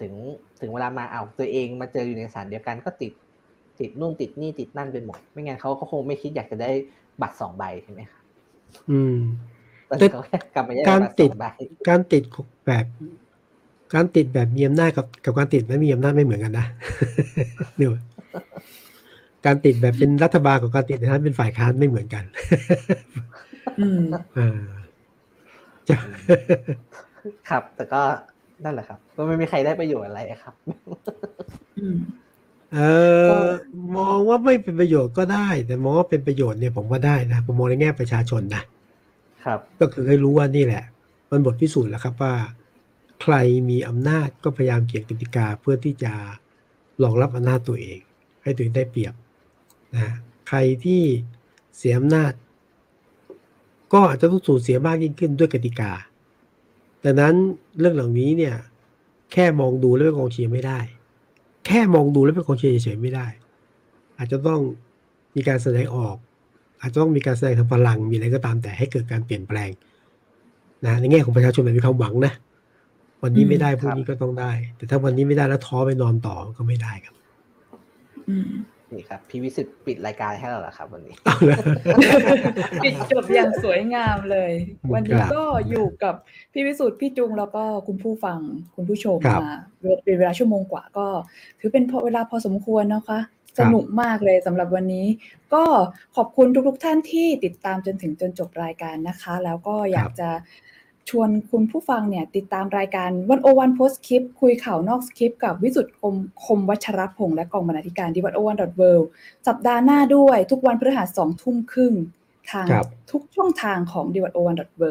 [0.00, 0.12] ถึง
[0.60, 3.12] ถึงเวลามาเอาตัวเองมาเจออยู่ในสารเดียวกันก็ติด
[3.80, 6.70] ติดนู่นติดนี่ติดนั่นไปหมด ไม่งั้นเขาก็คงไม่คิดอยากจะได้
[7.22, 8.22] บัตรสองใบใช่ไหมครับ
[8.90, 9.18] อืม
[10.00, 11.46] แต่แต่เขาแค่กลับมาได้การบัตรติสดองใบ
[11.88, 12.22] การติด
[12.66, 12.84] แบบ
[13.94, 16.66] การติดแบบมีอำนาจกับกับการติดไม่มีอำนาจไม่เหมือนกันนะ
[17.76, 17.88] เนี่ย
[19.46, 22.24] การติดแบบเป็นรัฐบาลกับการติดในฐานะเป็นฝ่ายค้านไม่เหมือนกัน
[23.80, 24.00] อืม
[24.38, 24.60] อ่า
[25.88, 25.96] จะ
[27.48, 28.02] ครับ แต่ก็
[28.64, 30.54] นั่นแหละครับก็ไม่มีใครได้ประโยชน์อะไรครับ
[31.78, 31.96] อืม
[32.74, 32.80] เอ
[33.26, 33.46] อ
[33.96, 38.62] มองว่าไม่เป็นประโยชน์ก็ได้ แต่มองว่าเป็นประโยชน์เนี่ยผมว่าได้นะผมมองในแง่ประชาชนนะ
[39.44, 40.84] ครับ ก็คือให้รู้ว่านี่แหละ
[41.30, 42.34] มันบทพิสูจน์แล้วครับว่า
[43.22, 43.34] ใคร
[43.70, 46.12] มีอำนาจก็พยายามเขียนกติกาเพื่อที่จะ
[47.02, 47.98] รองรับอำนาจตัวเอง
[48.42, 49.14] ให้ตัวเองได้เปรียบ
[49.94, 50.08] นะ
[50.48, 51.02] ใครที่
[51.76, 52.32] เสียอำนาจ
[53.92, 55.92] ก็อาจจะต้องสูญเสียมากยิ่งขึ้นด้วยกติกา
[57.04, 57.34] ดังนั้น
[57.78, 58.54] เรื่องเหล่านี้เนี่ย
[59.32, 60.80] แค่มองดูแล้วเป็นกองเชียร์ไม่ได้
[61.66, 63.26] แค่มองดูแล้วเป็นกองเชียร์เฉยๆไม่ได้
[64.16, 64.60] อาจจะต้อง
[65.34, 66.16] มีการแสดงออก
[66.82, 69.70] อาจจะต้องมีการแสดงทางพลังมีอะไรก็ตามแต่ให้เกิดการเปลี่ยนแปลง
[70.86, 72.32] นะในแง่ของประชาชนแบบมีความหวังนะ
[73.22, 77.14] วันนี้ไม่ได้อืมพรุ่งครับนี้ก็ต้องได้ แต่ถ้าวันนี้ไม่ได้แล้วท้อไปนอนต่อก็ไม่ได้ครับ
[78.28, 78.50] อืม
[78.94, 81.58] นี่ครับพี่วิสิตปิดรายการให้เราเหรอครับ วันนี้เอาละ
[82.84, 84.52] ปิดจบอย่างสวยงามเลย
[84.94, 86.14] วันนี้ครับก็อยู่กับ
[86.52, 88.38] พี่วิสุทธ์พี่จุงแล้วก็คุณผู้ฟัง
[88.76, 89.54] คุณผู้ชมครับมา
[90.04, 91.06] เป็นเวลาชั่วโมงกว่าก็
[91.60, 93.18] ถือเป็นพอเวลาพอสมควรนะคะ
[93.58, 95.06] สนุกมากเลยสำหรับวันนี้
[95.54, 95.64] ก็
[96.16, 100.30] ขอบคุณทุกๆท่านที่ติดตามจนถึงจนจบรายการนะคะ แล้วก็อยากจะ
[101.10, 106.14] ชวนคุณผู้ฟังเนี่ยติดตามรายการวันโอวันโพสคลิปคุยข่าวนอกสคริปต์กับวิสุทธ์คม
[106.44, 108.82] คมวัชรพงษ์และกองบรรณาธิการดีวันโอวันดอทเว
[109.46, 111.94] สัปดาห์หน้าด้วยทุกวันพฤหัสสองทุ่มครึ่ง
[112.50, 114.84] ทางครับทุกช่องทางของดีวันโอวันดอทเว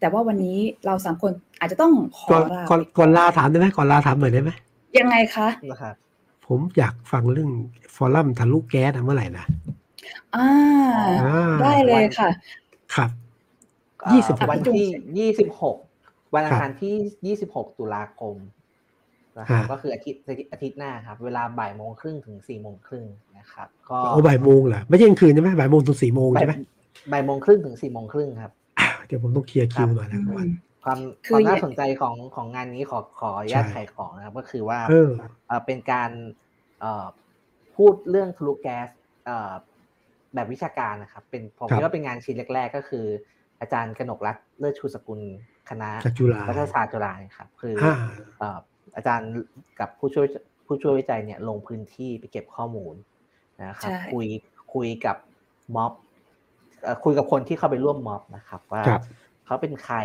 [0.00, 4.50] แต่ว่าวันนี้เราสามคนอาจจะต้องขอก่อนลาก่อนก่อนลาถามได้ไหมก่อนลาถามหน่อยได้ไหม
[4.98, 5.94] ยังไงคะนะครับ
[6.46, 7.50] ผมอยากฟังเรื่อง
[7.94, 9.44] ฟอรัมทะลุแก๊สอะเมื่อไหร่นะ
[10.36, 10.48] อ่า
[11.22, 12.28] อ่าได้เลยค่ะ
[12.94, 13.10] ครับ
[14.02, 14.86] เอ่อยี่สิบหกวันที่
[15.18, 15.76] ยี่สิบหก
[16.34, 16.94] วันอังคารที่
[17.26, 18.36] ยี่สิบหกตุลาคม
[19.38, 20.20] นะครับฮะก็คืออาทิตย์
[20.52, 23.04] อาทิตย์หน้าครับ เวลาบ่ายโมงครึ่งถึงสี่โมงครึ่ง
[23.38, 26.54] นะครับ ก็โอ้บ่ายโมงเหรอไม่ใช่กลางคืนใช่ไหมบ่ายโมงถึงสี่โมงบ่ายใช่ไหม
[27.12, 30.48] บ่ายโมงครึ่งถึงสี่โมงครึ่งครับอะเดี๋ยวผมต้องเคลียร์คิวหน่อยนะวัน
[30.86, 35.10] ความคืคอวามน่าอย่าสนใจของของงานนี้ขอขออนุญาตใช่ขายของนะครับ ก็คือว่าเออ
[35.46, 36.10] เอ่อเป็นการ
[36.80, 37.06] เอ่อ
[37.76, 38.88] พูดเรื่องทะลุแก๊ส
[39.26, 39.52] เอ่อ
[40.34, 43.06] แบบวิชาการนะครับ เป็นผมครับคิดว่าเป็นงานชิ้นแรก ๆ ก็คือ
[43.60, 45.20] อาจารย์กนกรัตน์เลิศชูสกุล
[45.70, 47.96] คณะจากจุฬารัฐศาสตร์จุฬาเนี่ยครับ คืออ่า
[48.38, 48.58] เอ่อ
[48.96, 49.30] อาจารย์
[49.80, 50.26] กับผู้ช่วย
[50.66, 52.94] ผู้ช่วยวิจัยเนี่ยลงพื้นที่ไปเก็บข้อมูล
[53.60, 54.26] นะครับใช่คุย
[54.74, 55.16] คุยกับ
[55.76, 55.92] ม็อบ
[56.82, 59.02] เอ่อคุยกับคนที่เข้าไปร่วมม็อบนะครับ ว่าครับ
[59.46, 59.96] เขาเป็นใคร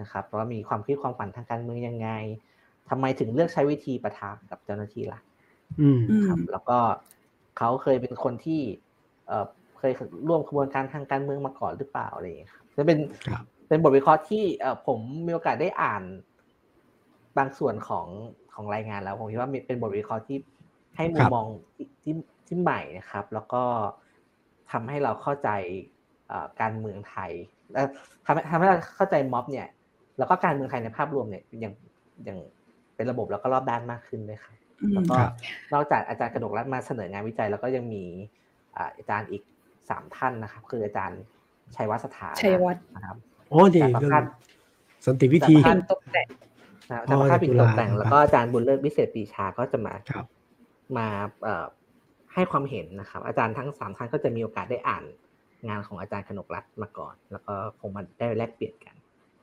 [0.00, 2.08] นะครับแล้วมีความคิดความฝันทางการเมืองยังไง
[2.88, 5.20] ทำไมถึงเลือกใช้วิธีประทามกับเจ้าหน้าที่ล่ะ
[5.80, 6.78] อืมอืมครับ แล้วก็
[7.58, 8.60] เขาเคยเป็นคนที่
[9.26, 9.44] เอ่อ
[9.78, 9.92] เคย
[10.28, 16.02] ร่วมขบวนการทางการเมืองมาก่อนหรือเปล่าอะไรอย่างเงี้ยครับจะเป็นครับเป็นบทวิเคราะห์ที่เอ่อผมมีโอกาสได้อ่าน
[17.38, 18.06] บางส่วนของ
[18.54, 20.38] ของรายงานแล้วผมคิดว่ามีเป็นบทวิเคราะห์ที่
[20.96, 22.14] ให้มุคมรับมองที่ที่
[22.46, 23.62] ที่ใหม่นะครับ แล้วก็
[24.72, 25.50] ทำให้เราเข้าใจ
[26.28, 27.32] เอ่อการเมืองไทย
[27.72, 27.80] และ
[28.26, 29.68] ทำให้ทำให้เราเข้าใจม็อบเนี่ย
[30.18, 31.74] แล้วก็การเมืองไทยในภาพรวมเนี่ยอย่าง
[32.24, 32.38] อย่าง
[32.96, 35.32] เป็นระบบแล้วก็รอบด้านมากขึ้นด้วยครับอืมแล้วก็ครับ
[35.72, 38.04] นอกจากอาจารย์กระดกรัฐมาเสนองานวิจัย แล้วก็ยังมี
[38.76, 39.42] อ่าอาจารย์อีก
[39.90, 41.20] สามท่านนะครับ คืออาจารย์
[41.76, 43.16] ชัยวัฒน์สถานะชัยวัฒน์นะครับ
[43.52, 44.24] อ๋อนี่จากประเรื่องภาส
[45.06, 46.28] สันติวิธีจากประภาเป็สนตกแต่ง
[46.90, 50.26] นะครับอ๋ออาจารย์ประภาสปิ่นตกแต่งจากจุฬาแล้วก็อาจารย์บุญเลิศวิเศษปรีชาก็จะมาครับ
[50.96, 51.06] มา
[51.42, 51.66] เอ่อ
[52.34, 55.02] ให้ความเห็นนะครับ อาจารย์ทั้งสามท่านก็จะมีโอกาสได้อ่าน
[55.68, 58.94] งานของอาจารย์กนกรัฐมาก่อน แล้วก็คงมาได้แลกเปลี่ยนกัน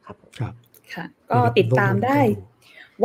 [0.10, 0.54] ครับผมครับ
[0.94, 2.20] ค่ะ ก็ติดตามได้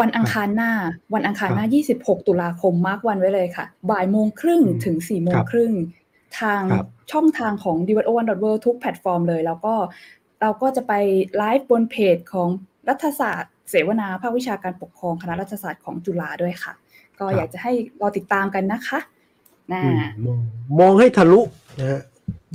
[0.01, 0.73] วันอังคารหน้า
[1.15, 1.67] วันอังคารหน้า
[1.97, 5.73] 26 ตุลาคมมาร์กวันไว้เลยค่ะ บ่ายโมงครึ่งอืมถึง4โมคงรับครึ่ง
[6.41, 9.75] ทางครับช่องทางของ d w o 1 w o r l d ทุกแพลตฟอร์มเลย แล้วก็
[10.41, 10.93] เราก็จะไป
[11.37, 12.49] ไลฟ์บนเพจของ
[12.89, 16.73] รัฐศาสตร์ เสวนาภาควิชาการปกครองคณะรัฐศาสตร์ของจุฬาด้วยค่ะ
[17.19, 18.99] ก็อยากจะให้รอติดตามกันนะคะ
[19.73, 20.39] นะอืมมอง
[20.81, 21.41] มองให้ทะลุ
[21.79, 22.03] นะฮะ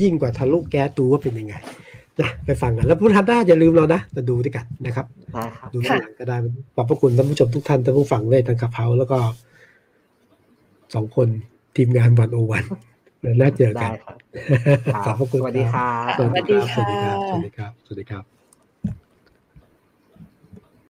[0.02, 1.56] ยิ่งกว่าทะลุแก๊สดูว่าเป็นยังไง
[2.22, 6.38] นะไปฟังกัน แล้วผู้ทันได้อย่าลืมเรานะมาดูด้วยกันนะครับได้ครับดูย้อนหลังก็ได้
[6.76, 9.18] ขอบพระคุณท่านผู้ชมทุกท่านท่านผู้ฟังเลยทั้งกับเขาแล้วก็
[10.94, 11.28] สองคน
[11.76, 12.64] ทีมงานวันโอวัน
[13.22, 14.18] เดี๋ยวน่าเจอกัได้นครับ
[15.06, 18.39] ขอบพระคุณสวัสดีครับสวัสดีค่ะสวัสดีครับสวัสดีครับสวัสดีครับ